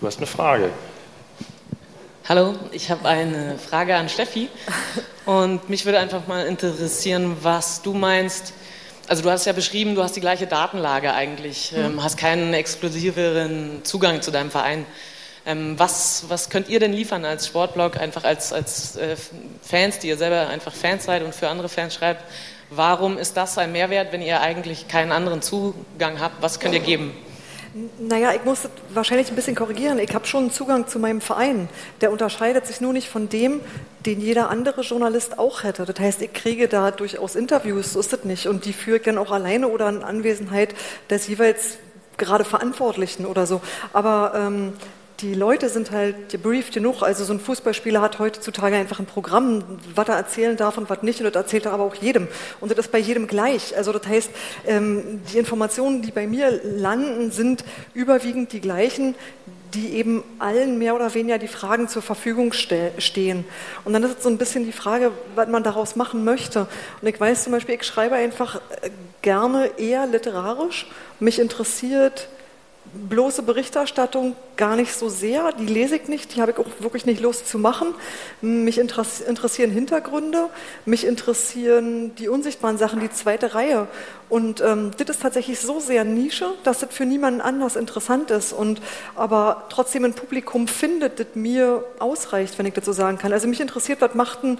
du 0.00 0.06
hast 0.06 0.18
eine 0.18 0.26
Frage. 0.26 0.70
Hallo, 2.28 2.54
ich 2.70 2.90
habe 2.90 3.08
eine 3.08 3.58
Frage 3.58 3.96
an 3.96 4.08
Steffi 4.08 4.48
und 5.26 5.68
mich 5.68 5.84
würde 5.84 5.98
einfach 5.98 6.26
mal 6.28 6.46
interessieren, 6.46 7.36
was 7.40 7.82
du 7.82 7.92
meinst. 7.92 8.52
Also 9.08 9.24
du 9.24 9.30
hast 9.30 9.46
ja 9.46 9.52
beschrieben, 9.52 9.96
du 9.96 10.02
hast 10.04 10.14
die 10.14 10.20
gleiche 10.20 10.46
Datenlage 10.46 11.12
eigentlich, 11.12 11.72
mhm. 11.72 11.78
ähm, 11.78 12.04
hast 12.04 12.16
keinen 12.16 12.54
exklusiveren 12.54 13.80
Zugang 13.82 14.22
zu 14.22 14.30
deinem 14.30 14.52
Verein. 14.52 14.86
Ähm, 15.46 15.76
was, 15.78 16.26
was 16.28 16.50
könnt 16.50 16.68
ihr 16.68 16.78
denn 16.78 16.92
liefern 16.92 17.24
als 17.24 17.46
Sportblog, 17.48 17.96
einfach 17.96 18.22
als, 18.22 18.52
als 18.52 18.94
äh, 18.96 19.16
Fans, 19.62 19.98
die 19.98 20.08
ihr 20.08 20.16
selber 20.16 20.48
einfach 20.48 20.72
Fans 20.72 21.04
seid 21.04 21.24
und 21.24 21.34
für 21.34 21.48
andere 21.48 21.68
Fans 21.68 21.94
schreibt? 21.94 22.22
Warum 22.70 23.18
ist 23.18 23.36
das 23.36 23.58
ein 23.58 23.72
Mehrwert, 23.72 24.12
wenn 24.12 24.22
ihr 24.22 24.40
eigentlich 24.40 24.86
keinen 24.86 25.10
anderen 25.10 25.42
Zugang 25.42 26.20
habt? 26.20 26.40
Was 26.40 26.60
könnt 26.60 26.74
ihr 26.74 26.80
geben? 26.80 27.12
Naja, 27.98 28.32
ich 28.32 28.44
muss 28.44 28.68
wahrscheinlich 28.94 29.28
ein 29.28 29.36
bisschen 29.36 29.56
korrigieren. 29.56 29.98
Ich 29.98 30.14
habe 30.14 30.26
schon 30.26 30.44
einen 30.44 30.52
Zugang 30.52 30.86
zu 30.86 30.98
meinem 30.98 31.20
Verein. 31.20 31.68
Der 32.00 32.12
unterscheidet 32.12 32.66
sich 32.66 32.80
nur 32.80 32.92
nicht 32.92 33.08
von 33.08 33.28
dem, 33.28 33.60
den 34.06 34.20
jeder 34.20 34.50
andere 34.50 34.82
Journalist 34.82 35.38
auch 35.38 35.64
hätte. 35.64 35.84
Das 35.84 35.98
heißt, 35.98 36.22
ich 36.22 36.32
kriege 36.32 36.68
da 36.68 36.92
durchaus 36.92 37.36
Interviews, 37.36 37.92
so 37.92 38.00
ist 38.00 38.12
das 38.12 38.24
nicht. 38.24 38.46
Und 38.46 38.64
die 38.64 38.72
führe 38.72 38.98
ich 38.98 39.02
dann 39.02 39.18
auch 39.18 39.32
alleine 39.32 39.68
oder 39.68 39.88
in 39.88 40.02
Anwesenheit 40.02 40.74
des 41.08 41.26
jeweils 41.26 41.78
gerade 42.16 42.44
Verantwortlichen 42.44 43.26
oder 43.26 43.46
so. 43.46 43.60
Aber 43.92 44.32
ähm, 44.36 44.72
die 45.22 45.34
Leute 45.34 45.68
sind 45.68 45.90
halt 45.90 46.30
gebrieft 46.30 46.72
genug. 46.72 47.02
Also 47.02 47.24
so 47.24 47.32
ein 47.32 47.40
Fußballspieler 47.40 48.00
hat 48.00 48.18
heutzutage 48.18 48.76
einfach 48.76 49.00
ein 49.00 49.06
Programm, 49.06 49.62
was 49.94 50.08
er 50.08 50.16
erzählen 50.16 50.56
darf 50.56 50.78
und 50.78 50.88
was 50.88 51.02
nicht. 51.02 51.20
Und 51.20 51.26
das 51.26 51.34
erzählt 51.34 51.66
er 51.66 51.72
aber 51.72 51.84
auch 51.84 51.94
jedem. 51.94 52.28
Und 52.60 52.70
das 52.70 52.78
ist 52.78 52.92
bei 52.92 52.98
jedem 52.98 53.26
gleich. 53.26 53.76
Also 53.76 53.92
das 53.92 54.06
heißt, 54.06 54.30
ähm, 54.66 55.20
die 55.32 55.38
Informationen, 55.38 56.02
die 56.02 56.10
bei 56.10 56.26
mir 56.26 56.60
landen, 56.64 57.30
sind 57.30 57.64
überwiegend 57.92 58.52
die 58.52 58.60
gleichen, 58.60 59.14
die 59.74 59.94
eben 59.94 60.24
allen 60.38 60.78
mehr 60.78 60.94
oder 60.94 61.12
weniger 61.14 61.38
die 61.38 61.48
Fragen 61.48 61.88
zur 61.88 62.02
Verfügung 62.02 62.52
stehen. 62.52 63.44
Und 63.84 63.92
dann 63.92 64.02
ist 64.02 64.22
so 64.22 64.28
ein 64.28 64.38
bisschen 64.38 64.64
die 64.64 64.72
Frage, 64.72 65.12
was 65.34 65.48
man 65.48 65.62
daraus 65.62 65.96
machen 65.96 66.24
möchte. 66.24 66.66
Und 67.00 67.08
ich 67.08 67.20
weiß 67.20 67.44
zum 67.44 67.52
Beispiel, 67.52 67.76
ich 67.76 67.84
schreibe 67.84 68.16
einfach 68.16 68.56
äh, 68.56 68.90
gerne 69.22 69.70
eher 69.78 70.06
literarisch. 70.06 70.86
Mich 71.20 71.38
interessiert 71.38 72.28
bloße 72.92 73.42
Berichterstattung 73.42 74.34
gar 74.56 74.76
nicht 74.76 74.94
so 74.94 75.08
sehr. 75.08 75.52
Die 75.52 75.66
lese 75.66 75.96
ich 75.96 76.08
nicht, 76.08 76.34
die 76.34 76.40
habe 76.40 76.52
ich 76.52 76.58
auch 76.58 76.66
wirklich 76.80 77.06
nicht 77.06 77.20
Lust 77.20 77.48
zu 77.48 77.58
machen. 77.58 77.94
Mich 78.40 78.78
interessieren 78.78 79.70
Hintergründe, 79.70 80.48
mich 80.84 81.06
interessieren 81.06 82.14
die 82.16 82.28
unsichtbaren 82.28 82.78
Sachen, 82.78 83.00
die 83.00 83.10
zweite 83.10 83.54
Reihe. 83.54 83.86
Und 84.28 84.60
ähm, 84.60 84.90
das 84.96 85.08
ist 85.08 85.22
tatsächlich 85.22 85.60
so 85.60 85.80
sehr 85.80 86.04
Nische, 86.04 86.52
dass 86.64 86.80
das 86.80 86.92
für 86.92 87.04
niemanden 87.04 87.40
anders 87.40 87.76
interessant 87.76 88.30
ist 88.30 88.52
und 88.52 88.80
aber 89.14 89.66
trotzdem 89.70 90.04
ein 90.04 90.14
Publikum 90.14 90.68
findet, 90.68 91.20
das 91.20 91.26
mir 91.34 91.84
ausreicht, 91.98 92.58
wenn 92.58 92.66
ich 92.66 92.74
das 92.74 92.84
so 92.84 92.92
sagen 92.92 93.18
kann. 93.18 93.32
Also 93.32 93.48
mich 93.48 93.60
interessiert, 93.60 94.00
was 94.00 94.14
macht 94.14 94.44
ein 94.44 94.58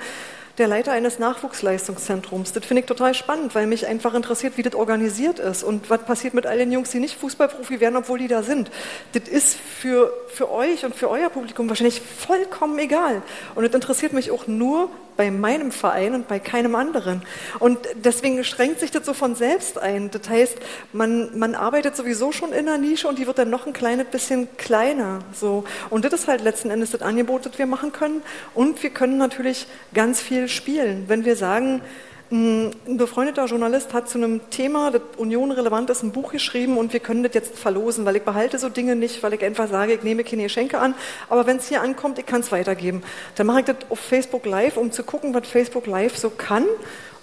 der 0.58 0.68
Leiter 0.68 0.92
eines 0.92 1.18
Nachwuchsleistungszentrums. 1.18 2.52
Das 2.52 2.64
finde 2.64 2.80
ich 2.80 2.86
total 2.86 3.14
spannend, 3.14 3.54
weil 3.54 3.66
mich 3.66 3.86
einfach 3.86 4.14
interessiert, 4.14 4.56
wie 4.56 4.62
das 4.62 4.74
organisiert 4.74 5.38
ist 5.38 5.62
und 5.62 5.90
was 5.90 6.04
passiert 6.04 6.34
mit 6.34 6.46
all 6.46 6.58
den 6.58 6.72
Jungs, 6.72 6.90
die 6.90 7.00
nicht 7.00 7.16
Fußballprofi 7.18 7.80
werden, 7.80 7.96
obwohl 7.96 8.18
die 8.18 8.28
da 8.28 8.42
sind. 8.42 8.70
Das 9.12 9.28
ist 9.28 9.56
für, 9.56 10.12
für 10.28 10.50
euch 10.50 10.84
und 10.84 10.94
für 10.94 11.08
euer 11.10 11.30
Publikum 11.30 11.68
wahrscheinlich 11.68 12.00
vollkommen 12.00 12.78
egal. 12.78 13.22
Und 13.54 13.64
das 13.64 13.74
interessiert 13.74 14.12
mich 14.12 14.30
auch 14.30 14.46
nur 14.46 14.90
bei 15.20 15.30
meinem 15.30 15.70
Verein 15.70 16.14
und 16.14 16.28
bei 16.28 16.38
keinem 16.38 16.74
anderen. 16.74 17.20
Und 17.59 17.78
deswegen 17.94 18.42
schränkt 18.42 18.80
sich 18.80 18.90
das 18.90 19.04
so 19.04 19.12
von 19.12 19.35
selbst 19.35 19.76
ein. 19.76 20.11
Das 20.11 20.26
heißt, 20.30 20.56
man, 20.94 21.38
man 21.38 21.54
arbeitet 21.54 21.94
sowieso 21.94 22.33
schon 22.33 22.54
in 22.54 22.66
einer 22.66 22.78
Nische 22.78 23.06
und 23.06 23.18
die 23.18 23.26
wird 23.26 23.37
dann 23.37 23.50
noch 23.50 23.66
ein 23.66 23.74
kleines 23.74 24.06
bisschen 24.06 24.48
kleiner. 24.56 25.18
So. 25.35 25.64
Und 25.90 26.06
das 26.06 26.14
ist 26.14 26.26
halt 26.26 26.40
letzten 26.40 26.70
Endes 26.70 26.92
das 26.92 27.02
Angebot, 27.02 27.44
das 27.44 27.59
wir 27.59 27.66
machen 27.66 27.92
können. 27.92 28.22
Und 28.54 28.83
wir 28.83 28.88
können 28.88 29.18
natürlich 29.18 29.66
ganz 29.92 30.22
viel 30.22 30.48
spielen. 30.48 31.04
Wenn 31.06 31.26
wir 31.26 31.37
sagen, 31.37 31.83
ein 32.32 32.96
befreundeter 32.96 33.46
Journalist 33.46 33.92
hat 33.92 34.08
zu 34.08 34.18
einem 34.18 34.48
Thema, 34.50 34.92
das 34.92 35.02
Union 35.16 35.50
relevant 35.50 35.90
ist, 35.90 36.04
ein 36.04 36.12
Buch 36.12 36.30
geschrieben 36.30 36.78
und 36.78 36.92
wir 36.92 37.00
können 37.00 37.24
das 37.24 37.34
jetzt 37.34 37.58
verlosen, 37.58 38.04
weil 38.04 38.16
ich 38.16 38.22
behalte 38.22 38.58
so 38.58 38.68
Dinge 38.68 38.94
nicht, 38.94 39.22
weil 39.24 39.34
ich 39.34 39.44
einfach 39.44 39.68
sage, 39.68 39.94
ich 39.94 40.02
nehme 40.04 40.22
keine 40.22 40.44
Geschenke 40.44 40.78
an, 40.78 40.94
aber 41.28 41.46
wenn 41.46 41.56
es 41.56 41.68
hier 41.68 41.82
ankommt, 41.82 42.20
ich 42.20 42.26
kann 42.26 42.40
es 42.42 42.52
weitergeben. 42.52 43.02
Dann 43.34 43.48
mache 43.48 43.60
ich 43.60 43.66
das 43.66 43.76
auf 43.88 43.98
Facebook 43.98 44.46
Live, 44.46 44.76
um 44.76 44.92
zu 44.92 45.02
gucken, 45.02 45.34
was 45.34 45.48
Facebook 45.48 45.86
Live 45.86 46.16
so 46.16 46.30
kann 46.30 46.66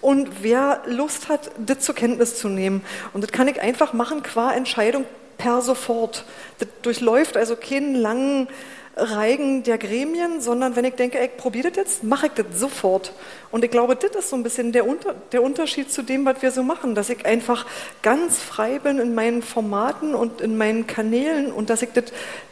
und 0.01 0.43
wer 0.43 0.81
Lust 0.87 1.29
hat, 1.29 1.51
das 1.57 1.79
zur 1.79 1.95
Kenntnis 1.95 2.35
zu 2.35 2.49
nehmen. 2.49 2.81
Und 3.13 3.23
das 3.23 3.31
kann 3.31 3.47
ich 3.47 3.61
einfach 3.61 3.93
machen 3.93 4.23
qua 4.23 4.51
Entscheidung 4.53 5.05
per 5.37 5.61
sofort. 5.61 6.25
Das 6.59 6.67
durchläuft 6.81 7.37
also 7.37 7.55
keinen 7.55 7.95
langen 7.95 8.49
Reigen 8.97 9.63
der 9.63 9.77
Gremien, 9.77 10.41
sondern 10.41 10.75
wenn 10.75 10.85
ich 10.85 10.95
denke, 10.95 11.19
ich 11.19 11.37
probiere 11.37 11.69
das 11.69 11.77
jetzt, 11.77 12.03
mache 12.03 12.27
ich 12.27 12.31
das 12.33 12.59
sofort. 12.59 13.13
Und 13.51 13.63
ich 13.63 13.69
glaube, 13.69 13.95
das 13.95 14.11
ist 14.11 14.29
so 14.29 14.35
ein 14.35 14.43
bisschen 14.43 14.71
der, 14.71 14.87
Unter 14.87 15.13
der 15.31 15.43
Unterschied 15.43 15.91
zu 15.91 16.01
dem, 16.01 16.25
was 16.25 16.41
wir 16.41 16.51
so 16.51 16.63
machen, 16.63 16.95
dass 16.95 17.09
ich 17.09 17.25
einfach 17.25 17.65
ganz 18.01 18.39
frei 18.39 18.79
bin 18.79 18.99
in 18.99 19.13
meinen 19.13 19.43
Formaten 19.43 20.15
und 20.15 20.41
in 20.41 20.57
meinen 20.57 20.87
Kanälen 20.87 21.51
und 21.51 21.69
dass 21.69 21.81
ich 21.81 21.89
das 21.93 22.05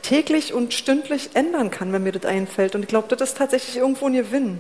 täglich 0.03 0.53
und 0.53 0.73
stündlich 0.73 1.31
ändern 1.33 1.71
kann, 1.71 1.91
wenn 1.91 2.03
mir 2.03 2.11
das 2.11 2.25
einfällt. 2.25 2.75
Und 2.75 2.83
ich 2.83 2.89
glaube, 2.89 3.07
das 3.15 3.29
ist 3.29 3.37
tatsächlich 3.37 3.77
irgendwo 3.77 4.05
ein 4.05 4.13
Gewinn. 4.13 4.59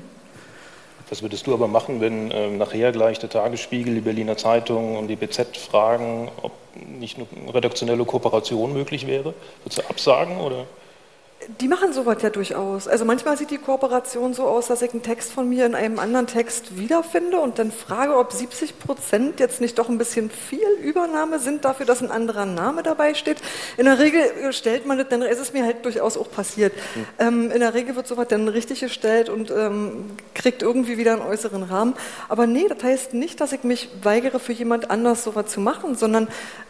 Was 1.09 1.21
würdest 1.21 1.45
du 1.45 1.53
aber 1.53 1.67
machen, 1.67 2.01
wenn 2.01 2.31
äh, 2.31 2.49
nachher 2.49 2.91
gleich 2.91 3.19
der 3.19 3.29
Tagesspiegel, 3.29 3.93
die 3.93 4.01
Berliner 4.01 4.37
Zeitung 4.37 4.97
und 4.97 5.07
die 5.07 5.15
BZ 5.15 5.55
fragen, 5.55 6.29
ob 6.41 6.51
nicht 6.73 7.17
eine 7.17 7.53
redaktionelle 7.53 8.05
Kooperation 8.05 8.73
möglich 8.73 9.05
wäre? 9.05 9.35
Würdest 9.63 9.77
du 9.77 9.89
absagen 9.89 10.37
oder? 10.37 10.65
Die 11.59 11.67
machen 11.67 11.93
sowas 11.93 12.17
ja 12.21 12.29
durchaus. 12.29 12.87
Also 12.87 13.05
manchmal 13.05 13.37
sieht 13.37 13.51
die 13.51 13.57
Kooperation 13.57 14.33
so 14.33 14.45
aus, 14.45 14.67
dass 14.67 14.81
ich 14.81 14.91
einen 14.91 15.03
Text 15.03 15.31
von 15.31 15.47
mir 15.47 15.65
in 15.65 15.75
einem 15.75 15.99
anderen 15.99 16.27
Text 16.27 16.77
wiederfinde 16.77 17.39
und 17.39 17.59
dann 17.59 17.71
frage, 17.71 18.17
ob 18.17 18.31
70 18.31 18.79
Prozent 18.79 19.39
jetzt 19.39 19.61
nicht 19.61 19.77
doch 19.77 19.89
ein 19.89 19.97
bisschen 19.97 20.31
viel 20.31 20.67
Übernahme 20.81 21.39
sind 21.39 21.63
dafür, 21.63 21.85
dass 21.85 22.01
ein 22.01 22.09
anderer 22.09 22.45
Name 22.45 22.81
dabei 22.81 23.13
steht. 23.13 23.37
In 23.77 23.85
der 23.85 23.99
Regel 23.99 24.53
stellt 24.53 24.85
man 24.87 24.97
das, 24.97 25.09
dann 25.09 25.21
ist 25.21 25.39
es 25.39 25.53
mir 25.53 25.63
halt 25.63 25.85
durchaus 25.85 26.17
auch 26.17 26.31
passiert. 26.31 26.73
Mhm. 26.73 27.05
Ähm, 27.19 27.51
in 27.51 27.59
der 27.59 27.73
Regel 27.73 27.95
wird 27.95 28.07
sowas 28.07 28.27
dann 28.27 28.47
richtig 28.47 28.79
gestellt 28.79 29.29
und 29.29 29.51
ähm, 29.51 30.05
kriegt 30.33 30.63
irgendwie 30.63 30.97
wieder 30.97 31.13
einen 31.13 31.21
äußeren 31.21 31.63
Rahmen. 31.63 31.93
Aber 32.27 32.47
nee, 32.47 32.67
das 32.67 32.83
heißt 32.83 33.13
nicht, 33.13 33.39
dass 33.39 33.51
ich 33.51 33.63
mich 33.63 33.89
weigere, 34.01 34.39
für 34.39 34.53
jemand 34.53 34.89
anders 34.89 35.23
sowas 35.23 35.47
zu 35.47 35.59
machen, 35.59 35.95
sondern 35.95 36.27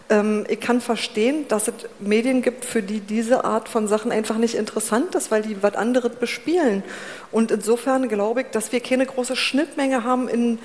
ich 0.08 0.60
kann 0.60 0.82
verstehen, 0.82 1.48
dass 1.48 1.68
es 1.68 1.74
Medien 2.00 2.44
gibt, 2.44 2.64
für 2.64 2.84
die 2.84 3.00
diese 3.00 3.44
Art 3.44 3.68
von 3.68 3.88
Sachen 3.88 4.12
einfach 4.12 4.38
nicht 4.38 4.54
interessant 4.54 5.16
ist, 5.16 5.32
weil 5.32 5.42
die 5.42 5.64
was 5.64 5.74
anderes 5.74 6.12
bespielen. 6.18 6.84
Und 7.32 7.50
insofern 7.50 8.08
glaube 8.08 8.42
ich, 8.42 8.48
dass 8.52 8.72
wir 8.72 8.82
keine 8.82 9.08
große 9.08 9.36
Schnittmenge 9.36 10.04
haben 10.04 10.30
in, 10.30 10.60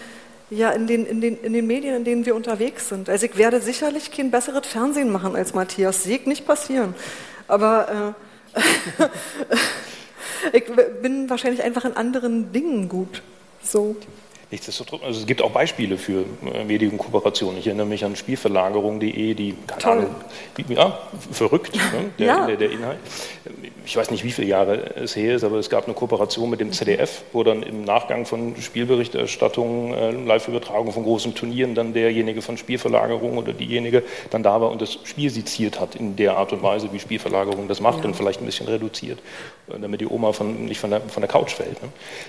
ja, 0.50 0.70
in, 0.72 0.86
den, 0.86 1.06
in, 1.06 1.22
den, 1.22 1.40
in 1.40 1.54
den 1.54 1.66
Medien, 1.66 1.94
in 1.94 2.04
denen 2.04 2.26
wir 2.26 2.34
unterwegs 2.34 2.90
sind. 2.90 3.08
Also 3.08 3.24
ich 3.24 3.38
werde 3.38 3.62
sicherlich 3.62 4.10
kein 4.10 4.30
besseres 4.30 4.66
Fernsehen 4.66 5.10
machen 5.10 5.34
als 5.34 5.54
Matthias. 5.54 6.04
Sieg 6.04 6.26
nicht 6.26 6.46
passieren. 6.46 6.94
Aber 7.48 8.14
äh, 8.54 9.08
ich 10.58 10.64
bin 11.00 11.30
wahrscheinlich 11.30 11.62
einfach 11.62 11.86
in 11.86 11.96
anderen 11.96 12.52
Dingen 12.52 12.90
gut. 12.90 13.22
So. 13.62 13.96
Nichtsdestotrotz, 14.50 15.02
also 15.04 15.20
es 15.20 15.26
gibt 15.26 15.42
auch 15.42 15.52
Beispiele 15.52 15.96
für 15.96 16.24
äh, 16.52 16.64
Medienkooperationen. 16.64 17.60
Ich 17.60 17.66
erinnere 17.68 17.86
mich 17.86 18.04
an 18.04 18.16
Spielverlagerung.de, 18.16 19.34
die, 19.34 19.54
keine. 19.66 19.92
Ahnung, 19.92 20.14
ja, 20.68 20.98
verrückt, 21.30 21.74
ne, 21.76 22.10
der, 22.18 22.26
Ja. 22.26 22.46
der, 22.46 22.56
der 22.56 22.70
Inhalt. 22.72 22.98
Ich 23.90 23.96
weiß 23.96 24.12
nicht, 24.12 24.22
wie 24.22 24.30
viele 24.30 24.46
Jahre 24.46 24.94
es 24.94 25.16
her 25.16 25.34
ist, 25.34 25.42
aber 25.42 25.56
es 25.56 25.68
gab 25.68 25.86
eine 25.86 25.94
Kooperation 25.94 26.48
mit 26.48 26.60
dem 26.60 26.70
ZDF, 26.70 27.24
wo 27.32 27.42
dann 27.42 27.64
im 27.64 27.82
Nachgang 27.82 28.24
von 28.24 28.54
Spielberichterstattungen, 28.56 29.92
äh, 29.92 30.10
Live-Übertragung 30.12 30.92
von 30.92 31.02
großen 31.02 31.34
Turnieren 31.34 31.74
dann 31.74 31.92
derjenige 31.92 32.40
von 32.40 32.56
Spielverlagerung 32.56 33.36
oder 33.36 33.52
diejenige 33.52 34.04
dann 34.30 34.44
da 34.44 34.60
war 34.60 34.70
und 34.70 34.80
das 34.80 34.92
Spiel 35.02 35.28
seziert 35.28 35.80
hat 35.80 35.96
in 35.96 36.14
der 36.14 36.36
Art 36.36 36.52
und 36.52 36.62
Weise, 36.62 36.92
wie 36.92 37.00
Spielverlagerung 37.00 37.66
das 37.66 37.80
macht 37.80 38.04
und 38.04 38.14
vielleicht 38.14 38.40
ein 38.40 38.46
bisschen 38.46 38.68
reduziert, 38.68 39.18
äh, 39.68 39.80
damit 39.80 40.00
die 40.00 40.06
Oma 40.06 40.32
von, 40.34 40.66
nicht 40.66 40.78
von 40.78 40.90
der, 40.90 41.00
von 41.00 41.22
der 41.22 41.28
Couch 41.28 41.50
fällt. 41.50 41.82
Ne? 41.82 41.88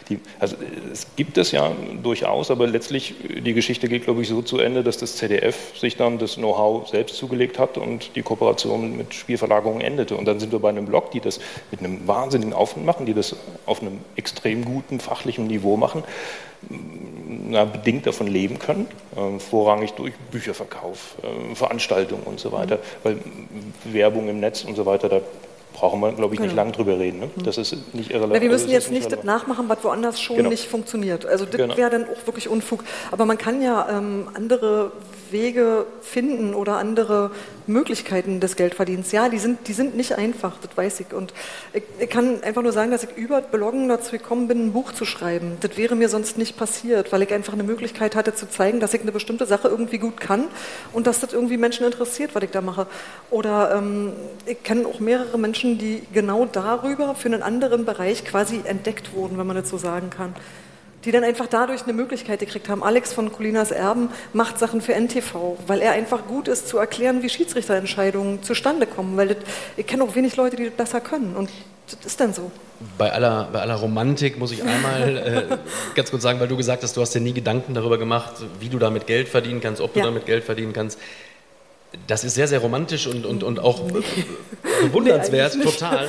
Die, 0.09 0.19
also 0.39 0.55
äh, 0.55 0.91
es 0.91 1.05
gibt 1.15 1.37
es 1.37 1.51
ja 1.51 1.71
durchaus, 2.01 2.49
aber 2.49 2.65
letztlich 2.65 3.13
die 3.45 3.53
Geschichte 3.53 3.87
geht, 3.87 4.05
glaube 4.05 4.23
ich, 4.23 4.29
so 4.29 4.41
zu 4.41 4.57
Ende, 4.57 4.83
dass 4.83 4.97
das 4.97 5.15
ZDF 5.15 5.77
sich 5.77 5.95
dann 5.95 6.17
das 6.17 6.37
Know-how 6.37 6.89
selbst 6.89 7.17
zugelegt 7.17 7.59
hat 7.59 7.77
und 7.77 8.15
die 8.15 8.23
Kooperation 8.23 8.97
mit 8.97 9.13
Spielverlagerungen 9.13 9.81
endete. 9.81 10.17
Und 10.17 10.25
dann 10.25 10.39
sind 10.39 10.51
wir 10.51 10.57
bei 10.57 10.69
einem 10.69 10.87
Blog, 10.87 11.11
die 11.11 11.19
das 11.19 11.39
mit 11.71 11.79
einem 11.79 12.07
wahnsinnigen 12.07 12.53
Aufwand 12.53 12.85
machen, 12.85 13.05
die 13.05 13.13
das 13.13 13.35
auf 13.65 13.81
einem 13.81 13.99
extrem 14.15 14.65
guten 14.65 14.99
fachlichen 14.99 15.47
Niveau 15.47 15.77
machen, 15.77 16.03
na, 17.49 17.65
bedingt 17.65 18.05
davon 18.05 18.27
leben 18.27 18.59
können, 18.59 18.87
äh, 19.15 19.39
vorrangig 19.39 19.93
durch 19.93 20.13
Bücherverkauf, 20.31 21.15
äh, 21.23 21.55
Veranstaltungen 21.55 22.23
und 22.23 22.39
so 22.39 22.51
weiter, 22.51 22.79
weil 23.03 23.17
Werbung 23.85 24.29
im 24.29 24.39
Netz 24.39 24.63
und 24.63 24.75
so 24.75 24.85
weiter, 24.85 25.09
da 25.09 25.21
brauchen 25.73 26.01
wir, 26.01 26.11
glaube 26.11 26.33
ich, 26.35 26.39
nicht 26.39 26.49
Genau. 26.51 26.61
lange 26.63 26.73
drüber 26.73 26.99
reden. 26.99 27.19
Ne? 27.21 27.29
Das 27.43 27.57
ist 27.57 27.71
nicht 27.93 28.09
irrelevant. 28.11 28.33
Na, 28.35 28.41
wir 28.41 28.49
müssen 28.49 28.63
also 28.65 28.73
jetzt 28.73 28.85
ist 28.85 28.91
nicht 28.91 29.11
das 29.11 29.23
nachmachen, 29.23 29.69
was 29.69 29.83
woanders 29.83 30.19
schon 30.21 30.35
Genau. 30.35 30.49
nicht 30.49 30.67
funktioniert. 30.67 31.25
Also 31.25 31.45
das 31.45 31.55
Genau. 31.55 31.77
wäre 31.77 31.89
dann 31.89 32.03
auch 32.03 32.27
wirklich 32.27 32.49
Unfug. 32.49 32.83
Aber 33.11 33.25
man 33.25 33.37
kann 33.37 33.61
ja 33.61 33.87
ähm, 33.89 34.27
andere 34.33 34.91
Wege 35.31 35.85
finden 36.01 36.53
oder 36.53 36.77
andere 36.77 37.31
Möglichkeiten 37.67 38.39
des 38.39 38.55
Geldverdienens. 38.55 39.11
Ja, 39.11 39.29
die 39.29 39.39
sind, 39.39 39.67
die 39.67 39.73
sind 39.73 39.95
nicht 39.95 40.17
einfach, 40.17 40.57
das 40.61 40.75
weiß 40.75 40.99
ich. 41.01 41.13
Und 41.13 41.33
ich, 41.73 41.83
ich 41.99 42.09
kann 42.09 42.43
einfach 42.43 42.61
nur 42.61 42.71
sagen, 42.71 42.91
dass 42.91 43.03
ich 43.03 43.15
über 43.15 43.41
Bloggen 43.41 43.87
dazu 43.89 44.11
gekommen 44.11 44.47
bin, 44.47 44.67
ein 44.67 44.73
Buch 44.73 44.91
zu 44.93 45.05
schreiben. 45.05 45.57
Das 45.61 45.77
wäre 45.77 45.95
mir 45.95 46.09
sonst 46.09 46.37
nicht 46.37 46.57
passiert, 46.57 47.11
weil 47.11 47.21
ich 47.21 47.33
einfach 47.33 47.53
eine 47.53 47.63
Möglichkeit 47.63 48.15
hatte 48.15 48.35
zu 48.35 48.49
zeigen, 48.49 48.79
dass 48.79 48.93
ich 48.93 49.01
eine 49.01 49.11
bestimmte 49.11 49.45
Sache 49.45 49.67
irgendwie 49.67 49.97
gut 49.97 50.19
kann 50.19 50.45
und 50.93 51.07
dass 51.07 51.19
das 51.19 51.33
irgendwie 51.33 51.57
Menschen 51.57 51.85
interessiert, 51.85 52.35
was 52.35 52.43
ich 52.43 52.51
da 52.51 52.61
mache. 52.61 52.87
Oder 53.29 53.75
ähm, 53.75 54.13
ich 54.45 54.61
kenne 54.63 54.87
auch 54.87 54.99
mehrere 54.99 55.37
Menschen, 55.37 55.77
die 55.77 56.03
genau 56.13 56.45
darüber 56.45 57.15
für 57.15 57.27
einen 57.27 57.43
anderen 57.43 57.85
Bereich 57.85 58.25
quasi 58.25 58.61
entdeckt 58.63 59.13
wurden, 59.13 59.37
wenn 59.37 59.47
man 59.47 59.55
das 59.55 59.69
so 59.69 59.77
sagen 59.77 60.09
kann. 60.09 60.35
Die 61.05 61.11
dann 61.11 61.23
einfach 61.23 61.47
dadurch 61.47 61.83
eine 61.83 61.93
Möglichkeit 61.93 62.39
gekriegt 62.39 62.69
haben. 62.69 62.83
Alex 62.83 63.11
von 63.13 63.31
Colinas 63.31 63.71
Erben 63.71 64.09
macht 64.33 64.59
Sachen 64.59 64.81
für 64.81 64.93
NTV, 64.93 65.57
weil 65.65 65.81
er 65.81 65.93
einfach 65.93 66.27
gut 66.27 66.47
ist 66.47 66.67
zu 66.67 66.77
erklären, 66.77 67.23
wie 67.23 67.29
Schiedsrichterentscheidungen 67.29 68.43
zustande 68.43 68.85
kommen. 68.85 69.17
Weil 69.17 69.29
das, 69.29 69.37
ich 69.77 69.87
kenne 69.87 70.03
auch 70.03 70.13
wenig 70.15 70.35
Leute, 70.35 70.55
die 70.57 70.65
das 70.65 70.73
besser 70.73 71.01
können. 71.01 71.35
Und 71.35 71.49
das 71.89 72.05
ist 72.05 72.19
dann 72.19 72.33
so. 72.33 72.51
Bei 72.97 73.11
aller, 73.11 73.49
bei 73.51 73.61
aller 73.61 73.75
Romantik 73.75 74.37
muss 74.39 74.51
ich 74.51 74.63
einmal 74.63 75.17
äh, 75.51 75.57
ganz 75.95 76.11
kurz 76.11 76.23
sagen, 76.23 76.39
weil 76.39 76.47
du 76.47 76.57
gesagt 76.57 76.83
hast, 76.83 76.95
du 76.97 77.01
hast 77.01 77.13
dir 77.15 77.19
nie 77.19 77.33
Gedanken 77.33 77.73
darüber 77.73 77.97
gemacht, 77.97 78.33
wie 78.59 78.69
du 78.69 78.77
damit 78.79 79.07
Geld 79.07 79.27
verdienen 79.27 79.59
kannst, 79.61 79.81
ob 79.81 79.93
du 79.93 79.99
Ja. 79.99 80.05
damit 80.05 80.25
Geld 80.25 80.43
verdienen 80.43 80.73
kannst. 80.73 80.99
Das 82.07 82.23
ist 82.23 82.35
sehr, 82.35 82.47
sehr 82.47 82.59
romantisch 82.59 83.05
und, 83.07 83.25
und, 83.25 83.43
und 83.43 83.59
auch 83.59 83.81
bewundernswert, 84.81 85.55
Nee, 85.57 85.63
total. 85.63 86.07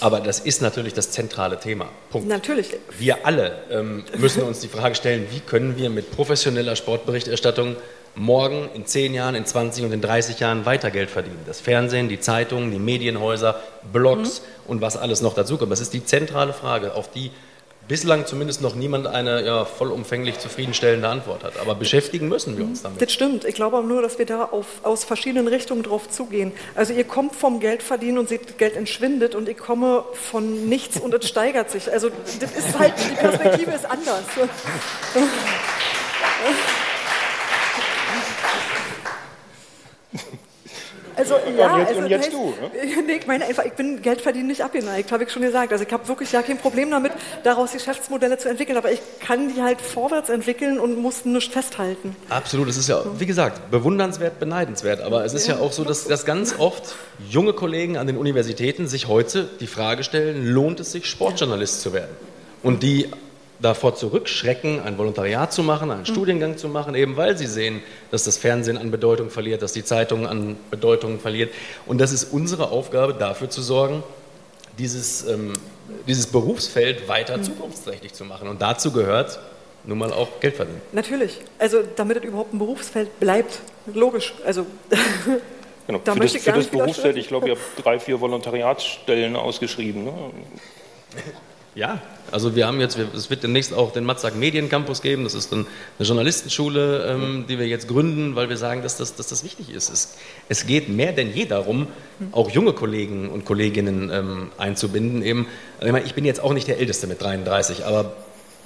Aber 0.00 0.20
das 0.20 0.40
ist 0.40 0.62
natürlich 0.62 0.94
das 0.94 1.10
zentrale 1.10 1.58
Thema. 1.58 1.88
Punkt. 2.10 2.28
Natürlich. 2.28 2.76
Wir 2.98 3.24
alle 3.26 3.58
ähm, 3.70 4.04
müssen 4.18 4.42
uns 4.42 4.60
die 4.60 4.68
Frage 4.68 4.94
stellen, 4.94 5.26
wie 5.30 5.40
können 5.40 5.76
wir 5.76 5.90
mit 5.90 6.10
professioneller 6.10 6.76
Sportberichterstattung 6.76 7.76
morgen, 8.14 8.68
in 8.74 8.86
10 8.86 9.14
Jahren, 9.14 9.34
in 9.34 9.44
20 9.44 9.84
und 9.84 9.92
in 9.92 10.00
30 10.00 10.40
Jahren 10.40 10.64
weiter 10.66 10.90
Geld 10.90 11.10
verdienen. 11.10 11.40
Das 11.46 11.60
Fernsehen, 11.60 12.08
die 12.08 12.18
Zeitungen, 12.18 12.70
die 12.70 12.78
Medienhäuser, 12.78 13.60
Blogs 13.92 14.42
und 14.66 14.80
was 14.80 14.96
alles 14.96 15.20
noch 15.20 15.34
dazu 15.34 15.58
kommt. 15.58 15.70
Das 15.70 15.80
ist 15.80 15.92
die 15.92 16.04
zentrale 16.04 16.52
Frage, 16.52 16.94
auf 16.94 17.10
die 17.10 17.30
bislang 17.88 18.26
zumindest 18.26 18.62
noch 18.62 18.74
niemand 18.74 19.06
eine 19.06 19.44
ja, 19.44 19.64
vollumfänglich 19.64 20.38
zufriedenstellende 20.38 21.08
Antwort 21.08 21.44
hat. 21.44 21.58
Aber 21.58 21.74
beschäftigen 21.74 22.28
müssen 22.28 22.58
wir 22.58 22.64
uns 22.64 22.82
damit. 22.82 23.00
Das 23.00 23.12
stimmt. 23.12 23.44
Ich 23.44 23.54
glaube 23.54 23.78
aber 23.78 23.86
nur, 23.86 24.02
dass 24.02 24.18
wir 24.18 24.26
da 24.26 24.44
auf, 24.44 24.66
aus 24.82 25.04
verschiedenen 25.04 25.48
Richtungen 25.48 25.82
drauf 25.82 26.08
zugehen. 26.08 26.52
Also 26.74 26.92
ihr 26.92 27.04
kommt 27.04 27.36
vom 27.36 27.60
Geld 27.60 27.82
verdienen 27.82 28.18
und 28.18 28.28
seht, 28.28 28.58
Geld 28.58 28.76
entschwindet 28.76 29.34
und 29.34 29.48
ich 29.48 29.56
komme 29.56 30.04
von 30.12 30.68
nichts 30.68 30.98
und 30.98 31.14
es 31.14 31.28
steigert 31.28 31.70
sich. 31.70 31.90
Also 31.90 32.10
das 32.40 32.56
ist 32.56 32.78
halt, 32.78 32.94
die 32.98 33.14
Perspektive 33.14 33.72
ist 33.72 33.84
anders. 33.84 34.24
Also 41.16 41.34
ja, 41.56 41.72
und 41.72 41.78
jetzt- 41.80 41.88
also 41.88 42.00
und 42.00 42.06
jetzt 42.08 42.26
das 42.26 42.32
du, 42.34 42.54
Nee, 43.06 43.12
ich 43.20 43.26
meine 43.26 43.44
einfach, 43.46 43.64
ich 43.64 43.72
bin 43.72 44.02
Geld 44.02 44.20
verdienen 44.20 44.48
nicht 44.48 44.62
abgeneigt, 44.62 45.10
habe 45.12 45.24
ich 45.24 45.30
schon 45.30 45.42
gesagt. 45.42 45.72
Also 45.72 45.84
ich 45.84 45.92
habe 45.92 46.06
wirklich 46.08 46.30
ja 46.32 46.42
kein 46.42 46.58
Problem 46.58 46.90
damit, 46.90 47.12
daraus 47.42 47.72
Geschäftsmodelle 47.72 48.36
zu 48.38 48.48
entwickeln, 48.48 48.76
aber 48.76 48.92
ich 48.92 49.00
kann 49.20 49.52
die 49.54 49.62
halt 49.62 49.80
vorwärts 49.80 50.28
entwickeln 50.28 50.78
und 50.78 50.98
muss 51.00 51.24
nicht 51.24 51.52
festhalten. 51.52 52.14
Absolut, 52.28 52.68
es 52.68 52.76
ist 52.76 52.88
ja, 52.88 53.02
wie 53.18 53.26
gesagt, 53.26 53.70
bewundernswert, 53.70 54.38
beneidenswert. 54.38 55.00
Aber 55.00 55.24
es 55.24 55.32
ist 55.32 55.46
ja 55.46 55.56
auch 55.58 55.72
so, 55.72 55.84
dass, 55.84 56.04
dass 56.04 56.24
ganz 56.26 56.54
oft 56.58 56.94
junge 57.28 57.52
Kollegen 57.54 57.96
an 57.96 58.06
den 58.06 58.16
Universitäten 58.16 58.86
sich 58.86 59.08
heute 59.08 59.48
die 59.60 59.66
Frage 59.66 60.04
stellen, 60.04 60.46
lohnt 60.46 60.80
es 60.80 60.92
sich, 60.92 61.06
Sportjournalist 61.06 61.80
zu 61.80 61.92
werden? 61.92 62.14
Und 62.62 62.82
die 62.82 63.08
davor 63.60 63.94
zurückschrecken, 63.94 64.80
ein 64.80 64.98
Volontariat 64.98 65.52
zu 65.52 65.62
machen, 65.62 65.90
einen 65.90 66.06
Studiengang 66.06 66.58
zu 66.58 66.68
machen, 66.68 66.94
eben 66.94 67.16
weil 67.16 67.36
sie 67.38 67.46
sehen, 67.46 67.82
dass 68.10 68.24
das 68.24 68.36
Fernsehen 68.36 68.76
an 68.76 68.90
Bedeutung 68.90 69.30
verliert, 69.30 69.62
dass 69.62 69.72
die 69.72 69.84
Zeitung 69.84 70.26
an 70.26 70.56
Bedeutung 70.70 71.18
verliert. 71.18 71.52
Und 71.86 71.98
das 71.98 72.12
ist 72.12 72.32
unsere 72.32 72.70
Aufgabe, 72.70 73.14
dafür 73.14 73.48
zu 73.48 73.62
sorgen, 73.62 74.02
dieses, 74.78 75.26
ähm, 75.26 75.52
dieses 76.06 76.26
Berufsfeld 76.26 77.08
weiter 77.08 77.42
zukunftsträchtig 77.42 78.12
zu 78.12 78.24
machen. 78.24 78.48
Und 78.48 78.60
dazu 78.60 78.92
gehört 78.92 79.38
nun 79.84 79.98
mal 79.98 80.12
auch 80.12 80.40
Geld 80.40 80.56
verdienen. 80.56 80.82
Natürlich. 80.92 81.38
Also 81.58 81.78
damit 81.94 82.18
es 82.18 82.24
überhaupt 82.24 82.52
ein 82.52 82.58
Berufsfeld 82.58 83.20
bleibt. 83.20 83.60
Logisch. 83.94 84.34
Also 84.44 84.66
Genau. 85.86 86.00
Da 86.04 86.12
für 86.12 86.18
das, 86.18 86.18
möchte 86.18 86.38
ich 86.38 86.44
für 86.44 86.50
gar 86.50 86.56
das 86.56 86.64
nicht 86.64 86.72
Berufsfeld, 86.72 87.16
ich 87.16 87.28
glaube, 87.28 87.48
ihr 87.48 87.54
habt 87.54 87.84
drei, 87.84 87.98
vier 88.00 88.20
Volontariatsstellen 88.20 89.36
ausgeschrieben. 89.36 90.04
Ne? 90.04 90.12
Ja, 91.76 92.00
also 92.32 92.56
wir 92.56 92.66
haben 92.66 92.80
jetzt, 92.80 92.96
es 92.96 93.28
wird 93.28 93.42
demnächst 93.42 93.74
auch 93.74 93.92
den 93.92 94.04
Matzak 94.04 94.34
Mediencampus 94.34 95.02
geben. 95.02 95.24
Das 95.24 95.34
ist 95.34 95.52
eine 95.52 95.66
Journalistenschule, 95.98 97.04
ähm, 97.06 97.44
die 97.46 97.58
wir 97.58 97.68
jetzt 97.68 97.86
gründen, 97.86 98.34
weil 98.34 98.48
wir 98.48 98.56
sagen, 98.56 98.82
dass 98.82 98.96
das, 98.96 99.14
dass 99.14 99.26
das 99.26 99.44
wichtig 99.44 99.68
ist. 99.68 100.16
Es, 100.48 100.66
geht 100.66 100.88
mehr 100.88 101.12
denn 101.12 101.34
je 101.34 101.44
darum, 101.44 101.88
auch 102.32 102.48
junge 102.48 102.72
Kollegen 102.72 103.28
und 103.28 103.44
Kolleginnen 103.44 104.10
ähm, 104.10 104.50
einzubinden. 104.56 105.46
Also 105.78 105.94
ich 105.98 106.14
bin 106.14 106.24
jetzt 106.24 106.42
auch 106.42 106.54
nicht 106.54 106.66
der 106.66 106.78
Älteste 106.78 107.06
mit 107.06 107.20
33, 107.20 107.84
aber 107.84 108.14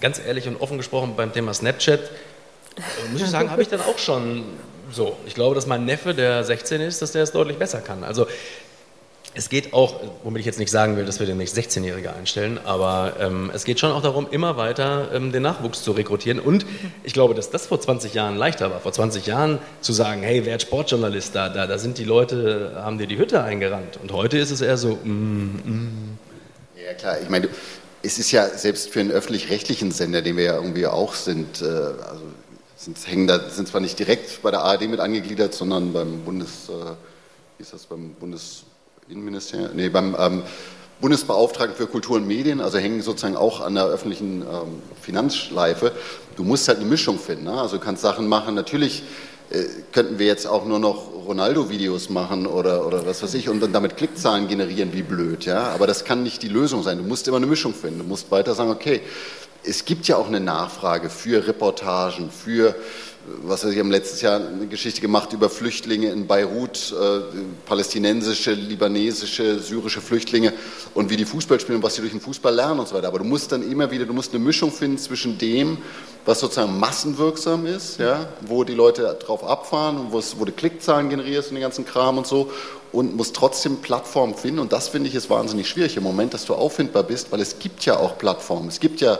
ganz 0.00 0.20
ehrlich 0.24 0.46
und 0.46 0.60
offen 0.60 0.78
gesprochen 0.78 1.14
beim 1.16 1.32
Thema 1.32 1.52
Snapchat, 1.52 1.98
äh, 2.00 3.12
muss 3.12 3.22
ich 3.22 3.28
sagen, 3.28 3.50
habe 3.50 3.60
ich 3.60 3.68
dann 3.68 3.80
auch 3.80 3.98
schon 3.98 4.44
so. 4.92 5.16
Ich 5.26 5.34
glaube, 5.34 5.56
dass 5.56 5.66
mein 5.66 5.84
Neffe, 5.84 6.14
der 6.14 6.44
16 6.44 6.80
ist, 6.80 7.02
dass 7.02 7.10
der 7.10 7.24
es 7.24 7.32
deutlich 7.32 7.56
besser 7.56 7.80
kann. 7.80 8.04
Also 8.04 8.28
es 9.34 9.48
geht 9.48 9.72
auch, 9.72 10.00
womit 10.24 10.40
ich 10.40 10.46
jetzt 10.46 10.58
nicht 10.58 10.70
sagen 10.70 10.96
will, 10.96 11.04
dass 11.04 11.20
wir 11.20 11.26
demnächst 11.26 11.56
16-Jährige 11.56 12.12
einstellen, 12.12 12.58
aber 12.64 13.14
ähm, 13.20 13.50
es 13.54 13.64
geht 13.64 13.78
schon 13.78 13.92
auch 13.92 14.02
darum, 14.02 14.26
immer 14.30 14.56
weiter 14.56 15.10
ähm, 15.12 15.30
den 15.30 15.42
Nachwuchs 15.42 15.84
zu 15.84 15.92
rekrutieren. 15.92 16.40
Und 16.40 16.66
ich 17.04 17.12
glaube, 17.12 17.34
dass 17.34 17.50
das 17.50 17.66
vor 17.66 17.80
20 17.80 18.14
Jahren 18.14 18.36
leichter 18.36 18.70
war. 18.70 18.80
Vor 18.80 18.92
20 18.92 19.26
Jahren 19.26 19.58
zu 19.80 19.92
sagen, 19.92 20.22
hey, 20.22 20.44
wer 20.44 20.58
Sportjournalist, 20.58 21.34
da, 21.34 21.48
da, 21.48 21.66
da 21.66 21.78
sind 21.78 21.98
die 21.98 22.04
Leute, 22.04 22.72
haben 22.76 22.98
dir 22.98 23.06
die 23.06 23.18
Hütte 23.18 23.42
eingerannt. 23.42 23.98
Und 24.02 24.12
heute 24.12 24.36
ist 24.38 24.50
es 24.50 24.60
eher 24.60 24.76
so, 24.76 24.98
mm, 25.04 25.08
mm. 25.64 26.18
Ja, 26.84 26.94
klar. 26.94 27.20
Ich 27.22 27.28
meine, 27.28 27.48
es 28.02 28.18
ist 28.18 28.32
ja 28.32 28.48
selbst 28.48 28.90
für 28.90 29.00
einen 29.00 29.12
öffentlich-rechtlichen 29.12 29.92
Sender, 29.92 30.22
den 30.22 30.36
wir 30.36 30.44
ja 30.44 30.54
irgendwie 30.56 30.86
auch 30.86 31.14
sind, 31.14 31.62
äh, 31.62 31.66
also 31.66 32.22
sind, 32.76 32.98
hängen 33.06 33.26
da, 33.26 33.48
sind 33.48 33.68
zwar 33.68 33.80
nicht 33.80 33.98
direkt 33.98 34.42
bei 34.42 34.50
der 34.50 34.62
ARD 34.62 34.88
mit 34.88 34.98
angegliedert, 34.98 35.54
sondern 35.54 35.92
beim 35.92 36.22
Bundes, 36.22 36.68
äh, 36.68 36.72
wie 37.58 37.62
ist 37.62 37.72
das, 37.72 37.86
beim 37.86 38.14
Bundesinnenministerium, 39.10 39.70
nee, 39.74 39.88
beim 39.88 40.16
ähm, 40.18 40.42
Bundesbeauftragten 41.00 41.76
für 41.76 41.88
Kultur 41.88 42.16
und 42.16 42.28
Medien, 42.28 42.60
also 42.60 42.78
hängen 42.78 43.02
sozusagen 43.02 43.36
auch 43.36 43.60
an 43.60 43.74
der 43.74 43.86
öffentlichen 43.86 44.42
ähm, 44.42 44.82
Finanzschleife. 45.00 45.90
Du 46.36 46.44
musst 46.44 46.68
halt 46.68 46.78
eine 46.78 46.86
Mischung 46.86 47.18
finden. 47.18 47.44
Ne? 47.44 47.60
Also 47.60 47.78
du 47.78 47.82
kannst 47.82 48.02
Sachen 48.02 48.28
machen, 48.28 48.54
natürlich 48.54 49.02
äh, 49.50 49.64
könnten 49.90 50.20
wir 50.20 50.26
jetzt 50.26 50.46
auch 50.46 50.64
nur 50.64 50.78
noch 50.78 51.08
Ronaldo-Videos 51.26 52.08
machen 52.10 52.46
oder, 52.46 52.86
oder 52.86 53.04
was 53.04 53.20
weiß 53.20 53.34
ich 53.34 53.48
und 53.48 53.60
dann 53.60 53.72
damit 53.72 53.96
Klickzahlen 53.96 54.46
generieren 54.46 54.92
wie 54.92 55.02
blöd, 55.02 55.44
ja. 55.44 55.72
Aber 55.74 55.88
das 55.88 56.04
kann 56.04 56.22
nicht 56.22 56.42
die 56.44 56.48
Lösung 56.48 56.84
sein. 56.84 56.98
Du 56.98 57.04
musst 57.04 57.26
immer 57.26 57.38
eine 57.38 57.46
Mischung 57.46 57.74
finden. 57.74 57.98
Du 57.98 58.04
musst 58.04 58.30
weiter 58.30 58.54
sagen, 58.54 58.70
okay, 58.70 59.00
es 59.64 59.84
gibt 59.84 60.06
ja 60.06 60.16
auch 60.16 60.28
eine 60.28 60.40
Nachfrage 60.40 61.10
für 61.10 61.48
Reportagen, 61.48 62.30
für 62.30 62.76
was 63.42 63.64
weiß 63.64 63.72
ich, 63.72 63.78
haben 63.78 63.90
letztes 63.90 64.22
Jahr 64.22 64.40
eine 64.40 64.66
Geschichte 64.66 65.00
gemacht 65.00 65.32
über 65.32 65.50
Flüchtlinge 65.50 66.10
in 66.10 66.26
Beirut, 66.26 66.92
äh, 66.92 67.20
palästinensische, 67.66 68.52
libanesische, 68.52 69.58
syrische 69.58 70.00
Flüchtlinge 70.00 70.52
und 70.94 71.10
wie 71.10 71.16
die 71.16 71.24
Fußball 71.24 71.60
spielen 71.60 71.76
und 71.76 71.82
was 71.82 71.94
sie 71.94 72.00
durch 72.00 72.12
den 72.12 72.20
Fußball 72.20 72.54
lernen 72.54 72.80
und 72.80 72.88
so 72.88 72.94
weiter. 72.94 73.08
Aber 73.08 73.18
du 73.18 73.24
musst 73.24 73.52
dann 73.52 73.68
immer 73.70 73.90
wieder, 73.90 74.06
du 74.06 74.14
musst 74.14 74.34
eine 74.34 74.42
Mischung 74.42 74.72
finden 74.72 74.98
zwischen 74.98 75.36
dem, 75.36 75.78
was 76.24 76.40
sozusagen 76.40 76.78
massenwirksam 76.78 77.66
ist, 77.66 77.98
ja, 77.98 78.28
wo 78.42 78.64
die 78.64 78.74
Leute 78.74 79.16
drauf 79.24 79.44
abfahren 79.44 79.98
und 79.98 80.12
wo 80.12 80.44
du 80.44 80.52
Klickzahlen 80.52 81.10
generierst 81.10 81.50
und 81.50 81.56
den 81.56 81.62
ganzen 81.62 81.84
Kram 81.84 82.18
und 82.18 82.26
so 82.26 82.50
und 82.92 83.16
musst 83.16 83.36
trotzdem 83.36 83.78
Plattformen 83.78 84.34
finden 84.34 84.58
und 84.58 84.72
das 84.72 84.88
finde 84.88 85.08
ich 85.08 85.14
ist 85.14 85.30
wahnsinnig 85.30 85.68
schwierig 85.68 85.96
im 85.96 86.02
Moment, 86.02 86.34
dass 86.34 86.44
du 86.44 86.54
auffindbar 86.54 87.04
bist, 87.04 87.30
weil 87.30 87.40
es 87.40 87.58
gibt 87.58 87.84
ja 87.84 87.98
auch 87.98 88.18
Plattformen, 88.18 88.68
es 88.68 88.80
gibt 88.80 89.00
ja 89.00 89.18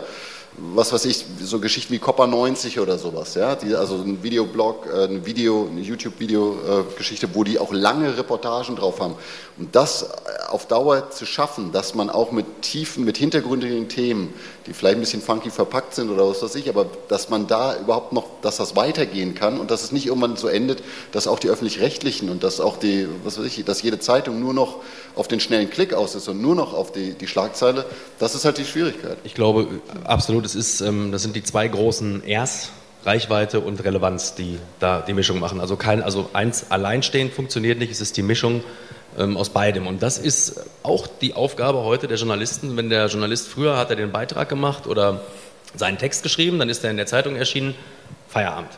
was 0.57 0.93
weiß 0.93 1.05
ich, 1.07 1.25
so 1.41 1.61
Geschichten 1.61 1.93
wie 1.93 1.99
Copper 1.99 2.27
90 2.27 2.81
oder 2.81 2.99
sowas, 2.99 3.35
ja, 3.35 3.55
die, 3.55 3.75
also 3.75 3.97
ein 3.97 4.23
Videoblog, 4.23 4.87
äh, 4.87 5.05
ein 5.05 5.25
Video, 5.25 5.69
eine 5.71 5.81
YouTube-Video-Geschichte, 5.81 7.29
wo 7.35 7.45
die 7.45 7.59
auch 7.59 7.73
lange 7.73 8.17
Reportagen 8.17 8.77
drauf 8.77 9.01
haben. 9.01 9.15
Und 9.59 9.75
das 9.75 10.09
auf 10.49 10.67
Dauer 10.67 11.11
zu 11.11 11.27
schaffen, 11.27 11.73
dass 11.73 11.95
man 11.95 12.11
auch 12.11 12.33
mit 12.33 12.63
tiefen, 12.63 13.05
mit 13.05 13.17
hintergründigen 13.17 13.89
Themen, 13.89 14.35
die 14.67 14.73
vielleicht 14.73 14.97
ein 14.97 15.01
bisschen 15.01 15.23
funky 15.23 15.51
verpackt 15.51 15.95
sind 15.95 16.11
oder 16.11 16.29
was 16.29 16.43
weiß 16.43 16.55
ich, 16.57 16.69
aber 16.69 16.87
dass 17.09 17.29
man 17.29 17.47
da 17.47 17.79
überhaupt 17.79 18.13
noch, 18.13 18.27
dass 18.43 18.59
das 18.59 18.77
weitergehen 18.77 19.35
kann 19.35 19.59
und 19.59 19.71
dass 19.71 19.83
es 19.83 19.93
nicht 19.93 20.07
irgendwann 20.07 20.37
so 20.37 20.49
endet, 20.49 20.83
dass 21.13 21.27
auch 21.27 21.39
die 21.39 21.49
öffentlich-rechtlichen 21.49 22.29
und 22.29 22.43
dass 22.43 22.61
auch 22.61 22.77
die, 22.79 23.09
was 23.25 23.39
weiß 23.39 23.47
ich, 23.47 23.65
dass 23.65 23.83
jede 23.83 23.99
Zeitung 23.99 24.41
nur 24.41 24.55
noch 24.55 24.77
auf 25.15 25.29
den 25.29 25.41
schnellen 25.41 25.71
Klick 25.71 25.95
aus 25.95 26.15
ist 26.15 26.29
und 26.29 26.41
nur 26.41 26.55
noch 26.55 26.75
auf 26.75 26.93
die, 26.93 27.15
die 27.15 27.27
Schlagzeile, 27.27 27.85
das 28.19 28.35
ist 28.35 28.45
halt 28.45 28.59
die 28.59 28.65
Schwierigkeit. 28.65 29.19
Ich 29.25 29.35
glaube, 29.35 29.67
absolut, 30.05 30.45
das, 30.45 30.55
ist, 30.55 30.81
ähm, 30.81 31.13
das 31.13 31.23
sind 31.23 31.37
die 31.37 31.43
zwei 31.43 31.67
großen 31.69 32.23
Rs, 32.27 32.71
Reichweite 33.05 33.61
und 33.61 33.83
Relevanz, 33.83 34.35
die 34.35 34.59
da 34.79 35.01
die 35.01 35.15
Mischung 35.15 35.41
machen. 35.41 35.61
Also, 35.61 35.77
kein, 35.77 36.03
also 36.03 36.31
eins 36.33 36.71
alleinstehend 36.71 37.33
funktioniert 37.33 37.79
nicht, 37.79 37.91
es 37.91 38.01
ist 38.01 38.17
die 38.17 38.23
Mischung 38.23 38.63
ähm, 39.19 39.37
aus 39.37 39.51
beidem. 39.51 39.87
Und 39.87 40.03
das 40.03 40.19
ist 40.19 40.61
auch 40.83 41.07
die 41.07 41.35
Aufgabe 41.35 41.79
heute 41.85 42.09
der 42.09 42.19
Journalisten. 42.19 42.77
Wenn 42.77 42.91
der 42.91 43.07
Journalist 43.07 43.49
früher 43.49 43.77
hat 43.77 43.91
er 43.91 43.97
den 43.97 44.13
Beitrag 44.13 44.49
gemacht 44.49 44.87
oder 44.87 45.23
seinen 45.75 45.99
Text 45.99 46.23
geschrieben, 46.23 46.59
dann 46.59 46.69
ist 46.69 46.85
er 46.85 46.91
in 46.91 46.97
der 46.97 47.07
Zeitung 47.07 47.37
erschienen, 47.37 47.75
Feierabend. 48.29 48.71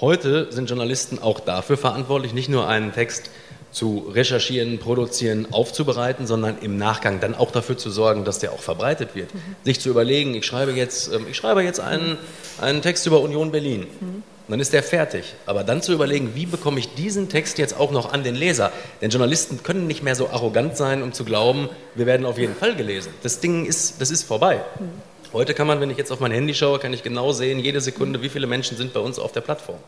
Heute 0.00 0.50
sind 0.50 0.68
Journalisten 0.70 1.18
auch 1.18 1.40
dafür 1.40 1.76
verantwortlich, 1.76 2.32
nicht 2.32 2.48
nur 2.48 2.66
einen 2.66 2.92
Text 2.92 3.30
zu 3.72 4.10
recherchieren, 4.12 4.78
produzieren, 4.78 5.46
aufzubereiten, 5.52 6.26
sondern 6.26 6.58
im 6.60 6.76
Nachgang 6.76 7.20
dann 7.20 7.34
auch 7.34 7.50
dafür 7.50 7.78
zu 7.78 7.90
sorgen, 7.90 8.24
dass 8.24 8.38
der 8.38 8.52
auch 8.52 8.60
verbreitet 8.60 9.14
wird. 9.14 9.32
Mhm. 9.32 9.40
Sich 9.64 9.80
zu 9.80 9.88
überlegen, 9.88 10.34
ich 10.34 10.44
schreibe 10.44 10.72
jetzt, 10.72 11.12
ähm, 11.12 11.26
ich 11.30 11.36
schreibe 11.36 11.62
jetzt 11.62 11.80
einen, 11.80 12.18
einen 12.60 12.82
Text 12.82 13.06
über 13.06 13.20
Union 13.20 13.52
Berlin. 13.52 13.86
Mhm. 14.00 14.22
dann 14.48 14.58
ist 14.58 14.72
der 14.72 14.82
fertig. 14.82 15.34
Aber 15.46 15.62
dann 15.62 15.80
zu 15.80 15.92
überlegen, 15.92 16.34
wie 16.34 16.46
bekomme 16.46 16.80
ich 16.80 16.94
diesen 16.94 17.28
Text 17.28 17.58
jetzt 17.58 17.78
auch 17.78 17.92
noch 17.92 18.12
an 18.12 18.24
den 18.24 18.34
Leser? 18.34 18.72
Denn 19.00 19.10
Journalisten 19.10 19.62
können 19.62 19.86
nicht 19.86 20.02
mehr 20.02 20.16
so 20.16 20.28
arrogant 20.30 20.76
sein, 20.76 21.04
um 21.04 21.12
zu 21.12 21.24
glauben, 21.24 21.68
wir 21.94 22.06
werden 22.06 22.26
auf 22.26 22.38
jeden 22.38 22.56
Fall 22.56 22.74
gelesen. 22.74 23.12
Das 23.22 23.38
Ding 23.38 23.64
ist, 23.64 24.00
das 24.00 24.10
ist 24.10 24.24
vorbei. 24.24 24.60
Mhm. 24.80 25.10
Heute 25.32 25.54
kann 25.54 25.68
man, 25.68 25.80
wenn 25.80 25.90
ich 25.90 25.96
jetzt 25.96 26.10
auf 26.10 26.18
mein 26.18 26.32
Handy 26.32 26.54
schaue, 26.54 26.80
kann 26.80 26.92
ich 26.92 27.04
genau 27.04 27.30
sehen, 27.30 27.60
jede 27.60 27.80
Sekunde, 27.80 28.20
wie 28.20 28.28
viele 28.28 28.48
Menschen 28.48 28.76
sind 28.76 28.92
bei 28.92 28.98
uns 28.98 29.20
auf 29.20 29.30
der 29.30 29.42
Plattform. 29.42 29.78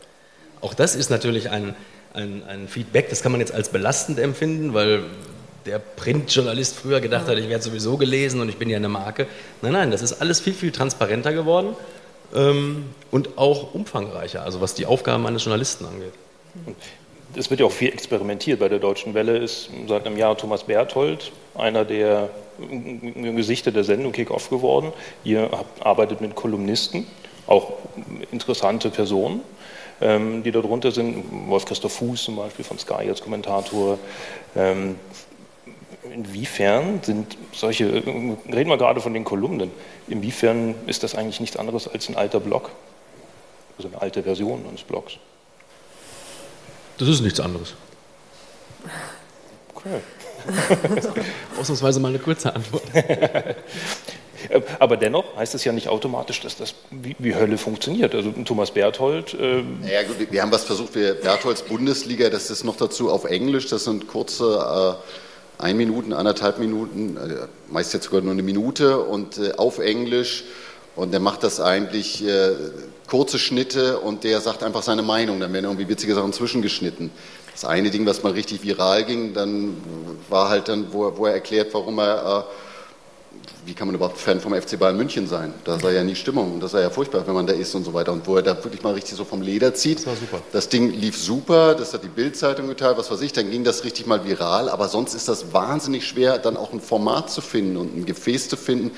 Auch 0.61 0.73
das 0.73 0.95
ist 0.95 1.09
natürlich 1.09 1.49
ein, 1.49 1.75
ein, 2.13 2.43
ein 2.47 2.67
Feedback, 2.67 3.09
das 3.09 3.21
kann 3.21 3.31
man 3.31 3.41
jetzt 3.41 3.53
als 3.53 3.69
belastend 3.69 4.19
empfinden, 4.19 4.73
weil 4.73 5.03
der 5.65 5.79
Printjournalist 5.79 6.75
früher 6.75 6.99
gedacht 6.99 7.27
hat, 7.27 7.37
ich 7.37 7.49
werde 7.49 7.63
sowieso 7.63 7.97
gelesen 7.97 8.41
und 8.41 8.49
ich 8.49 8.57
bin 8.57 8.69
ja 8.69 8.77
eine 8.77 8.89
Marke. 8.89 9.27
Nein, 9.61 9.73
nein, 9.73 9.91
das 9.91 10.01
ist 10.01 10.13
alles 10.21 10.39
viel, 10.39 10.53
viel 10.53 10.71
transparenter 10.71 11.33
geworden 11.33 11.75
ähm, 12.35 12.85
und 13.11 13.37
auch 13.37 13.73
umfangreicher, 13.73 14.43
also 14.43 14.61
was 14.61 14.73
die 14.73 14.85
Aufgaben 14.85 15.25
eines 15.25 15.43
Journalisten 15.43 15.85
angeht. 15.85 16.13
Es 17.35 17.49
wird 17.49 17.61
ja 17.61 17.65
auch 17.65 17.71
viel 17.71 17.89
experimentiert. 17.89 18.59
Bei 18.59 18.69
der 18.69 18.77
Deutschen 18.77 19.15
Welle 19.15 19.37
ist 19.37 19.69
seit 19.87 20.05
einem 20.05 20.17
Jahr 20.17 20.37
Thomas 20.37 20.65
Berthold 20.65 21.31
einer 21.55 21.83
der 21.83 22.29
Gesichter 23.15 23.71
der 23.71 23.83
Sendung 23.83 24.11
Kick-Off 24.11 24.49
geworden. 24.51 24.93
Ihr 25.23 25.49
arbeitet 25.79 26.21
mit 26.21 26.35
Kolumnisten, 26.35 27.07
auch 27.47 27.73
interessante 28.31 28.91
Personen 28.91 29.41
ähm, 30.03 30.43
die 30.43 30.51
darunter 30.51 30.91
sind. 30.91 31.23
Wolf-Christoph 31.47 31.93
Fuß 31.93 32.25
zum 32.25 32.35
Beispiel 32.35 32.65
von 32.65 32.77
Sky 32.77 33.09
als 33.09 33.21
Kommentator. 33.21 33.97
Ähm, 34.55 34.95
inwiefern 36.13 36.99
sind 37.01 37.37
solche, 37.53 37.87
reden 37.87 38.69
wir 38.69 38.77
gerade 38.77 38.99
von 39.01 39.13
den 39.13 39.23
Kolumnen, 39.23 39.71
inwiefern 40.07 40.75
ist 40.85 41.03
das 41.03 41.15
eigentlich 41.15 41.39
nichts 41.39 41.57
anderes 41.57 41.87
als 41.87 42.09
ein 42.09 42.17
alter 42.17 42.39
Blog? 42.39 42.69
Also 43.77 43.87
eine 43.87 44.01
alte 44.01 44.21
Version 44.23 44.65
eines 44.67 44.83
Blogs? 44.83 45.13
Das 46.97 47.07
ist 47.07 47.21
nichts 47.21 47.39
anderes. 47.39 47.73
Okay. 49.73 50.01
Ausnahmsweise 51.59 51.99
mal 51.99 52.09
eine 52.09 52.19
kurze 52.19 52.53
Antwort. 52.53 52.83
Äh, 54.49 54.61
aber 54.79 54.97
dennoch 54.97 55.35
heißt 55.35 55.55
es 55.55 55.63
ja 55.63 55.71
nicht 55.71 55.87
automatisch, 55.87 56.41
dass 56.41 56.55
das 56.55 56.75
wie, 56.91 57.15
wie 57.19 57.35
Hölle 57.35 57.57
funktioniert. 57.57 58.15
Also 58.15 58.31
Thomas 58.45 58.71
Berthold. 58.71 59.33
Äh 59.33 59.63
ja, 59.91 60.03
gut, 60.07 60.31
wir 60.31 60.41
haben 60.41 60.51
was 60.51 60.63
versucht, 60.63 60.95
wir, 60.95 61.13
Bertholds 61.13 61.63
Bundesliga, 61.63 62.29
das 62.29 62.49
ist 62.49 62.63
noch 62.63 62.77
dazu 62.77 63.09
auf 63.09 63.25
Englisch, 63.25 63.67
das 63.67 63.83
sind 63.85 64.07
kurze. 64.07 64.97
Äh, 64.99 65.03
ein 65.59 65.77
Minuten, 65.77 66.13
anderthalb 66.13 66.59
Minuten, 66.59 67.17
äh, 67.17 67.47
meist 67.69 67.93
jetzt 67.93 68.05
sogar 68.05 68.21
nur 68.21 68.33
eine 68.33 68.43
Minute 68.43 68.99
und 68.99 69.37
äh, 69.37 69.53
auf 69.57 69.79
Englisch. 69.79 70.43
Und 70.95 71.11
der 71.11 71.19
macht 71.19 71.43
das 71.43 71.59
eigentlich 71.59 72.27
äh, 72.27 72.51
kurze 73.07 73.39
Schnitte 73.39 73.99
und 73.99 74.23
der 74.23 74.41
sagt 74.41 74.61
einfach 74.61 74.83
seine 74.83 75.01
Meinung. 75.01 75.39
Dann 75.39 75.53
werden 75.53 75.65
irgendwie 75.65 75.87
witzige 75.87 76.13
Sachen 76.13 76.33
zwischengeschnitten. 76.33 77.11
Das 77.51 77.65
eine 77.65 77.91
Ding, 77.91 78.05
was 78.05 78.23
mal 78.23 78.33
richtig 78.33 78.63
viral 78.63 79.03
ging, 79.05 79.33
dann 79.33 79.77
war 80.29 80.49
halt 80.49 80.67
dann, 80.67 80.91
wo, 80.91 81.11
wo 81.17 81.25
er 81.25 81.33
erklärt, 81.33 81.73
warum 81.73 81.99
er 81.99 82.47
äh, 82.49 82.53
wie 83.65 83.73
kann 83.73 83.87
man 83.87 83.95
überhaupt 83.95 84.17
Fan 84.17 84.39
vom 84.39 84.53
FC 84.53 84.77
Bayern 84.77 84.97
München 84.97 85.27
sein? 85.27 85.53
Da 85.63 85.79
sei 85.79 85.93
ja 85.93 86.03
nie 86.03 86.15
Stimmung 86.15 86.55
und 86.55 86.59
das 86.59 86.71
sei 86.71 86.81
ja 86.81 86.89
furchtbar, 86.89 87.25
wenn 87.25 87.33
man 87.33 87.47
da 87.47 87.53
ist 87.53 87.73
und 87.75 87.83
so 87.83 87.93
weiter. 87.93 88.11
Und 88.11 88.27
wo 88.27 88.35
er 88.35 88.41
da 88.41 88.61
wirklich 88.61 88.83
mal 88.83 88.93
richtig 88.93 89.15
so 89.15 89.23
vom 89.23 89.41
Leder 89.41 89.73
zieht. 89.73 89.99
Das 89.99 90.07
war 90.07 90.15
super. 90.15 90.41
Das 90.51 90.69
Ding 90.69 90.91
lief 90.91 91.17
super, 91.17 91.73
das 91.73 91.93
hat 91.93 92.03
die 92.03 92.09
Bildzeitung 92.09 92.67
geteilt, 92.67 92.97
was 92.97 93.09
weiß 93.09 93.21
ich, 93.21 93.31
dann 93.31 93.49
ging 93.49 93.63
das 93.63 93.83
richtig 93.83 94.05
mal 94.05 94.25
viral. 94.25 94.69
Aber 94.69 94.89
sonst 94.89 95.13
ist 95.13 95.29
das 95.29 95.53
wahnsinnig 95.53 96.05
schwer, 96.05 96.37
dann 96.39 96.57
auch 96.57 96.73
ein 96.73 96.81
Format 96.81 97.29
zu 97.29 97.41
finden 97.41 97.77
und 97.77 97.95
ein 97.95 98.05
Gefäß 98.05 98.49
zu 98.49 98.57
finden, 98.57 98.91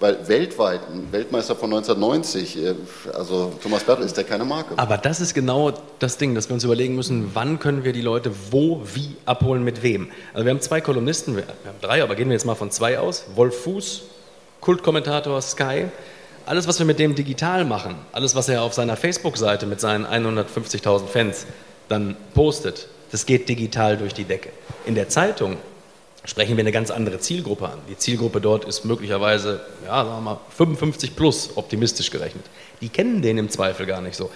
weil 0.00 0.26
weltweit, 0.28 0.80
ein 0.90 1.12
Weltmeister 1.12 1.54
von 1.54 1.72
1990, 1.72 2.56
äh, 2.56 2.74
also 3.12 3.52
Thomas 3.62 3.84
Bertel 3.84 4.06
ist 4.06 4.16
ja 4.16 4.22
keine 4.22 4.46
Marke. 4.46 4.72
Aber 4.76 4.96
das 4.96 5.20
ist 5.20 5.34
genau 5.34 5.74
das 5.98 6.16
Ding, 6.16 6.34
dass 6.34 6.48
wir 6.48 6.54
uns 6.54 6.64
überlegen 6.64 6.96
müssen, 6.96 7.30
wann 7.34 7.58
können 7.58 7.84
wir 7.84 7.92
die 7.92 8.00
Leute 8.00 8.32
wo, 8.50 8.80
wie 8.94 9.16
abholen, 9.26 9.62
mit 9.62 9.82
wem. 9.82 10.10
Also 10.32 10.46
wir 10.46 10.52
haben 10.52 10.60
zwei 10.62 10.80
Kolumnisten, 10.80 11.36
wir 11.36 11.42
haben 11.42 11.80
drei, 11.82 12.02
aber 12.02 12.16
gehen 12.16 12.28
wir 12.28 12.32
jetzt 12.32 12.46
mal 12.46 12.54
von 12.54 12.70
zwei 12.70 12.98
aus. 12.98 13.26
Wolf 13.34 13.62
Fuß, 13.62 14.02
Kultkommentator 14.62 15.40
Sky. 15.42 15.84
Alles, 16.46 16.66
was 16.66 16.78
wir 16.78 16.86
mit 16.86 16.98
dem 16.98 17.14
digital 17.14 17.66
machen, 17.66 17.94
alles, 18.12 18.34
was 18.34 18.48
er 18.48 18.62
auf 18.62 18.72
seiner 18.72 18.96
Facebook-Seite 18.96 19.66
mit 19.66 19.80
seinen 19.80 20.06
150.000 20.06 21.06
Fans 21.06 21.46
dann 21.88 22.16
postet, 22.34 22.88
das 23.12 23.26
geht 23.26 23.48
digital 23.48 23.98
durch 23.98 24.14
die 24.14 24.24
Decke. 24.24 24.48
In 24.86 24.94
der 24.94 25.08
Zeitung 25.10 25.58
sprechen 26.24 26.56
wir 26.56 26.62
eine 26.62 26.72
ganz 26.72 26.90
andere 26.90 27.18
Zielgruppe 27.18 27.68
an. 27.68 27.78
Die 27.88 27.96
Zielgruppe 27.96 28.40
dort 28.40 28.64
ist 28.64 28.84
möglicherweise, 28.84 29.60
ja, 29.84 30.04
sagen 30.04 30.16
wir 30.16 30.20
mal, 30.20 30.40
55 30.56 31.16
plus 31.16 31.50
optimistisch 31.56 32.10
gerechnet. 32.10 32.44
Die 32.80 32.88
kennen 32.88 33.22
den 33.22 33.38
im 33.38 33.48
Zweifel 33.48 33.86
gar 33.86 34.00
nicht 34.00 34.16
so. 34.16 34.30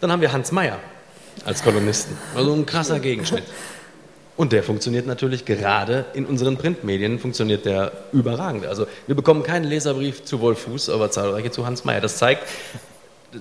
Dann 0.00 0.12
haben 0.12 0.20
wir 0.20 0.32
Hans 0.32 0.52
Meyer 0.52 0.78
als 1.44 1.62
Kolumnisten. 1.62 2.16
Also 2.34 2.52
ein 2.52 2.66
krasser 2.66 3.00
Gegenschnitt. 3.00 3.44
Und 4.36 4.52
der 4.52 4.62
funktioniert 4.62 5.06
natürlich 5.06 5.46
gerade 5.46 6.04
in 6.12 6.26
unseren 6.26 6.58
Printmedien, 6.58 7.18
funktioniert 7.18 7.64
der 7.64 7.92
überragend. 8.12 8.66
Also 8.66 8.86
wir 9.06 9.14
bekommen 9.14 9.42
keinen 9.42 9.64
Leserbrief 9.64 10.24
zu 10.24 10.40
Wolf 10.40 10.60
Fuß, 10.60 10.90
aber 10.90 11.10
zahlreiche 11.10 11.50
zu 11.50 11.64
Hans 11.64 11.84
Meyer. 11.84 12.02
Das 12.02 12.18
zeigt, 12.18 12.42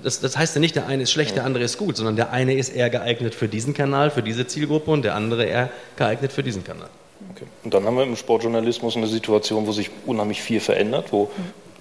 das, 0.03 0.21
das, 0.21 0.37
heißt 0.37 0.55
ja 0.55 0.61
nicht, 0.61 0.75
der 0.75 0.87
eine 0.87 1.03
ist 1.03 1.11
schlecht, 1.11 1.35
der 1.35 1.43
andere 1.43 1.65
ist 1.65 1.77
gut, 1.77 1.97
sondern 1.97 2.15
der 2.15 2.31
eine 2.31 2.55
ist 2.55 2.69
eher 2.69 2.89
geeignet 2.89 3.35
für 3.35 3.49
diesen 3.49 3.73
Kanal, 3.73 4.09
für 4.09 4.23
diese 4.23 4.47
Zielgruppe 4.47 4.89
und 4.89 5.03
der 5.03 5.15
andere 5.15 5.43
eher 5.43 5.69
geeignet 5.97 6.31
für 6.31 6.43
diesen 6.43 6.63
Kanal. 6.63 6.89
Okay. 7.35 7.45
Und 7.63 7.73
dann 7.73 7.85
haben 7.85 7.97
wir 7.97 8.03
im 8.03 8.15
Sportjournalismus 8.15 8.95
eine 8.95 9.07
Situation, 9.07 9.67
wo 9.67 9.73
sich 9.73 9.89
unheimlich 10.05 10.41
viel 10.41 10.61
verändert, 10.61 11.11
wo 11.11 11.29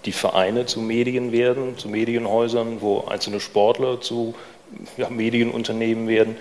die 0.05 0.13
Vereine 0.13 0.67
zu 0.67 0.81
Medien 0.81 1.33
werden, 1.33 1.79
zu 1.79 1.89
Medienhäusern, 1.89 2.81
wo 2.81 3.05
einzelne 3.07 3.41
Sportler 3.41 4.01
zu 4.01 4.35
ja, 4.97 5.09
Medienunternehmen 5.09 6.09
werden. 6.09 6.37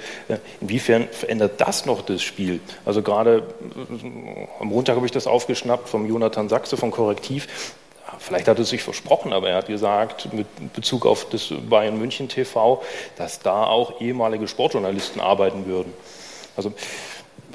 Inwiefern 0.61 1.07
verändert 1.11 1.61
das 1.61 1.86
noch 1.86 2.01
das 2.01 2.24
Spiel? 2.24 2.59
Also 2.86 3.03
gerade 3.03 3.43
äh, 3.76 4.47
am 4.59 4.68
Montag 4.68 4.95
habe 4.95 5.05
ich 5.05 5.11
das 5.11 5.28
aufgeschnappt 5.28 5.89
vom 5.89 6.07
Jonathan 6.07 6.49
Sachse 6.49 6.76
von 6.76 6.89
Korrektiv. 6.89 7.76
Vielleicht 8.20 8.47
hat 8.47 8.57
er 8.57 8.66
sich 8.66 8.84
versprochen, 8.84 9.34
aber 9.34 9.49
er 9.49 9.57
hat 9.57 9.68
gesagt, 9.68 10.34
mit 10.34 10.47
Bezug 10.74 11.05
auf 11.05 11.30
das 11.30 11.53
Bayern 11.70 11.99
München 11.99 12.30
TV, 12.30 12.82
dass 13.18 13.39
da 13.39 13.66
auch 13.66 14.01
ehemalige 14.01 14.47
Sportjournalisten 14.47 15.22
arbeiten 15.22 15.66
würden. 15.66 15.93
Also 16.55 16.74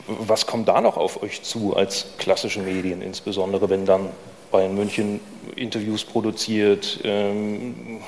was 0.08 0.46
kommt 0.46 0.68
da 0.68 0.80
noch 0.80 0.96
auf 0.96 1.22
euch 1.22 1.42
zu 1.42 1.76
als 1.76 2.06
klassische 2.18 2.60
Medien, 2.60 3.02
insbesondere 3.02 3.68
wenn 3.70 3.84
dann 3.84 4.08
Bayern 4.50 4.74
München 4.74 5.20
Interviews 5.56 6.04
produziert, 6.04 7.00
ähm, 7.04 8.00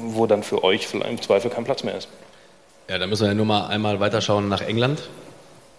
wo 0.00 0.26
dann 0.26 0.42
für 0.42 0.64
euch 0.64 0.92
im 0.92 1.22
Zweifel 1.22 1.50
kein 1.50 1.64
Platz 1.64 1.84
mehr 1.84 1.96
ist? 1.96 2.08
Ja, 2.88 2.98
da 2.98 3.06
müssen 3.06 3.22
wir 3.22 3.28
ja 3.28 3.34
nur 3.34 3.46
mal 3.46 3.68
einmal 3.68 4.00
weiterschauen 4.00 4.48
nach 4.48 4.60
England. 4.60 5.08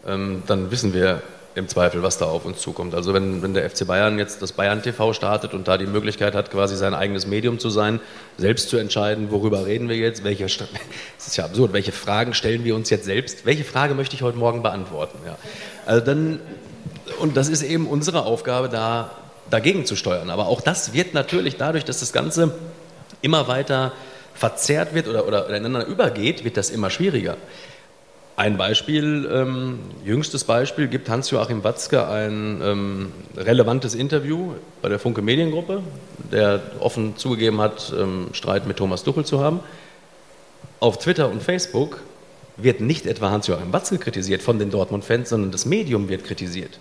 Ähm, 0.08 0.44
dann 0.48 0.72
wissen 0.72 0.94
wir 0.94 1.22
im 1.56 1.70
Zweifel, 1.70 2.04
was 2.04 2.18
da 2.18 2.26
auf 2.26 2.46
uns 2.46 2.60
zukommt. 2.60 2.94
Also 2.94 3.14
wenn, 3.14 3.42
wenn 3.42 3.54
der 3.54 3.70
FC 3.70 3.88
Bayern 3.88 4.20
jetzt 4.20 4.42
das 4.42 4.52
Bayern 4.52 4.84
TV 4.84 5.14
startet 5.14 5.54
und 5.54 5.68
da 5.68 5.78
die 5.78 5.86
Möglichkeit 5.86 6.36
hat, 6.36 6.52
quasi 6.52 6.76
sein 6.76 6.94
eigenes 6.94 7.26
Medium 7.26 7.60
zu 7.60 7.70
sein, 7.70 8.02
selbst 8.38 8.70
zu 8.70 8.78
entscheiden, 8.78 9.32
worüber 9.32 9.66
reden 9.66 9.88
wir 9.88 9.96
jetzt, 9.96 10.24
welche, 10.24 10.44
es 11.18 11.28
ist 11.28 11.38
ja 11.38 11.46
absurd, 11.46 11.72
welche 11.74 11.94
Fragen 11.94 12.34
stellen 12.34 12.66
wir 12.66 12.76
uns 12.76 12.90
jetzt 12.90 13.06
selbst, 13.06 13.46
welche 13.46 13.64
Frage 13.64 13.94
möchte 13.94 14.16
ich 14.16 14.22
heute 14.22 14.38
Morgen 14.38 14.62
beantworten. 14.62 15.18
Ja. 15.26 15.38
Also 15.86 16.06
dann, 16.06 16.40
und 17.20 17.38
das 17.38 17.48
ist 17.48 17.64
eben 17.64 17.88
unsere 17.88 18.26
Aufgabe, 18.26 18.68
da 18.68 19.12
dagegen 19.50 19.86
zu 19.86 19.96
steuern. 19.96 20.30
Aber 20.30 20.48
auch 20.48 20.62
das 20.62 20.94
wird 20.94 21.14
natürlich 21.14 21.56
dadurch, 21.58 21.86
dass 21.86 22.00
das 22.00 22.12
Ganze 22.12 22.54
immer 23.22 23.48
weiter 23.48 23.94
verzerrt 24.34 24.94
wird 24.94 25.08
oder, 25.08 25.26
oder 25.26 25.48
ineinander 25.48 25.86
übergeht, 25.86 26.44
wird 26.44 26.58
das 26.58 26.70
immer 26.70 26.90
schwieriger. 26.90 27.38
Ein 28.38 28.58
Beispiel, 28.58 29.30
ähm, 29.32 29.80
jüngstes 30.04 30.44
Beispiel, 30.44 30.90
gibt 30.90 31.10
Hans-Joachim 31.10 31.64
Watzke 31.64 32.06
ein 32.10 32.60
ähm, 32.62 33.12
relevantes 33.38 33.96
Interview 33.96 34.56
bei 34.82 34.90
der 34.90 35.00
Funke 35.00 35.22
Mediengruppe, 35.22 35.82
der 36.34 36.62
offen 36.82 37.16
zugegeben 37.16 37.62
hat, 37.62 37.94
ähm, 37.98 38.28
Streit 38.34 38.68
mit 38.68 38.76
Thomas 38.76 39.06
Duchel 39.06 39.24
zu 39.24 39.40
haben. 39.40 39.62
Auf 40.82 41.00
Twitter 41.00 41.30
und 41.30 41.44
Facebook 41.44 42.02
wird 42.58 42.82
nicht 42.82 43.06
etwa 43.06 43.32
Hans-Joachim 43.32 43.72
Watzke 43.72 44.00
kritisiert 44.00 44.42
von 44.42 44.60
den 44.60 44.70
Dortmund-Fans, 44.70 45.30
sondern 45.30 45.52
das 45.52 45.66
Medium 45.66 46.10
wird 46.10 46.26
kritisiert. 46.26 46.78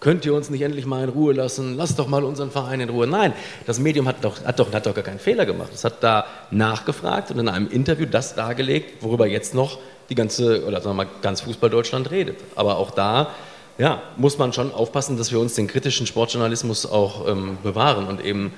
Könnt 0.00 0.26
ihr 0.26 0.34
uns 0.34 0.50
nicht 0.50 0.62
endlich 0.62 0.84
mal 0.84 1.04
in 1.04 1.10
Ruhe 1.10 1.32
lassen? 1.32 1.76
Lasst 1.76 1.98
doch 1.98 2.08
mal 2.08 2.24
unseren 2.24 2.50
Verein 2.50 2.80
in 2.80 2.90
Ruhe. 2.90 3.06
Nein, 3.06 3.32
das 3.66 3.78
Medium 3.78 4.06
hat 4.06 4.22
doch, 4.22 4.44
hat 4.44 4.58
doch, 4.58 4.72
hat 4.72 4.84
doch 4.84 4.94
gar 4.94 5.04
keinen 5.04 5.18
Fehler 5.18 5.46
gemacht. 5.46 5.70
Es 5.74 5.84
hat 5.84 6.02
da 6.02 6.26
nachgefragt 6.50 7.30
und 7.30 7.38
in 7.38 7.48
einem 7.48 7.70
Interview 7.70 8.06
das 8.06 8.34
dargelegt, 8.34 9.02
worüber 9.02 9.26
jetzt 9.26 9.54
noch 9.54 9.78
die 10.10 10.14
ganze, 10.14 10.66
oder 10.66 10.80
sagen 10.80 10.96
wir 10.96 11.04
mal, 11.04 11.10
ganz 11.22 11.40
Fußball-Deutschland 11.42 12.10
redet. 12.10 12.38
Aber 12.56 12.76
auch 12.76 12.90
da 12.90 13.30
ja, 13.78 14.02
muss 14.16 14.36
man 14.36 14.52
schon 14.52 14.74
aufpassen, 14.74 15.16
dass 15.16 15.32
wir 15.32 15.40
uns 15.40 15.54
den 15.54 15.66
kritischen 15.66 16.06
Sportjournalismus 16.06 16.84
auch 16.84 17.26
ähm, 17.26 17.56
bewahren 17.62 18.08
und 18.08 18.22
eben 18.22 18.52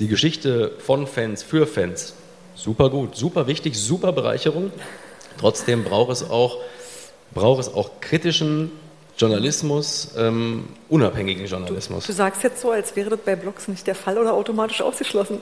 die 0.00 0.08
Geschichte 0.08 0.72
von 0.78 1.06
Fans 1.06 1.44
für 1.44 1.66
Fans. 1.66 2.14
Super 2.56 2.90
gut, 2.90 3.14
super 3.16 3.46
wichtig, 3.46 3.78
super 3.78 4.12
Bereicherung. 4.12 4.72
Trotzdem 5.38 5.84
braucht 5.84 6.10
es 6.10 6.28
auch, 6.28 6.58
braucht 7.32 7.60
es 7.60 7.72
auch 7.72 8.00
kritischen 8.00 8.72
Journalismus, 9.16 10.10
ähm, 10.16 10.68
unabhängigen 10.88 11.46
Journalismus. 11.46 12.06
Du, 12.06 12.12
du, 12.12 12.16
sagst 12.16 12.42
jetzt 12.42 12.60
so, 12.60 12.70
als 12.70 12.96
wäre 12.96 13.10
das 13.10 13.20
bei 13.20 13.36
Blogs 13.36 13.68
nicht 13.68 13.86
der 13.86 13.94
Fall 13.94 14.18
oder 14.18 14.34
automatisch 14.34 14.80
ausgeschlossen. 14.80 15.40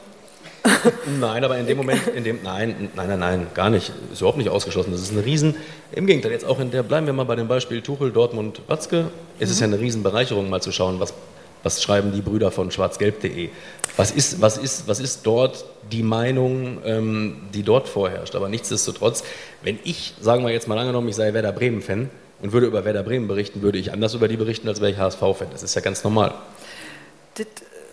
Nein, 1.20 1.44
aber 1.44 1.58
in 1.58 1.66
dem 1.66 1.76
Moment, 1.76 2.06
in 2.08 2.24
dem, 2.24 2.40
nein, 2.42 2.90
nein, 2.94 3.08
nein, 3.08 3.18
nein, 3.18 3.46
gar 3.54 3.70
nicht, 3.70 3.92
ist 4.12 4.20
überhaupt 4.20 4.38
nicht 4.38 4.48
ausgeschlossen. 4.48 4.92
Das 4.92 5.00
ist 5.00 5.12
ein 5.12 5.18
Riesen, 5.18 5.54
im 5.92 6.06
Gegenteil, 6.06 6.32
jetzt 6.32 6.44
auch 6.44 6.60
in 6.60 6.70
der, 6.70 6.82
bleiben 6.82 7.06
wir 7.06 7.12
mal 7.12 7.24
bei 7.24 7.36
dem 7.36 7.48
Beispiel 7.48 7.82
Tuchel, 7.82 8.10
Dortmund, 8.10 8.62
Watzke, 8.66 9.10
es 9.38 9.48
mhm. 9.48 9.52
ist 9.52 9.60
ja 9.60 9.66
eine 9.66 9.80
Riesenbereicherung, 9.80 10.48
mal 10.48 10.62
zu 10.62 10.72
schauen, 10.72 11.00
was, 11.00 11.14
was 11.62 11.82
schreiben 11.82 12.12
die 12.12 12.22
Brüder 12.22 12.50
von 12.50 12.70
schwarzgelb.de. 12.70 13.50
Was 13.96 14.10
ist, 14.10 14.40
was, 14.40 14.58
ist, 14.58 14.88
was 14.88 15.00
ist 15.00 15.26
dort 15.26 15.64
die 15.90 16.02
Meinung, 16.02 16.78
ähm, 16.84 17.36
die 17.54 17.62
dort 17.62 17.88
vorherrscht? 17.88 18.34
Aber 18.34 18.48
nichtsdestotrotz, 18.48 19.24
wenn 19.62 19.78
ich, 19.84 20.14
sagen 20.20 20.44
wir 20.44 20.52
jetzt 20.52 20.68
mal 20.68 20.78
angenommen, 20.78 21.08
ich 21.08 21.16
sei 21.16 21.32
Werder 21.32 21.52
Bremen-Fan, 21.52 22.10
und 22.42 22.52
würde 22.52 22.66
über 22.66 22.84
Werder 22.84 23.02
Bremen 23.02 23.28
berichten, 23.28 23.62
würde 23.62 23.78
ich 23.78 23.92
anders 23.92 24.14
über 24.14 24.28
die 24.28 24.36
berichten, 24.36 24.68
als 24.68 24.80
wäre 24.80 24.90
ich 24.90 24.98
HSV-Fan. 24.98 25.48
Das 25.52 25.62
ist 25.62 25.74
ja 25.74 25.80
ganz 25.80 26.04
normal. 26.04 26.34
Das 27.34 27.46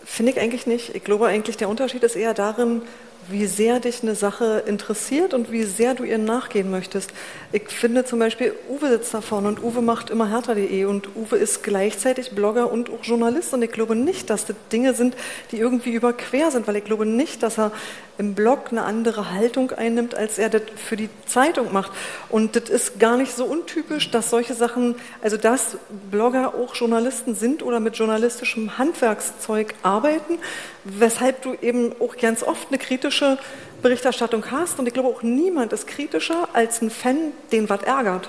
finde 0.04 0.32
ich 0.32 0.40
eigentlich 0.40 0.66
nicht. 0.66 0.94
Ich 0.94 1.04
glaube 1.04 1.26
eigentlich, 1.26 1.56
der 1.56 1.68
Unterschied 1.68 2.02
ist 2.02 2.16
eher 2.16 2.34
darin, 2.34 2.82
wie 3.28 3.46
sehr 3.46 3.80
dich 3.80 4.02
eine 4.02 4.14
Sache 4.14 4.64
interessiert 4.66 5.34
und 5.34 5.50
wie 5.50 5.64
sehr 5.64 5.94
du 5.94 6.04
ihr 6.04 6.18
nachgehen 6.18 6.70
möchtest. 6.70 7.12
Ich 7.54 7.68
finde 7.68 8.04
zum 8.04 8.18
Beispiel, 8.18 8.52
Uwe 8.68 8.88
sitzt 8.88 9.14
da 9.14 9.20
vorne 9.20 9.46
und 9.46 9.62
Uwe 9.62 9.80
macht 9.80 10.10
immer 10.10 10.28
härter.de 10.28 10.86
und 10.86 11.14
Uwe 11.14 11.36
ist 11.36 11.62
gleichzeitig 11.62 12.32
Blogger 12.32 12.72
und 12.72 12.90
auch 12.90 13.04
Journalist 13.04 13.54
und 13.54 13.62
ich 13.62 13.70
glaube 13.70 13.94
nicht, 13.94 14.28
dass 14.28 14.44
das 14.44 14.56
Dinge 14.72 14.92
sind, 14.92 15.14
die 15.52 15.60
irgendwie 15.60 15.92
überquer 15.92 16.50
sind, 16.50 16.66
weil 16.66 16.74
ich 16.74 16.82
glaube 16.82 17.06
nicht, 17.06 17.44
dass 17.44 17.56
er 17.56 17.70
im 18.18 18.34
Blog 18.34 18.72
eine 18.72 18.82
andere 18.82 19.30
Haltung 19.30 19.70
einnimmt, 19.70 20.16
als 20.16 20.38
er 20.38 20.48
das 20.48 20.62
für 20.74 20.96
die 20.96 21.08
Zeitung 21.26 21.72
macht. 21.72 21.92
Und 22.28 22.56
das 22.56 22.68
ist 22.70 22.98
gar 22.98 23.16
nicht 23.16 23.36
so 23.36 23.44
untypisch, 23.44 24.10
dass 24.10 24.30
solche 24.30 24.54
Sachen, 24.54 24.96
also 25.22 25.36
dass 25.36 25.76
Blogger 26.10 26.54
auch 26.56 26.74
Journalisten 26.74 27.36
sind 27.36 27.62
oder 27.62 27.78
mit 27.78 27.96
journalistischem 27.96 28.78
Handwerkszeug 28.78 29.74
arbeiten, 29.84 30.40
weshalb 30.82 31.42
du 31.42 31.54
eben 31.62 31.92
auch 32.00 32.16
ganz 32.16 32.42
oft 32.42 32.66
eine 32.70 32.78
kritische 32.78 33.38
Berichterstattung 33.84 34.50
hast. 34.50 34.78
Und 34.80 34.88
ich 34.88 34.94
glaube 34.94 35.08
auch 35.08 35.22
niemand 35.22 35.72
ist 35.72 35.86
kritischer 35.86 36.48
als 36.52 36.82
ein 36.82 36.90
Fan, 36.90 37.32
den 37.52 37.68
was 37.68 37.82
ärgert. 37.82 38.28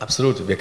Absolut, 0.00 0.46
wir, 0.46 0.56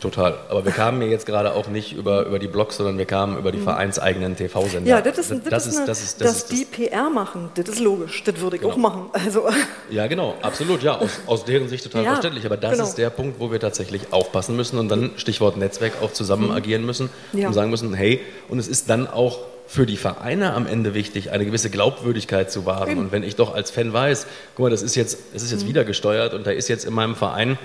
total. 0.00 0.38
Aber 0.48 0.64
wir 0.64 0.72
kamen 0.72 1.02
ja 1.02 1.08
jetzt 1.08 1.26
gerade 1.26 1.52
auch 1.52 1.68
nicht 1.68 1.92
über, 1.92 2.24
über 2.24 2.38
die 2.38 2.48
Blogs, 2.48 2.78
sondern 2.78 2.96
wir 2.96 3.04
kamen 3.04 3.36
über 3.38 3.52
die 3.52 3.58
mhm. 3.58 3.64
vereinseigenen 3.64 4.34
TV-Sender. 4.34 4.88
Ja, 4.88 5.02
das 5.02 5.18
ist, 5.18 5.30
das, 5.30 5.42
das, 5.44 5.66
ist, 5.66 5.86
das 5.86 6.02
ist, 6.02 6.20
das 6.22 6.32
dass 6.32 6.46
die 6.46 6.64
PR 6.64 7.10
machen, 7.10 7.50
das 7.54 7.68
ist 7.68 7.80
logisch, 7.80 8.24
das 8.24 8.40
würde 8.40 8.56
ich 8.56 8.62
genau. 8.62 8.72
auch 8.72 8.78
machen. 8.78 9.10
Also. 9.28 9.46
Ja, 9.90 10.06
genau, 10.06 10.36
absolut, 10.40 10.82
ja, 10.82 10.96
aus, 10.96 11.20
aus 11.26 11.44
deren 11.44 11.68
Sicht 11.68 11.84
total 11.84 12.02
ja, 12.02 12.10
verständlich. 12.12 12.46
Aber 12.46 12.56
das 12.56 12.72
genau. 12.72 12.84
ist 12.84 12.94
der 12.96 13.10
Punkt, 13.10 13.38
wo 13.38 13.52
wir 13.52 13.60
tatsächlich 13.60 14.10
aufpassen 14.10 14.56
müssen 14.56 14.78
und 14.78 14.88
dann, 14.88 15.10
Stichwort 15.16 15.58
Netzwerk, 15.58 15.92
auch 16.00 16.12
zusammen 16.12 16.46
mhm. 16.46 16.52
agieren 16.52 16.86
müssen 16.86 17.10
ja. 17.34 17.48
und 17.48 17.52
sagen 17.52 17.68
müssen, 17.68 17.92
hey, 17.92 18.22
und 18.48 18.58
es 18.58 18.68
ist 18.68 18.88
dann 18.88 19.06
auch 19.06 19.40
für 19.68 19.86
die 19.86 19.96
Vereine 19.96 20.54
am 20.54 20.66
Ende 20.66 20.94
wichtig, 20.94 21.30
eine 21.30 21.44
gewisse 21.44 21.70
Glaubwürdigkeit 21.70 22.50
zu 22.50 22.66
wahren. 22.66 22.90
Eben. 22.90 23.00
Und 23.00 23.12
wenn 23.12 23.22
ich 23.22 23.36
doch 23.36 23.54
als 23.54 23.70
Fan 23.70 23.92
weiß, 23.92 24.26
guck 24.56 24.64
mal, 24.64 24.70
das 24.70 24.82
ist 24.82 24.96
jetzt, 24.96 25.18
das 25.32 25.42
ist 25.42 25.52
jetzt 25.52 25.64
mhm. 25.64 25.68
wieder 25.68 25.84
gesteuert 25.84 26.34
und 26.34 26.46
da 26.46 26.50
ist 26.50 26.68
jetzt 26.68 26.84
in 26.84 26.94
meinem 26.94 27.14
Verein 27.14 27.58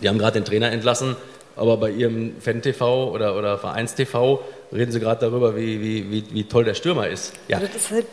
die 0.00 0.08
haben 0.08 0.18
gerade 0.18 0.40
den 0.40 0.44
Trainer 0.44 0.70
entlassen, 0.72 1.16
aber 1.56 1.76
bei 1.76 1.90
ihrem 1.90 2.40
Fan-TV 2.40 3.10
oder, 3.10 3.36
oder 3.36 3.58
Vereins-TV 3.58 4.42
reden 4.72 4.90
sie 4.90 5.00
gerade 5.00 5.20
darüber, 5.20 5.54
wie, 5.54 5.80
wie, 5.80 6.10
wie, 6.10 6.24
wie 6.32 6.44
toll 6.44 6.64
der 6.64 6.74
Stürmer 6.74 7.08
ist. 7.08 7.34
Ja. 7.48 7.60
Das 7.60 7.74
ist 7.74 7.90
halt 7.90 8.06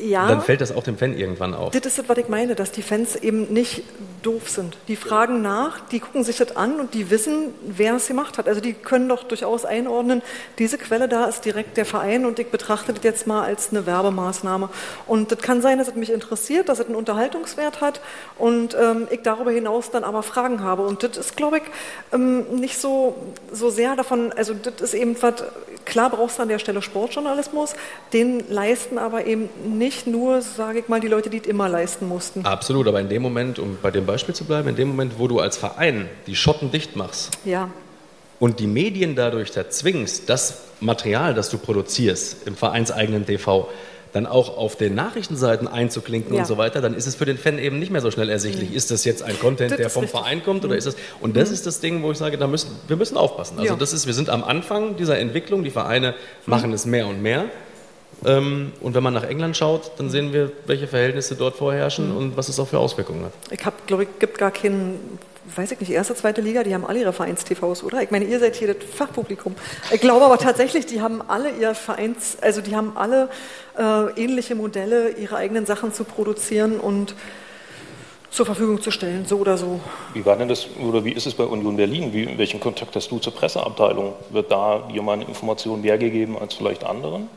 ja. 0.00 0.28
Dann 0.28 0.40
fällt 0.40 0.60
das 0.60 0.72
auch 0.72 0.82
dem 0.82 0.98
Fan 0.98 1.16
irgendwann 1.16 1.54
auf. 1.54 1.72
Das 1.72 1.84
ist 1.86 1.98
das, 1.98 2.08
was 2.08 2.18
ich 2.18 2.28
meine, 2.28 2.54
dass 2.54 2.72
die 2.72 2.82
Fans 2.82 3.16
eben 3.16 3.52
nicht 3.52 3.82
doof 4.22 4.48
sind. 4.48 4.76
Die 4.88 4.96
fragen 4.96 5.40
nach, 5.40 5.80
die 5.88 6.00
gucken 6.00 6.24
sich 6.24 6.36
das 6.36 6.56
an 6.56 6.80
und 6.80 6.94
die 6.94 7.10
wissen, 7.10 7.54
wer 7.64 7.94
es 7.94 8.08
gemacht 8.08 8.38
hat. 8.38 8.48
Also 8.48 8.60
die 8.60 8.72
können 8.72 9.08
doch 9.08 9.22
durchaus 9.22 9.64
einordnen, 9.64 10.20
diese 10.58 10.78
Quelle 10.78 11.08
da 11.08 11.26
ist 11.26 11.44
direkt 11.44 11.76
der 11.76 11.84
Verein 11.84 12.26
und 12.26 12.38
ich 12.40 12.48
betrachte 12.48 12.92
das 12.92 13.04
jetzt 13.04 13.26
mal 13.26 13.44
als 13.44 13.70
eine 13.70 13.86
Werbemaßnahme. 13.86 14.68
Und 15.06 15.30
das 15.30 15.38
kann 15.38 15.62
sein, 15.62 15.78
dass 15.78 15.88
es 15.88 15.94
mich 15.94 16.10
interessiert, 16.10 16.68
dass 16.68 16.80
es 16.80 16.86
einen 16.86 16.96
Unterhaltungswert 16.96 17.80
hat 17.80 18.00
und 18.36 18.74
ähm, 18.74 19.06
ich 19.10 19.20
darüber 19.22 19.52
hinaus 19.52 19.90
dann 19.90 20.02
aber 20.02 20.24
Fragen 20.24 20.62
habe. 20.62 20.82
Und 20.82 21.04
das 21.04 21.16
ist, 21.16 21.36
glaube 21.36 21.58
ich, 21.58 21.64
ähm, 22.12 22.56
nicht 22.56 22.78
so, 22.78 23.14
so 23.52 23.70
sehr 23.70 23.94
davon, 23.94 24.32
also 24.32 24.54
das 24.54 24.80
ist 24.80 24.94
eben 24.94 25.16
was, 25.22 25.44
klar 25.84 26.10
brauchst 26.10 26.38
du 26.38 26.42
an 26.42 26.48
der 26.48 26.58
Stelle 26.58 26.82
Sportjournalismus, 26.82 27.74
den 28.12 28.42
leisten 28.50 28.98
aber 28.98 29.26
eben 29.26 29.48
nicht 29.64 29.85
nicht 29.86 30.08
nur, 30.08 30.42
sage 30.42 30.80
ich 30.80 30.88
mal, 30.88 30.98
die 30.98 31.06
Leute, 31.06 31.30
die 31.30 31.38
es 31.38 31.46
immer 31.46 31.68
leisten 31.68 32.08
mussten. 32.08 32.44
Absolut, 32.44 32.88
aber 32.88 33.00
in 33.00 33.08
dem 33.08 33.22
Moment, 33.22 33.60
um 33.60 33.78
bei 33.80 33.92
dem 33.92 34.04
Beispiel 34.04 34.34
zu 34.34 34.44
bleiben, 34.44 34.68
in 34.68 34.74
dem 34.74 34.88
Moment, 34.88 35.12
wo 35.18 35.28
du 35.28 35.38
als 35.38 35.56
Verein 35.56 36.08
die 36.26 36.34
Schotten 36.34 36.72
dicht 36.72 36.96
machst 36.96 37.38
ja. 37.44 37.70
und 38.40 38.58
die 38.58 38.66
Medien 38.66 39.14
dadurch 39.14 39.56
erzwingst, 39.56 40.28
das 40.28 40.62
Material, 40.80 41.34
das 41.34 41.50
du 41.50 41.58
produzierst 41.58 42.48
im 42.48 42.56
vereinseigenen 42.56 43.26
TV, 43.26 43.68
dann 44.12 44.26
auch 44.26 44.56
auf 44.56 44.74
den 44.74 44.96
Nachrichtenseiten 44.96 45.68
einzuklinken 45.68 46.34
ja. 46.34 46.40
und 46.40 46.46
so 46.46 46.58
weiter, 46.58 46.80
dann 46.80 46.94
ist 46.94 47.06
es 47.06 47.14
für 47.14 47.26
den 47.26 47.38
Fan 47.38 47.60
eben 47.60 47.78
nicht 47.78 47.92
mehr 47.92 48.00
so 48.00 48.10
schnell 48.10 48.28
ersichtlich. 48.28 48.70
Mhm. 48.70 48.76
Ist 48.76 48.90
das 48.90 49.04
jetzt 49.04 49.22
ein 49.22 49.38
Content, 49.38 49.70
das 49.70 49.78
der 49.78 49.90
vom 49.90 50.02
richtig. 50.02 50.20
Verein 50.20 50.42
kommt 50.42 50.64
oder 50.64 50.72
mhm. 50.72 50.78
ist 50.78 50.86
das? 50.88 50.96
Und 51.20 51.36
das 51.36 51.50
mhm. 51.50 51.54
ist 51.54 51.66
das 51.66 51.78
Ding, 51.78 52.02
wo 52.02 52.10
ich 52.10 52.18
sage, 52.18 52.38
da 52.38 52.48
müssen 52.48 52.70
wir 52.88 52.96
müssen 52.96 53.16
aufpassen. 53.16 53.58
Also 53.58 53.74
ja. 53.74 53.78
das 53.78 53.92
ist, 53.92 54.06
wir 54.06 54.14
sind 54.14 54.30
am 54.30 54.42
Anfang 54.42 54.96
dieser 54.96 55.18
Entwicklung. 55.18 55.62
Die 55.62 55.70
Vereine 55.70 56.10
mhm. 56.12 56.50
machen 56.50 56.72
es 56.72 56.86
mehr 56.86 57.06
und 57.06 57.22
mehr. 57.22 57.44
Ähm, 58.26 58.72
und 58.80 58.94
wenn 58.94 59.02
man 59.02 59.14
nach 59.14 59.22
England 59.22 59.56
schaut, 59.56 59.92
dann 59.98 60.10
sehen 60.10 60.32
wir, 60.32 60.50
welche 60.66 60.88
Verhältnisse 60.88 61.36
dort 61.36 61.56
vorherrschen 61.56 62.10
mhm. 62.10 62.16
und 62.16 62.36
was 62.36 62.48
es 62.48 62.58
auch 62.58 62.68
für 62.68 62.78
Auswirkungen 62.78 63.24
hat. 63.24 63.32
Ich 63.50 63.64
habe, 63.64 63.76
glaube 63.86 64.02
ich, 64.02 64.08
gibt 64.18 64.36
gar 64.36 64.50
keinen, 64.50 65.18
weiß 65.54 65.72
ich 65.72 65.80
nicht, 65.80 65.92
erste, 65.92 66.14
zweite 66.16 66.40
Liga, 66.40 66.64
die 66.64 66.74
haben 66.74 66.84
alle 66.84 67.00
ihre 67.00 67.12
Vereins-TVs, 67.12 67.84
oder? 67.84 68.02
Ich 68.02 68.10
meine, 68.10 68.24
ihr 68.24 68.40
seid 68.40 68.56
hier 68.56 68.74
das 68.74 68.84
Fachpublikum. 68.84 69.54
Ich 69.92 70.00
glaube 70.00 70.24
aber 70.24 70.38
tatsächlich, 70.38 70.86
die 70.86 71.00
haben 71.00 71.22
alle 71.28 71.50
ihr 71.50 71.74
Vereins, 71.74 72.36
also 72.40 72.60
die 72.60 72.74
haben 72.74 72.96
alle 72.96 73.28
äh, 73.78 74.20
ähnliche 74.20 74.56
Modelle, 74.56 75.10
ihre 75.10 75.36
eigenen 75.36 75.64
Sachen 75.64 75.92
zu 75.92 76.02
produzieren 76.02 76.80
und 76.80 77.14
zur 78.30 78.44
Verfügung 78.44 78.82
zu 78.82 78.90
stellen, 78.90 79.24
so 79.24 79.38
oder 79.38 79.56
so. 79.56 79.80
Wie 80.12 80.26
war 80.26 80.36
denn 80.36 80.48
das, 80.48 80.66
oder 80.76 81.04
wie 81.04 81.12
ist 81.12 81.26
es 81.26 81.34
bei 81.34 81.44
Union 81.44 81.76
Berlin? 81.76 82.12
Wie, 82.12 82.36
welchen 82.36 82.58
Kontakt 82.58 82.94
hast 82.96 83.08
du 83.10 83.18
zur 83.18 83.32
Presseabteilung? 83.32 84.14
Wird 84.30 84.50
da 84.50 84.88
jemand 84.92 85.26
Informationen 85.28 85.80
mehr 85.80 85.96
gegeben 85.96 86.36
als 86.36 86.54
vielleicht 86.54 86.84
anderen? 86.84 87.30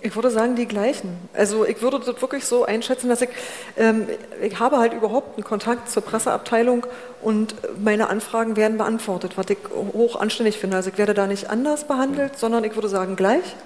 Ich 0.00 0.14
würde 0.14 0.30
sagen, 0.30 0.54
die 0.54 0.66
gleichen. 0.66 1.16
Also 1.34 1.64
ich 1.64 1.82
würde 1.82 1.98
das 1.98 2.20
wirklich 2.20 2.44
so 2.44 2.64
einschätzen, 2.64 3.08
dass 3.08 3.20
ich, 3.20 3.30
ähm, 3.76 4.06
ich 4.40 4.58
habe 4.60 4.78
halt 4.78 4.92
überhaupt 4.92 5.36
einen 5.36 5.44
Kontakt 5.44 5.90
zur 5.90 6.04
Presseabteilung 6.04 6.86
und 7.20 7.56
meine 7.82 8.08
Anfragen 8.08 8.56
werden 8.56 8.78
beantwortet, 8.78 9.32
was 9.36 9.50
ich 9.50 9.58
hoch 9.92 10.14
anständig 10.14 10.58
finde. 10.58 10.76
Also 10.76 10.90
ich 10.90 10.98
werde 10.98 11.14
da 11.14 11.26
nicht 11.26 11.50
anders 11.50 11.88
behandelt, 11.88 12.38
sondern 12.38 12.62
ich 12.62 12.76
würde 12.76 12.88
sagen 12.88 13.16
gleich. 13.16 13.56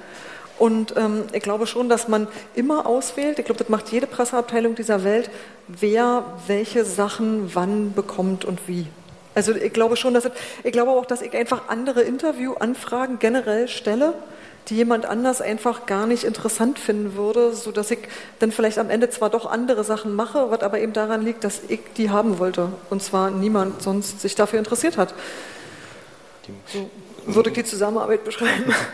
Und 0.59 0.97
ähm, 0.97 1.25
ich 1.33 1.43
glaube 1.43 1.67
schon, 1.67 1.91
dass 1.91 2.09
man 2.09 2.29
immer 2.55 2.87
auswählt, 2.87 3.39
ich 3.39 3.45
glaube, 3.45 3.59
das 3.59 3.69
macht 3.69 3.91
jede 3.91 4.07
Presseabteilung 4.07 4.75
dieser 4.75 5.05
Welt, 5.05 5.29
wer 5.67 6.25
welche 6.47 6.85
Sachen 6.87 7.55
wann 7.55 7.93
bekommt 7.93 8.45
und 8.47 8.69
wie. 8.69 8.87
Also 9.35 9.55
ich 9.55 9.73
glaube 9.73 9.97
schon, 9.97 10.15
dass 10.15 10.27
es, 10.27 10.33
ich 10.63 10.73
glaube 10.73 10.91
auch, 10.91 11.07
dass 11.07 11.23
ich 11.23 11.35
einfach 11.35 11.69
andere 11.69 12.03
Interviewanfragen 12.03 13.19
generell 13.19 13.69
stelle, 13.69 14.15
die 14.69 14.77
jemand 14.77 15.07
anders 15.07 15.41
einfach 15.41 15.87
gar 15.87 16.07
nicht 16.07 16.25
interessant 16.25 16.79
finden 16.79 17.17
würde, 17.17 17.53
sodass 17.53 17.91
ich 17.91 17.99
dann 18.39 18.53
vielleicht 18.53 18.79
am 18.79 18.91
Ende 18.91 19.11
zwar 19.11 19.31
doch 19.31 19.47
andere 19.47 19.83
Sachen 19.85 20.15
mache, 20.15 20.51
was 20.51 20.61
aber 20.61 20.79
eben 20.79 20.93
daran 20.93 21.23
liegt, 21.23 21.45
dass 21.45 21.63
ich 21.69 21.81
die 21.97 22.11
haben 22.11 22.39
wollte 22.39 22.69
und 22.91 23.03
zwar 23.03 23.31
niemand 23.31 23.83
sonst 23.83 24.21
sich 24.21 24.35
dafür 24.35 24.59
interessiert 24.59 24.97
hat. 24.97 25.15
So 26.67 26.91
würde 27.27 27.51
ich 27.51 27.55
die 27.55 27.65
Zusammenarbeit 27.65 28.25
beschreiben. 28.25 28.75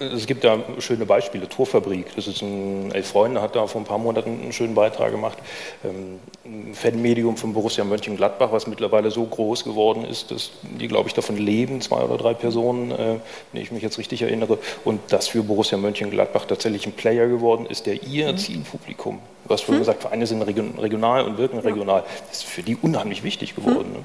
Es 0.00 0.26
gibt 0.26 0.42
da 0.42 0.58
schöne 0.78 1.06
Beispiele. 1.06 1.48
Torfabrik, 1.48 2.06
das 2.16 2.26
ist 2.26 2.42
ein 2.42 2.90
Elf 2.92 3.08
Freunde, 3.08 3.40
hat 3.40 3.54
da 3.54 3.66
vor 3.68 3.80
ein 3.80 3.84
paar 3.84 3.98
Monaten 3.98 4.40
einen 4.42 4.52
schönen 4.52 4.74
Beitrag 4.74 5.12
gemacht. 5.12 5.38
Ähm, 5.84 6.18
ein 6.44 6.74
Fanmedium 6.74 7.36
von 7.36 7.52
Borussia 7.52 7.84
Mönchengladbach, 7.84 8.50
was 8.50 8.66
mittlerweile 8.66 9.10
so 9.10 9.24
groß 9.24 9.64
geworden 9.64 10.04
ist, 10.04 10.30
dass 10.32 10.50
die, 10.62 10.88
glaube 10.88 11.08
ich, 11.08 11.14
davon 11.14 11.36
leben, 11.36 11.80
zwei 11.80 12.02
oder 12.02 12.16
drei 12.16 12.34
Personen, 12.34 12.90
äh, 12.90 13.16
wenn 13.52 13.62
ich 13.62 13.70
mich 13.70 13.82
jetzt 13.82 13.98
richtig 13.98 14.22
erinnere. 14.22 14.58
Und 14.84 15.00
das 15.10 15.28
für 15.28 15.42
Borussia 15.42 15.78
Mönchengladbach 15.78 16.46
tatsächlich 16.46 16.86
ein 16.86 16.92
Player 16.92 17.28
geworden 17.28 17.66
ist, 17.66 17.86
der 17.86 18.02
ihr 18.02 18.32
mhm. 18.32 18.38
Zielpublikum, 18.38 19.20
du 19.46 19.50
hast 19.54 19.62
vorhin 19.62 19.76
mhm. 19.76 19.82
gesagt, 19.82 20.02
Vereine 20.02 20.26
sind 20.26 20.42
regional 20.42 21.24
und 21.24 21.38
wirken 21.38 21.60
regional, 21.60 22.02
das 22.28 22.38
ist 22.38 22.46
für 22.46 22.62
die 22.62 22.76
unheimlich 22.76 23.22
wichtig 23.22 23.54
geworden. 23.54 23.92
Ne? 23.92 24.04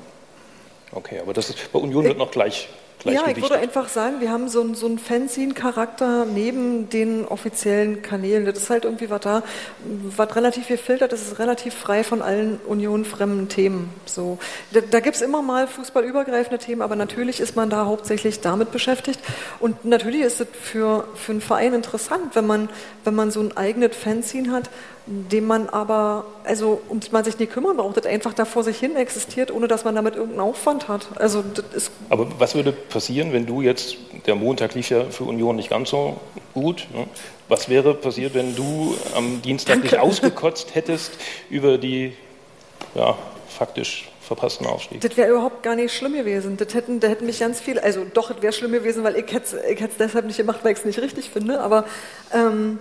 Okay, 0.92 1.20
aber 1.20 1.34
das 1.34 1.50
ist, 1.50 1.72
bei 1.72 1.80
Union 1.80 2.04
wird 2.04 2.20
noch 2.20 2.30
gleich 2.30 2.70
ja, 3.04 3.28
ich 3.28 3.42
würde 3.42 3.58
einfach 3.58 3.90
sagen, 3.90 4.22
wir 4.22 4.32
haben 4.32 4.48
so, 4.48 4.62
einen, 4.62 4.76
so 4.76 4.86
einen 4.86 5.00
Fanzine-Charakter 5.00 6.26
neben 6.26 6.90
den 6.90 7.26
offiziellen 7.26 8.02
Kanälen. 8.02 8.46
Das 8.46 8.58
ist 8.58 8.70
halt 8.70 8.86
irgendwie 8.86 9.10
was 9.10 9.22
da, 9.22 9.44
was 9.84 10.36
relativ 10.36 10.66
viel 10.68 10.78
filtert, 10.78 11.12
das 11.12 11.22
ist 11.22 11.40
relativ 11.40 11.74
frei 11.74 12.04
von 12.04 12.22
allen 12.22 12.60
unionfremden 12.66 13.50
Themen. 13.50 13.90
So, 14.06 14.38
da 14.72 14.82
da 14.82 15.00
gibt 15.00 15.16
es 15.16 15.22
immer 15.22 15.42
mal 15.42 15.68
fußballübergreifende 15.68 16.60
Themen, 16.60 16.82
aber 16.82 16.96
natürlich 16.96 17.40
ist 17.40 17.56
man 17.56 17.70
da 17.70 17.86
hauptsächlich 17.86 18.42
damit 18.42 18.72
beschäftigt. 18.72 19.20
Und 19.60 19.86
natürlich 19.86 20.22
ist 20.22 20.42
es 20.42 20.48
für, 20.54 21.08
für 21.16 21.32
einen 21.34 21.42
Verein 21.42 21.74
interessant, 21.74 22.36
wenn 22.36 22.46
man, 22.46 22.70
wenn 23.04 23.16
man 23.16 23.32
so 23.32 23.42
ein 23.42 23.58
eigenes 23.58 23.96
Fanzine 23.96 24.52
hat, 24.52 24.70
dem 25.06 25.46
man 25.48 25.68
aber, 25.68 26.26
also 26.46 26.82
um 26.88 27.00
das 27.00 27.12
man 27.12 27.24
sich 27.26 27.38
nicht 27.38 27.52
kümmern 27.52 27.76
braucht, 27.76 27.98
das 27.98 28.06
einfach 28.06 28.34
da 28.34 28.46
vor 28.46 28.64
sich 28.64 28.78
hin 28.78 28.96
existiert, 28.96 29.52
ohne 29.52 29.68
dass 29.68 29.84
man 29.84 29.96
damit 29.96 30.16
irgendeinen 30.16 30.48
Aufwand 30.48 30.88
hat. 30.88 31.08
Also 31.16 31.44
das 31.44 31.66
ist 31.74 31.92
aber 32.10 32.28
was 32.40 32.56
würde 32.56 32.72
passieren, 32.72 33.34
wenn 33.34 33.46
du 33.46 33.62
jetzt, 33.62 33.98
der 34.26 34.36
Montag 34.36 34.76
lief 34.76 34.90
ja 34.90 35.06
für 35.06 35.26
Union 35.26 35.58
nicht 35.58 35.70
ganz 35.70 35.90
so 35.90 36.18
gut, 36.54 36.88
ne? 36.94 37.08
was 37.50 37.68
wäre 37.68 37.94
passiert, 37.94 38.34
wenn 38.34 38.56
du 38.56 38.96
am 39.16 39.42
Dienstag 39.42 39.84
nicht 39.84 39.98
ausgekotzt 40.00 40.74
hättest 40.74 41.12
über 41.50 41.78
die, 41.78 42.14
ja, 42.96 43.18
faktisch 43.50 44.10
verpassten 44.22 44.66
Aufstieg. 44.66 45.02
Das 45.02 45.18
wäre 45.18 45.30
überhaupt 45.30 45.64
gar 45.64 45.76
nicht 45.76 45.94
schlimm 45.94 46.14
gewesen. 46.14 46.56
Das 46.56 46.74
hätten, 46.74 47.02
da 47.02 47.10
hätten 47.10 47.26
mich 47.26 47.40
ganz 47.40 47.60
viele, 47.60 47.84
also 47.84 48.06
doch, 48.14 48.32
es 48.32 48.42
wäre 48.42 48.54
schlimm 48.54 48.72
gewesen, 48.72 49.04
weil 49.04 49.18
ich 49.18 49.32
hätte 49.34 49.58
es 49.62 49.98
deshalb 50.00 50.26
nicht 50.26 50.38
gemacht, 50.38 50.60
weil 50.64 50.72
ich 50.72 50.80
es 50.80 50.86
nicht 50.86 51.00
richtig 51.00 51.30
finde, 51.30 51.60
aber 51.60 51.84
ähm, 52.34 52.80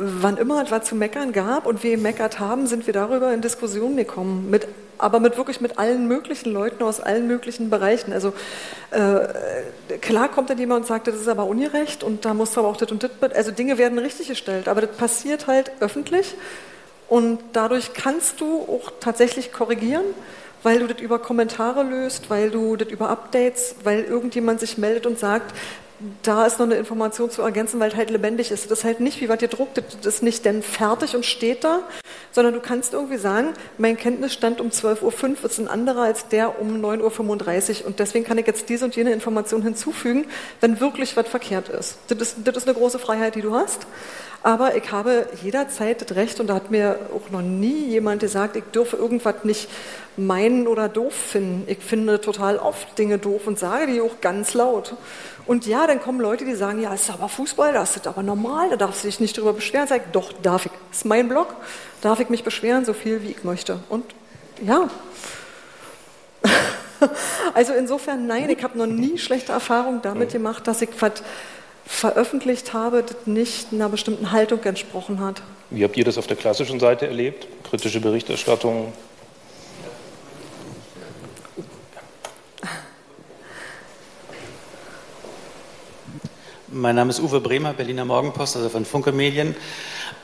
wann 0.00 0.38
immer 0.38 0.62
es 0.62 0.70
was 0.70 0.84
zu 0.84 0.94
meckern 0.94 1.32
gab 1.32 1.66
und 1.66 1.82
wir 1.84 1.98
meckert 1.98 2.40
haben, 2.40 2.66
sind 2.66 2.86
wir 2.86 2.94
darüber 2.94 3.32
in 3.32 3.42
Diskussionen 3.42 3.96
gekommen. 3.96 4.48
Mit, 4.48 4.66
aber 4.96 5.20
mit 5.20 5.36
wirklich 5.36 5.60
mit 5.60 5.78
allen 5.78 6.08
möglichen 6.08 6.52
Leuten 6.52 6.82
aus 6.82 7.00
allen 7.00 7.26
möglichen 7.26 7.68
Bereichen. 7.68 8.12
Also 8.12 8.32
äh, 8.90 9.98
klar 9.98 10.28
kommt 10.28 10.48
dann 10.48 10.58
jemand 10.58 10.82
und 10.82 10.86
sagt, 10.86 11.06
das 11.06 11.16
ist 11.16 11.28
aber 11.28 11.44
ungerecht 11.44 12.02
und 12.02 12.24
da 12.24 12.32
muss 12.32 12.56
aber 12.56 12.68
auch 12.68 12.78
das 12.78 12.90
und 12.90 13.02
das. 13.02 13.10
Also 13.34 13.50
Dinge 13.50 13.76
werden 13.76 13.98
richtig 13.98 14.28
gestellt, 14.28 14.68
aber 14.68 14.80
das 14.80 14.96
passiert 14.96 15.46
halt 15.46 15.70
öffentlich 15.80 16.34
und 17.08 17.38
dadurch 17.52 17.92
kannst 17.92 18.40
du 18.40 18.62
auch 18.62 18.92
tatsächlich 19.00 19.52
korrigieren 19.52 20.04
weil 20.62 20.80
du 20.80 20.86
das 20.86 21.00
über 21.00 21.18
Kommentare 21.18 21.82
löst, 21.82 22.28
weil 22.28 22.50
du 22.50 22.76
das 22.76 22.88
über 22.88 23.08
Updates, 23.08 23.76
weil 23.82 24.04
irgendjemand 24.04 24.60
sich 24.60 24.76
meldet 24.76 25.06
und 25.06 25.18
sagt, 25.18 25.54
da 26.22 26.46
ist 26.46 26.58
noch 26.58 26.66
eine 26.66 26.76
Information 26.76 27.30
zu 27.30 27.42
ergänzen, 27.42 27.78
weil 27.80 27.90
es 27.90 27.96
halt 27.96 28.10
lebendig 28.10 28.50
ist. 28.50 28.70
Das 28.70 28.80
ist 28.80 28.84
halt 28.84 29.00
nicht, 29.00 29.20
wie 29.20 29.28
was 29.28 29.38
dir 29.38 29.48
druckt, 29.48 29.78
das 29.78 30.06
ist 30.06 30.22
nicht 30.22 30.44
denn 30.44 30.62
fertig 30.62 31.14
und 31.14 31.26
steht 31.26 31.64
da, 31.64 31.80
sondern 32.32 32.54
du 32.54 32.60
kannst 32.60 32.94
irgendwie 32.94 33.18
sagen, 33.18 33.48
mein 33.78 33.96
Kenntnisstand 33.96 34.60
um 34.60 34.68
12.05 34.68 35.02
Uhr 35.02 35.44
ist 35.44 35.58
ein 35.58 35.68
anderer 35.68 36.02
als 36.02 36.28
der 36.28 36.60
um 36.60 36.82
9.35 36.82 37.80
Uhr 37.80 37.86
und 37.86 37.98
deswegen 37.98 38.24
kann 38.24 38.38
ich 38.38 38.46
jetzt 38.46 38.68
diese 38.68 38.84
und 38.84 38.96
jene 38.96 39.12
Information 39.12 39.62
hinzufügen, 39.62 40.26
wenn 40.60 40.80
wirklich 40.80 41.16
was 41.16 41.28
verkehrt 41.28 41.68
ist. 41.68 41.98
Das 42.08 42.18
ist, 42.18 42.36
das 42.44 42.56
ist 42.56 42.68
eine 42.68 42.76
große 42.76 42.98
Freiheit, 42.98 43.34
die 43.34 43.42
du 43.42 43.54
hast. 43.54 43.86
Aber 44.42 44.74
ich 44.74 44.90
habe 44.90 45.26
jederzeit 45.42 46.00
das 46.00 46.16
Recht, 46.16 46.40
und 46.40 46.46
da 46.46 46.54
hat 46.54 46.70
mir 46.70 46.98
auch 47.14 47.30
noch 47.30 47.42
nie 47.42 47.88
jemand 47.88 48.20
gesagt, 48.20 48.56
ich 48.56 48.64
dürfe 48.72 48.96
irgendwas 48.96 49.44
nicht 49.44 49.68
meinen 50.16 50.66
oder 50.66 50.88
doof 50.88 51.14
finden. 51.14 51.64
Ich 51.66 51.78
finde 51.78 52.20
total 52.20 52.56
oft 52.56 52.98
Dinge 52.98 53.18
doof 53.18 53.46
und 53.46 53.58
sage 53.58 53.86
die 53.86 54.00
auch 54.00 54.20
ganz 54.22 54.54
laut. 54.54 54.94
Und 55.46 55.66
ja, 55.66 55.86
dann 55.86 56.00
kommen 56.00 56.20
Leute, 56.20 56.44
die 56.44 56.54
sagen, 56.54 56.80
ja, 56.80 56.94
es 56.94 57.02
ist 57.02 57.10
aber 57.10 57.28
Fußball, 57.28 57.72
das 57.72 57.96
ist 57.96 58.06
aber 58.06 58.22
normal, 58.22 58.70
da 58.70 58.76
darfst 58.76 59.02
du 59.02 59.08
dich 59.08 59.20
nicht 59.20 59.36
drüber 59.36 59.52
beschweren. 59.52 59.86
Sag 59.86 60.06
ich, 60.06 60.12
doch, 60.12 60.32
darf 60.42 60.66
ich. 60.66 60.72
Das 60.88 60.98
ist 60.98 61.04
mein 61.04 61.28
Blog, 61.28 61.54
darf 62.00 62.20
ich 62.20 62.30
mich 62.30 62.44
beschweren, 62.44 62.84
so 62.84 62.94
viel 62.94 63.22
wie 63.22 63.32
ich 63.32 63.44
möchte. 63.44 63.80
Und 63.88 64.04
ja. 64.64 64.88
also 67.54 67.72
insofern, 67.74 68.26
nein, 68.26 68.48
ich 68.48 68.62
habe 68.62 68.78
noch 68.78 68.86
nie 68.86 69.18
schlechte 69.18 69.52
Erfahrungen 69.52 70.00
damit 70.02 70.32
gemacht, 70.32 70.66
dass 70.66 70.80
ich 70.82 70.90
was 70.98 71.22
veröffentlicht 71.90 72.72
habe, 72.72 73.02
das 73.02 73.26
nicht 73.26 73.72
einer 73.72 73.88
bestimmten 73.88 74.30
Haltung 74.30 74.62
entsprochen 74.62 75.20
hat. 75.20 75.42
Wie 75.70 75.84
habt 75.84 75.96
ihr 75.96 76.04
das 76.04 76.16
auf 76.18 76.26
der 76.26 76.36
klassischen 76.36 76.80
Seite 76.80 77.06
erlebt? 77.06 77.46
Kritische 77.68 78.00
Berichterstattung, 78.00 78.92
Mein 86.72 86.94
Name 86.94 87.10
ist 87.10 87.18
Uwe 87.18 87.40
Bremer, 87.40 87.72
Berliner 87.72 88.04
Morgenpost, 88.04 88.56
also 88.56 88.68
von 88.68 88.84
Funke 88.84 89.10
Medien. 89.10 89.56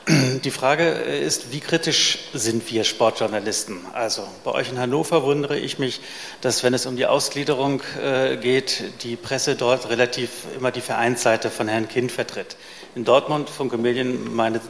Die 0.09 0.51
Frage 0.51 0.87
ist, 0.87 1.51
wie 1.51 1.59
kritisch 1.59 2.29
sind 2.33 2.71
wir 2.71 2.85
Sportjournalisten? 2.85 3.81
Also 3.91 4.25
bei 4.45 4.51
euch 4.51 4.69
in 4.69 4.79
Hannover 4.79 5.23
wundere 5.23 5.59
ich 5.59 5.79
mich, 5.79 5.99
dass 6.39 6.63
wenn 6.63 6.73
es 6.73 6.85
um 6.85 6.95
die 6.95 7.05
Ausgliederung 7.05 7.81
äh, 8.01 8.37
geht, 8.37 9.03
die 9.03 9.17
Presse 9.17 9.57
dort 9.57 9.89
relativ 9.89 10.29
immer 10.55 10.71
die 10.71 10.79
Vereinsseite 10.79 11.49
von 11.49 11.67
Herrn 11.67 11.89
Kind 11.89 12.13
vertritt. 12.13 12.55
In 12.95 13.03
Dortmund, 13.03 13.49
Funke 13.49 13.77
Medien, 13.77 14.33
meine 14.33 14.61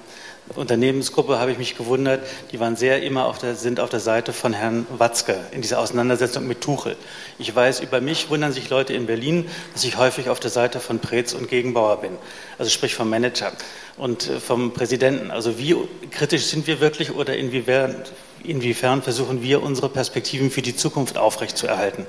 Unternehmensgruppe 0.55 1.39
habe 1.39 1.51
ich 1.51 1.57
mich 1.57 1.77
gewundert, 1.77 2.25
die 2.51 2.59
waren 2.59 2.75
sehr 2.75 3.03
immer 3.03 3.25
auf 3.25 3.37
der, 3.37 3.55
sind 3.55 3.79
auf 3.79 3.89
der 3.89 3.99
Seite 3.99 4.33
von 4.33 4.53
Herrn 4.53 4.87
Watzke 4.97 5.37
in 5.51 5.61
dieser 5.61 5.79
Auseinandersetzung 5.79 6.47
mit 6.47 6.61
Tuchel. 6.61 6.95
Ich 7.37 7.53
weiß, 7.53 7.81
über 7.81 8.01
mich 8.01 8.29
wundern 8.29 8.53
sich 8.53 8.69
Leute 8.69 8.93
in 8.93 9.05
Berlin, 9.05 9.47
dass 9.73 9.83
ich 9.83 9.97
häufig 9.97 10.29
auf 10.29 10.39
der 10.39 10.49
Seite 10.49 10.79
von 10.79 10.99
Preetz 10.99 11.33
und 11.33 11.49
Gegenbauer 11.49 12.01
bin. 12.01 12.11
Also 12.57 12.71
sprich 12.71 12.95
vom 12.95 13.09
Manager 13.09 13.51
und 13.97 14.29
äh, 14.29 14.39
vom 14.39 14.73
Präsidenten. 14.73 15.31
Also 15.31 15.59
wie 15.59 15.75
kritisch 16.11 16.45
sind 16.45 16.65
wir 16.65 16.79
wirklich 16.79 17.13
oder 17.13 17.35
inwiefern, 17.35 17.95
inwiefern 18.43 19.01
versuchen 19.01 19.43
wir, 19.43 19.61
unsere 19.61 19.89
Perspektiven 19.89 20.49
für 20.49 20.61
die 20.61 20.75
Zukunft 20.75 21.17
aufrechtzuerhalten? 21.17 22.05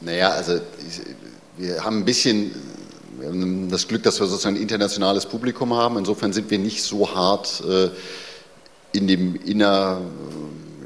Naja, 0.00 0.30
also 0.30 0.60
wir 1.56 1.82
haben 1.82 1.98
ein 1.98 2.04
bisschen 2.04 2.54
wir 3.18 3.28
haben 3.28 3.70
das 3.70 3.88
Glück, 3.88 4.02
dass 4.02 4.20
wir 4.20 4.26
sozusagen 4.26 4.56
ein 4.56 4.62
internationales 4.62 5.26
Publikum 5.26 5.74
haben. 5.74 5.96
Insofern 5.98 6.32
sind 6.32 6.50
wir 6.50 6.58
nicht 6.58 6.82
so 6.82 7.14
hart 7.14 7.62
äh, 7.66 7.90
in 8.92 9.06
dem 9.06 9.36
inner 9.36 10.00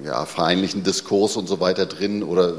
ja, 0.05 0.25
vereinlichen 0.25 0.83
Diskurs 0.83 1.37
und 1.37 1.49
so 1.49 1.61
weiter 1.61 1.87
drin. 1.87 2.23
Oder 2.23 2.55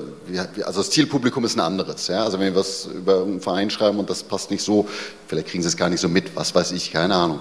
also 0.64 0.82
das 0.82 0.90
Zielpublikum 0.92 1.44
ist 1.46 1.56
ein 1.56 1.62
anderes. 1.62 2.08
Ja? 2.08 2.24
Also 2.24 2.40
wenn 2.40 2.54
wir 2.54 2.60
was 2.60 2.86
über 2.86 3.24
einen 3.24 3.42
Verein 3.42 3.70
schreiben 3.70 4.00
und 4.00 4.10
das 4.10 4.24
passt 4.24 4.52
nicht 4.52 4.64
so, 4.64 4.88
vielleicht 5.28 5.48
kriegen 5.48 5.64
sie 5.64 5.70
es 5.70 5.78
gar 5.78 5.90
nicht 5.90 6.02
so 6.02 6.10
mit, 6.10 6.36
was 6.36 6.54
weiß 6.54 6.72
ich, 6.74 6.92
keine 6.92 7.16
Ahnung. 7.16 7.40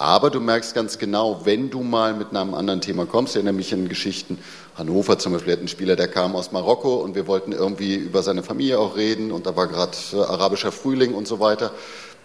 Aber 0.00 0.30
du 0.30 0.40
merkst 0.40 0.74
ganz 0.74 0.96
genau, 0.96 1.42
wenn 1.44 1.68
du 1.68 1.82
mal 1.82 2.14
mit 2.14 2.34
einem 2.34 2.54
anderen 2.54 2.80
Thema 2.80 3.04
kommst, 3.04 3.34
ich 3.34 3.36
erinnere 3.36 3.52
mich 3.52 3.74
an 3.74 3.86
Geschichten, 3.86 4.38
Hannover 4.74 5.18
zum 5.18 5.34
Beispiel 5.34 5.52
hat 5.52 5.58
einen 5.58 5.68
Spieler, 5.68 5.94
der 5.94 6.08
kam 6.08 6.34
aus 6.36 6.52
Marokko 6.52 6.94
und 6.94 7.14
wir 7.14 7.26
wollten 7.26 7.52
irgendwie 7.52 7.96
über 7.96 8.22
seine 8.22 8.42
Familie 8.42 8.78
auch 8.78 8.96
reden 8.96 9.30
und 9.30 9.44
da 9.44 9.56
war 9.56 9.66
gerade 9.66 9.92
äh, 10.14 10.16
arabischer 10.16 10.72
Frühling 10.72 11.12
und 11.12 11.28
so 11.28 11.38
weiter. 11.38 11.72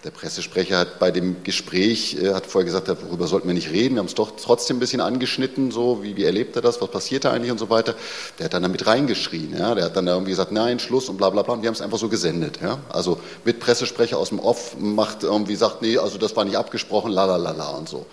Der 0.06 0.12
Pressesprecher 0.12 0.78
hat 0.78 1.00
bei 1.00 1.10
dem 1.10 1.42
Gespräch, 1.42 2.16
äh, 2.22 2.36
hat 2.36 2.46
vorher 2.46 2.66
gesagt, 2.66 2.88
darüber 2.88 3.26
sollten 3.26 3.48
wir 3.48 3.56
nicht 3.56 3.72
reden. 3.72 3.96
Wir 3.96 4.02
haben 4.02 4.06
es 4.06 4.14
doch 4.14 4.34
trotzdem 4.40 4.78
ein 4.78 4.80
bisschen 4.80 5.02
angeschnitten, 5.02 5.72
so 5.72 6.04
wie, 6.04 6.16
wie 6.16 6.26
erlebt 6.26 6.56
er 6.56 6.62
das, 6.62 6.80
was 6.80 6.92
passiert 6.92 7.26
da 7.26 7.32
eigentlich 7.32 7.50
und 7.50 7.58
so 7.58 7.72
weiter. 7.72 7.96
Der 8.38 8.46
hat 8.46 8.54
dann 8.54 8.62
damit 8.62 8.86
reingeschrien. 8.86 9.58
Ja? 9.58 9.74
Der 9.74 9.86
hat 9.86 9.96
dann 9.96 10.06
irgendwie 10.06 10.30
gesagt, 10.30 10.52
nein, 10.52 10.78
Schluss 10.78 11.10
und 11.10 11.18
bla 11.18 11.32
bla 11.32 11.42
bla. 11.42 11.56
Und 11.56 11.64
die 11.64 11.68
haben 11.68 11.74
es 11.74 11.82
einfach 11.82 11.98
so 11.98 12.08
gesendet. 12.08 12.60
Ja? 12.62 12.78
Also 12.90 13.20
mit 13.46 13.60
Pressesprecher 13.60 14.20
aus 14.20 14.30
dem 14.30 14.38
Off 14.38 14.78
macht 14.78 15.24
irgendwie, 15.24 15.56
sagt, 15.56 15.82
nee, 15.82 15.98
also 15.98 16.20
das 16.20 16.36
war 16.36 16.46
nicht 16.46 16.58
abgesprochen, 16.58 17.12
la 17.12 17.26
la 17.26 17.38
la 17.38 17.54
la 17.54 17.70
und 17.72 17.90
so. 17.90 18.06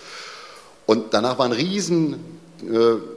Und 0.87 1.13
danach 1.13 1.39
war 1.39 1.45
ein 1.45 1.53
riesen 1.53 2.41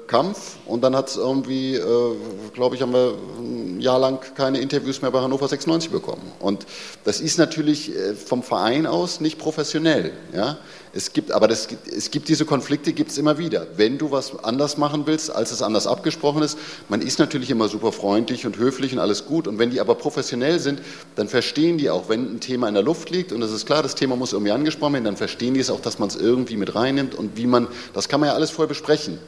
Kampf 0.07 0.57
und 0.65 0.83
dann 0.83 0.95
hat 0.95 1.09
es 1.09 1.17
irgendwie, 1.17 1.75
äh, 1.75 2.15
glaube 2.53 2.75
ich, 2.75 2.81
haben 2.81 2.93
wir 2.93 3.13
ein 3.37 3.79
Jahr 3.79 3.99
lang 3.99 4.19
keine 4.35 4.59
Interviews 4.59 5.01
mehr 5.01 5.11
bei 5.11 5.21
Hannover 5.21 5.47
96 5.47 5.91
bekommen. 5.91 6.31
Und 6.39 6.65
das 7.03 7.21
ist 7.21 7.37
natürlich 7.37 7.95
äh, 7.95 8.13
vom 8.13 8.43
Verein 8.43 8.87
aus 8.87 9.19
nicht 9.19 9.37
professionell. 9.37 10.13
Ja? 10.33 10.57
Es 10.97 11.11
gibt, 11.11 11.33
aber 11.33 11.49
das, 11.49 11.67
es 11.93 12.09
gibt 12.09 12.29
diese 12.29 12.45
Konflikte, 12.45 12.93
gibt 12.93 13.11
es 13.11 13.17
immer 13.17 13.37
wieder. 13.37 13.67
Wenn 13.75 13.97
du 13.97 14.11
was 14.11 14.41
anders 14.45 14.77
machen 14.77 15.05
willst, 15.05 15.29
als 15.29 15.51
es 15.51 15.61
anders 15.61 15.87
abgesprochen 15.87 16.41
ist, 16.41 16.57
man 16.87 17.01
ist 17.01 17.19
natürlich 17.19 17.51
immer 17.51 17.67
super 17.67 17.91
freundlich 17.91 18.45
und 18.45 18.57
höflich 18.57 18.93
und 18.93 18.99
alles 18.99 19.25
gut. 19.25 19.45
Und 19.49 19.59
wenn 19.59 19.71
die 19.71 19.81
aber 19.81 19.95
professionell 19.95 20.57
sind, 20.57 20.81
dann 21.17 21.27
verstehen 21.27 21.77
die 21.77 21.89
auch, 21.89 22.07
wenn 22.07 22.35
ein 22.35 22.39
Thema 22.39 22.69
in 22.69 22.75
der 22.75 22.83
Luft 22.83 23.09
liegt 23.09 23.33
und 23.33 23.41
es 23.41 23.51
ist 23.51 23.65
klar, 23.65 23.83
das 23.83 23.95
Thema 23.95 24.15
muss 24.15 24.31
irgendwie 24.31 24.53
angesprochen 24.53 24.93
werden, 24.93 25.03
dann 25.03 25.17
verstehen 25.17 25.53
die 25.53 25.59
es 25.59 25.69
auch, 25.69 25.81
dass 25.81 25.99
man 25.99 26.07
es 26.07 26.15
irgendwie 26.15 26.55
mit 26.55 26.75
reinnimmt 26.75 27.13
und 27.13 27.35
wie 27.35 27.45
man, 27.45 27.67
das 27.93 28.07
kann 28.07 28.21
man 28.21 28.29
ja 28.29 28.35
alles 28.35 28.51
vorher 28.51 28.69
besprechen. 28.69 29.19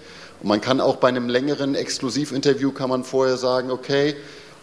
Und 0.42 0.48
man 0.48 0.62
kann 0.62 0.80
auch 0.80 0.96
bei 0.96 1.10
einem 1.10 1.28
längeren 1.28 1.76
Exklusivinterview 1.76 2.72
kann 2.72 2.90
man 2.90 3.04
vorher 3.04 3.36
sagen, 3.36 3.72
okay, 3.72 4.16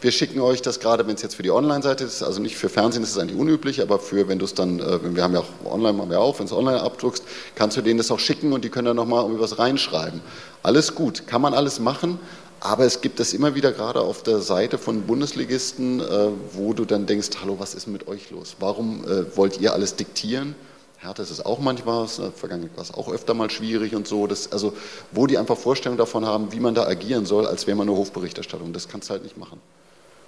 wir 0.04 0.12
schicken 0.12 0.38
euch 0.40 0.60
das 0.60 0.80
gerade, 0.80 1.06
wenn 1.06 1.14
es 1.14 1.22
jetzt 1.22 1.34
für 1.34 1.42
die 1.42 1.50
Online-Seite 1.50 2.04
ist, 2.04 2.22
also 2.22 2.38
nicht 2.38 2.56
für 2.58 2.68
Fernsehen 2.68 3.02
ist 3.02 3.12
es 3.12 3.18
eigentlich 3.18 3.38
unüblich, 3.38 3.80
aber 3.80 3.98
für, 3.98 4.28
wenn 4.28 4.38
du 4.38 4.44
es 4.44 4.52
dann, 4.52 4.78
äh, 4.78 4.98
wir 5.02 5.22
haben 5.22 5.32
ja 5.32 5.40
auch 5.40 5.72
online, 5.72 5.94
machen 5.94 6.10
wir 6.10 6.20
auch, 6.20 6.38
wenn 6.38 6.46
du 6.46 6.52
es 6.52 6.58
online 6.58 6.82
abdruckst, 6.82 7.24
kannst 7.54 7.78
du 7.78 7.80
denen 7.80 7.96
das 7.96 8.10
auch 8.10 8.18
schicken 8.18 8.52
und 8.52 8.66
die 8.66 8.68
können 8.68 8.84
dann 8.84 8.96
nochmal 8.96 9.22
irgendwie 9.22 9.40
was 9.40 9.58
reinschreiben. 9.58 10.20
Alles 10.62 10.94
gut, 10.94 11.26
kann 11.26 11.40
man 11.40 11.54
alles 11.54 11.80
machen, 11.80 12.18
aber 12.60 12.84
es 12.84 13.00
gibt 13.00 13.18
es 13.18 13.32
immer 13.32 13.54
wieder 13.54 13.72
gerade 13.72 14.02
auf 14.02 14.22
der 14.22 14.40
Seite 14.40 14.76
von 14.76 15.02
Bundesligisten, 15.06 16.00
äh, 16.00 16.28
wo 16.52 16.74
du 16.74 16.84
dann 16.84 17.06
denkst, 17.06 17.30
hallo, 17.40 17.56
was 17.58 17.74
ist 17.74 17.86
mit 17.86 18.06
euch 18.06 18.30
los? 18.30 18.56
Warum 18.60 19.04
äh, 19.04 19.34
wollt 19.38 19.58
ihr 19.58 19.72
alles 19.72 19.96
diktieren? 19.96 20.54
Härte 20.98 21.22
ist 21.22 21.30
es 21.30 21.44
auch 21.44 21.60
manchmal, 21.60 22.08
vergangen 22.08 22.68
war 22.74 22.82
es 22.82 22.92
auch 22.92 23.10
öfter 23.10 23.32
mal 23.32 23.50
schwierig 23.50 23.94
und 23.94 24.06
so. 24.06 24.26
Das, 24.26 24.52
also, 24.52 24.74
wo 25.12 25.26
die 25.26 25.38
einfach 25.38 25.56
Vorstellungen 25.56 25.98
davon 25.98 26.26
haben, 26.26 26.52
wie 26.52 26.60
man 26.60 26.74
da 26.74 26.86
agieren 26.86 27.24
soll, 27.24 27.46
als 27.46 27.66
wäre 27.66 27.76
man 27.76 27.88
eine 27.88 27.96
Hofberichterstattung. 27.96 28.74
Das 28.74 28.88
kannst 28.88 29.08
du 29.08 29.12
halt 29.12 29.22
nicht 29.22 29.38
machen. 29.38 29.60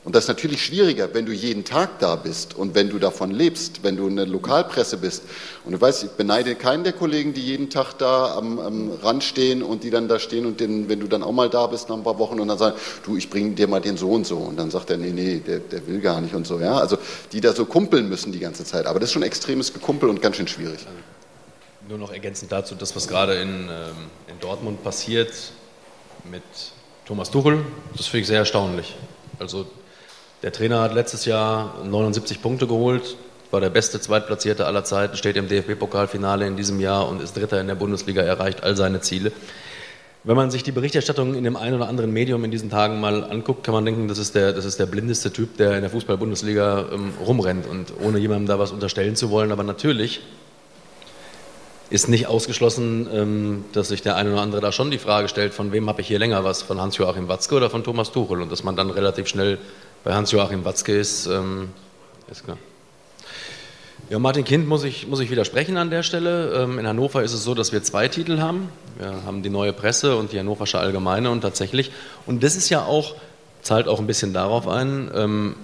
Und 0.07 0.15
das 0.15 0.23
ist 0.23 0.29
natürlich 0.29 0.65
schwieriger, 0.65 1.13
wenn 1.15 1.27
du 1.27 1.33
jeden 1.33 1.65
Tag 1.65 1.99
da 1.99 2.15
bist 2.15 2.55
und 2.55 2.77
wenn 2.77 2.91
du 2.91 3.01
davon 3.01 3.33
lebst, 3.33 3.83
wenn 3.83 3.97
du 3.97 4.07
eine 4.07 4.25
Lokalpresse 4.25 4.99
bist. 4.99 5.25
Und 5.65 5.73
du 5.73 5.81
weißt, 5.81 6.05
ich 6.05 6.11
beneide 6.11 6.55
keinen 6.55 6.85
der 6.85 6.93
Kollegen, 6.93 7.35
die 7.35 7.41
jeden 7.41 7.71
Tag 7.71 7.95
da 7.95 8.37
am, 8.37 8.61
am 8.61 8.93
Rand 9.03 9.25
stehen 9.25 9.65
und 9.65 9.83
die 9.83 9.91
dann 9.91 10.07
da 10.07 10.21
stehen 10.21 10.47
und 10.47 10.61
den, 10.61 10.89
wenn 10.89 11.01
du 11.01 11.09
dann 11.09 11.25
auch 11.25 11.33
mal 11.33 11.51
da 11.51 11.67
bist 11.67 11.89
nach 11.89 11.97
ein 11.97 12.05
paar 12.05 12.21
Wochen 12.21 12.39
und 12.39 12.47
dann 12.47 12.57
sagen, 12.57 12.77
du, 13.05 13.17
ich 13.17 13.29
bringe 13.29 13.57
dir 13.57 13.67
mal 13.67 13.81
den 13.81 13.97
so 13.97 14.09
und 14.11 14.29
so. 14.29 14.37
Und 14.37 14.61
dann 14.61 14.71
sagt 14.71 14.91
er, 14.91 14.97
nee, 14.97 15.11
nee, 15.11 15.43
der, 15.45 15.59
der 15.59 15.85
will 15.89 16.01
gar 16.01 16.21
nicht 16.21 16.37
und 16.37 16.47
so. 16.47 16.61
Ja? 16.61 16.79
Also 16.79 16.99
die 17.33 17.41
da 17.41 17.53
so 17.53 17.65
kumpeln 17.65 18.09
müssen 18.09 18.31
die 18.31 18.39
ganze 18.39 18.65
Zeit. 18.65 18.87
Aber 18.87 19.01
das 19.01 19.09
ist 19.09 19.15
schon 19.15 19.25
extremes 19.25 19.73
Gekumpel 19.73 20.09
und 20.09 20.23
ganz 20.23 20.37
schön 20.37 20.47
schwierig. 20.47 20.87
Nur 21.89 21.99
noch 21.99 22.13
ergänzend 22.13 22.53
dazu, 22.53 22.77
das, 22.77 22.95
was 22.95 23.09
gerade 23.09 23.35
in, 23.43 23.49
ähm, 23.69 23.97
in 24.29 24.39
Dortmund 24.39 24.85
passiert 24.85 25.33
mit 26.31 26.45
Thomas 27.07 27.29
Tuchel, 27.29 27.65
das 27.97 28.07
finde 28.07 28.21
ich 28.21 28.29
sehr 28.29 28.39
erstaunlich. 28.39 28.95
Also 29.41 29.67
der 30.47 30.53
Trainer 30.53 30.81
hat 30.81 30.95
letztes 30.95 31.25
Jahr 31.25 31.75
79 31.83 32.41
Punkte 32.41 32.69
geholt, 32.69 33.17
war 33.51 33.61
der 33.61 33.69
beste 33.69 34.01
Zweitplatzierte 34.01 34.65
aller 34.65 34.85
Zeiten, 34.85 35.17
steht 35.17 35.37
im 35.37 35.49
DFB-Pokalfinale 35.49 36.47
in 36.47 36.57
diesem 36.57 36.79
Jahr 36.79 37.09
und 37.09 37.21
ist 37.21 37.37
Dritter 37.37 37.61
in 37.61 37.67
der 37.67 37.75
Bundesliga, 37.75 38.23
erreicht 38.23 38.63
all 38.63 38.77
seine 38.77 39.01
Ziele. 39.01 39.33
Wenn 40.23 40.37
man 40.37 40.53
sich 40.53 40.63
die 40.63 40.71
Berichterstattung 40.71 41.35
in 41.35 41.43
dem 41.43 41.57
einen 41.57 41.75
oder 41.75 41.89
anderen 41.89 42.13
Medium 42.13 42.45
in 42.45 42.53
diesen 42.53 42.71
Tagen 42.71 43.01
mal 43.01 43.25
anguckt, 43.25 43.65
kann 43.65 43.75
man 43.75 43.85
denken, 43.85 44.07
das 44.07 44.19
ist 44.19 44.37
der, 44.37 44.53
das 44.53 44.65
ist 44.65 44.79
der 44.79 44.87
blindeste 44.87 45.33
Typ, 45.33 45.57
der 45.57 45.75
in 45.75 45.81
der 45.81 45.91
Fußball-Bundesliga 45.91 46.91
ähm, 46.93 47.15
rumrennt. 47.27 47.67
Und 47.67 47.93
ohne 48.01 48.21
jemandem 48.21 48.47
da 48.47 48.61
was 48.61 48.71
unterstellen 48.71 49.17
zu 49.17 49.31
wollen, 49.31 49.51
aber 49.51 49.65
natürlich 49.65 50.21
ist 51.91 52.09
nicht 52.09 52.29
ausgeschlossen, 52.29 53.09
ähm, 53.13 53.65
dass 53.73 53.89
sich 53.89 54.03
der 54.03 54.15
eine 54.15 54.31
oder 54.31 54.43
andere 54.43 54.61
da 54.61 54.71
schon 54.71 54.93
die 54.93 54.99
Frage 54.99 55.27
stellt, 55.27 55.55
von 55.55 55.73
wem 55.73 55.89
habe 55.89 56.03
ich 56.03 56.07
hier 56.07 56.21
länger 56.21 56.45
was, 56.45 56.63
von 56.63 56.81
Hans-Joachim 56.81 57.27
Watzke 57.27 57.57
oder 57.57 57.69
von 57.69 57.83
Thomas 57.83 58.13
Tuchel? 58.13 58.43
Und 58.43 58.53
dass 58.53 58.63
man 58.63 58.77
dann 58.77 58.91
relativ 58.91 59.27
schnell 59.27 59.59
bei 60.07 60.15
Hans-Joachim 60.15 60.65
Watzke 60.65 60.97
ist, 60.97 61.27
ähm, 61.27 61.71
ist 62.31 62.45
klar. 62.45 62.59
Ja, 64.09 64.21
Martin 64.21 64.45
Kind 64.45 64.69
muss 64.69 64.85
ich, 64.85 65.09
muss 65.09 65.19
ich 65.19 65.33
widersprechen 65.33 65.77
an 65.79 65.91
der 65.91 66.05
Stelle. 66.05 66.63
Ähm, 66.63 66.79
in 66.79 66.87
Hannover 66.87 67.25
ist 67.25 67.33
es 67.33 67.43
so, 67.43 67.55
dass 67.55 67.73
wir 67.73 67.83
zwei 67.83 68.07
Titel 68.07 68.39
haben. 68.39 68.69
Wir 68.99 69.25
haben 69.27 69.43
die 69.43 69.51
neue 69.51 69.73
Presse 69.73 70.17
und 70.17 70.31
die 70.31 70.39
Hannoversche 70.39 70.79
Allgemeine 70.79 71.33
und 71.33 71.41
tatsächlich, 71.41 71.91
und 72.25 72.45
das 72.45 72.55
ist 72.55 72.69
ja 72.69 72.85
auch, 72.85 73.17
zahlt 73.63 73.89
auch 73.89 73.99
ein 73.99 74.07
bisschen 74.07 74.33
darauf 74.33 74.69
ein, 74.69 75.11
ähm, 75.13 75.57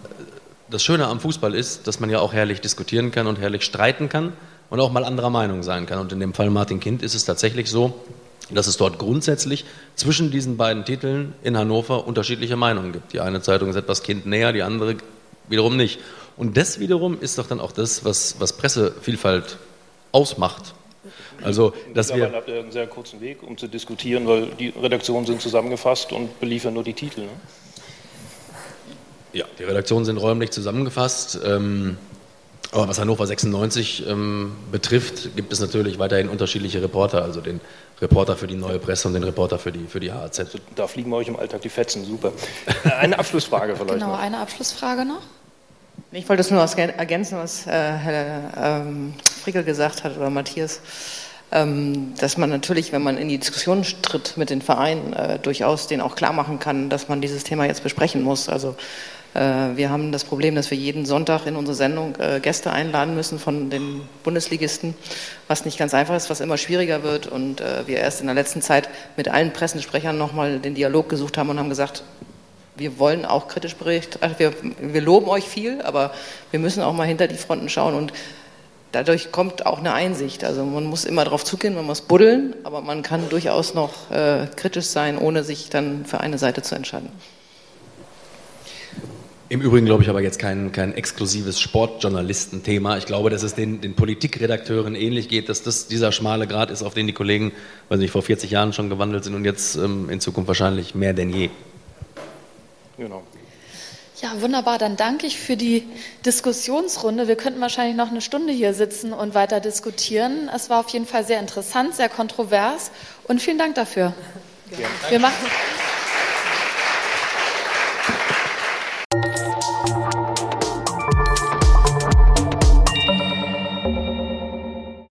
das 0.69 0.83
Schöne 0.83 1.07
am 1.07 1.21
Fußball 1.21 1.55
ist, 1.55 1.87
dass 1.87 2.01
man 2.01 2.11
ja 2.11 2.19
auch 2.19 2.33
herrlich 2.33 2.61
diskutieren 2.61 3.13
kann 3.13 3.29
und 3.29 3.39
herrlich 3.39 3.63
streiten 3.63 4.09
kann 4.09 4.33
und 4.71 4.81
auch 4.81 4.91
mal 4.91 5.05
anderer 5.05 5.31
Meinung 5.31 5.63
sein 5.63 5.87
kann. 5.87 6.01
Und 6.01 6.11
in 6.11 6.19
dem 6.19 6.35
Fall 6.35 6.51
Martin 6.51 6.81
Kind 6.81 7.05
ist 7.05 7.15
es 7.15 7.25
tatsächlich 7.25 7.71
so, 7.71 7.95
dass 8.55 8.67
es 8.67 8.77
dort 8.77 8.99
grundsätzlich 8.99 9.65
zwischen 9.95 10.31
diesen 10.31 10.57
beiden 10.57 10.85
Titeln 10.85 11.35
in 11.43 11.57
Hannover 11.57 12.07
unterschiedliche 12.07 12.57
Meinungen 12.57 12.93
gibt. 12.93 13.13
Die 13.13 13.21
eine 13.21 13.43
Zeitung 13.43 13.69
ist 13.71 13.77
etwas 13.77 14.03
kindnäher, 14.03 14.53
die 14.53 14.63
andere 14.63 14.97
wiederum 15.49 15.77
nicht. 15.77 16.01
Und 16.37 16.57
das 16.57 16.79
wiederum 16.81 17.21
ist 17.21 17.39
doch 17.39 17.47
dann 17.47 17.61
auch 17.61 17.73
das, 17.73 18.05
was, 18.05 18.37
was 18.39 18.55
Pressevielfalt 18.55 19.59
ausmacht. 20.13 20.75
Also, 21.43 21.73
dass 21.95 22.15
wir 22.15 22.31
habt 22.33 22.49
ihr 22.49 22.61
einen 22.61 22.71
sehr 22.71 22.87
kurzen 22.87 23.21
Weg, 23.21 23.43
um 23.43 23.59
zu 23.59 23.67
diskutieren, 23.67 24.27
weil 24.27 24.47
die 24.59 24.69
Redaktionen 24.69 25.27
sind 25.27 25.41
zusammengefasst 25.41 26.13
und 26.13 26.39
beliefern 26.41 26.75
nur 26.75 26.85
die 26.85 26.95
Titel. 26.95 27.23
Ne? 27.23 27.29
Ja, 29.33 29.47
die 29.59 29.65
Redaktionen 29.65 30.05
sind 30.05 30.19
räumlich 30.19 30.51
zusammengefasst. 30.51 31.41
Ähm, 31.45 31.97
aber 32.73 32.89
was 32.89 32.99
Hannover 32.99 33.27
96 33.27 34.07
ähm, 34.09 34.53
betrifft, 34.73 35.37
gibt 35.37 35.53
es 35.53 35.61
natürlich 35.61 35.99
weiterhin 35.99 36.29
unterschiedliche 36.29 36.83
Reporter, 36.83 37.23
also 37.23 37.41
den 37.41 37.61
Reporter 38.01 38.35
für 38.37 38.47
die 38.47 38.57
Neue 38.57 38.79
Presse 38.79 39.09
und 39.09 39.15
den 39.15 39.23
Reporter 39.25 39.59
für 39.59 39.71
die, 39.71 39.87
für 39.87 40.01
die 40.01 40.11
HAZ. 40.11 40.41
Also 40.41 40.59
da 40.75 40.87
fliegen 40.87 41.11
wir 41.11 41.17
euch 41.17 41.29
im 41.29 41.37
Alltag 41.37 41.61
die 41.61 41.69
Fetzen, 41.69 42.05
super. 42.05 42.33
Äh, 42.85 42.89
eine 42.91 43.19
Abschlussfrage 43.19 43.77
vielleicht 43.77 43.95
Genau, 43.95 44.09
noch. 44.09 44.19
eine 44.19 44.39
Abschlussfrage 44.39 45.05
noch. 45.05 45.21
Ich 46.11 46.29
wollte 46.29 46.41
das 46.43 46.51
nur 46.51 46.61
ergänzen, 46.61 47.39
was 47.39 47.67
äh, 47.67 47.71
Herr 47.71 48.83
ähm, 48.83 49.15
Frickel 49.43 49.65
gesagt 49.65 50.05
hat 50.05 50.17
oder 50.17 50.31
Matthias, 50.31 50.81
ähm, 51.53 52.15
dass 52.19 52.39
man 52.39 52.49
natürlich, 52.51 52.93
wenn 52.93 53.03
man 53.03 53.19
in 53.19 53.29
die 53.29 53.39
Diskussion 53.39 53.85
tritt 54.01 54.37
mit 54.37 54.51
den 54.51 54.63
Vereinen, 54.63 55.13
äh, 55.13 55.39
durchaus 55.39 55.87
denen 55.87 56.01
auch 56.01 56.17
klar 56.17 56.33
machen 56.33 56.59
kann, 56.59 56.89
dass 56.89 57.09
man 57.09 57.21
dieses 57.21 57.45
Thema 57.45 57.67
jetzt 57.67 57.83
besprechen 57.83 58.23
muss. 58.23 58.49
Also 58.49 58.75
wir 59.35 59.89
haben 59.89 60.13
das 60.13 60.25
Problem, 60.25 60.55
dass 60.55 60.71
wir 60.71 60.77
jeden 60.77 61.07
Sonntag 61.07 61.47
in 61.47 61.57
unsere 61.57 61.75
Sendung 61.75 62.17
äh, 62.19 62.39
Gäste 62.41 62.71
einladen 62.71 63.15
müssen 63.15 63.39
von 63.39 63.71
den 63.71 64.03
Bundesligisten, 64.25 64.95
was 65.49 65.65
nicht 65.65 65.79
ganz 65.79 65.95
einfach 65.95 66.15
ist, 66.15 66.29
was 66.29 66.41
immer 66.41 66.59
schwieriger 66.59 67.03
wird. 67.03 67.29
Und 67.29 67.63
äh, 67.63 67.87
wir 67.87 67.97
erst 67.97 68.21
in 68.21 68.27
der 68.27 68.35
letzten 68.35 68.61
Zeit 68.61 68.91
mit 69.17 69.29
allen 69.29 69.53
Pressensprechern 69.53 70.19
nochmal 70.19 70.59
den 70.59 70.75
Dialog 70.75 71.09
gesucht 71.09 71.39
haben 71.39 71.49
und 71.49 71.59
haben 71.59 71.71
gesagt, 71.71 72.05
wir 72.77 72.99
wollen 72.99 73.25
auch 73.25 73.49
kritisch 73.49 73.77
berichten. 73.77 74.19
Also 74.21 74.39
wir, 74.39 74.53
wir 74.81 75.01
loben 75.01 75.29
euch 75.29 75.45
viel, 75.45 75.81
aber 75.83 76.13
wir 76.51 76.61
müssen 76.61 76.83
auch 76.83 76.93
mal 76.93 77.07
hinter 77.07 77.27
die 77.27 77.37
Fronten 77.37 77.69
schauen. 77.69 77.95
Und 77.95 78.13
dadurch 78.93 79.33
kommt 79.33 79.67
auch 79.67 79.79
eine 79.79 79.95
Einsicht. 79.95 80.45
Also 80.45 80.65
man 80.65 80.85
muss 80.85 81.05
immer 81.05 81.25
darauf 81.25 81.45
zugehen, 81.45 81.75
man 81.75 81.87
muss 81.87 82.03
buddeln, 82.03 82.55
aber 82.65 82.83
man 82.83 83.03
kann 83.03 83.29
durchaus 83.29 83.75
noch 83.75 84.11
äh, 84.11 84.47
kritisch 84.57 84.87
sein, 84.87 85.19
ohne 85.19 85.45
sich 85.45 85.71
dann 85.71 86.05
für 86.05 86.21
eine 86.21 86.39
Seite 86.39 86.63
zu 86.63 86.75
entscheiden. 86.75 87.11
Im 89.53 89.61
Übrigen 89.61 89.85
glaube 89.85 90.03
ich 90.03 90.09
aber 90.09 90.23
jetzt 90.23 90.39
kein, 90.39 90.73
kein 90.73 90.95
exklusives 90.95 91.61
Sportjournalistenthema. 91.61 92.97
Ich 92.97 93.05
glaube, 93.05 93.29
dass 93.29 93.43
es 93.43 93.55
den, 93.55 93.83
den 93.83 93.95
Politikredakteuren 93.95 94.95
ähnlich 94.95 95.29
geht, 95.29 95.51
dass 95.51 95.63
das 95.63 95.89
dieser 95.89 96.11
schmale 96.11 96.47
Grad 96.47 96.71
ist, 96.71 96.83
auf 96.83 96.95
den 96.95 97.07
die 97.07 97.13
Kollegen, 97.13 97.53
weiß 97.91 97.99
nicht, 97.99 98.13
vor 98.13 98.23
40 98.23 98.51
Jahren 98.51 98.73
schon 98.73 98.89
gewandelt 98.89 99.25
sind 99.25 99.35
und 99.35 99.45
jetzt 99.45 99.77
ähm, 99.77 100.09
in 100.09 100.21
Zukunft 100.21 100.49
wahrscheinlich 100.49 100.95
mehr 100.95 101.13
denn 101.13 101.29
je. 101.29 101.51
Genau. 102.97 103.25
Ja, 104.23 104.41
wunderbar. 104.41 104.79
Dann 104.79 104.97
danke 104.97 105.27
ich 105.27 105.37
für 105.37 105.59
die 105.59 105.85
Diskussionsrunde. 106.25 107.29
Wir 107.29 107.37
könnten 107.37 107.61
wahrscheinlich 107.61 107.95
noch 107.95 108.11
eine 108.11 108.23
Stunde 108.23 108.55
hier 108.55 108.73
sitzen 108.73 109.13
und 109.13 109.35
weiter 109.35 109.61
diskutieren. 109.61 110.49
Es 110.57 110.71
war 110.71 110.81
auf 110.81 110.89
jeden 110.89 111.05
Fall 111.05 111.27
sehr 111.27 111.41
interessant, 111.41 111.95
sehr 111.95 112.09
kontrovers 112.09 112.91
und 113.25 113.43
vielen 113.43 113.59
Dank 113.59 113.75
dafür. 113.75 114.15
Ja. 114.71 115.11
Wir 115.11 115.19
machen 115.19 115.47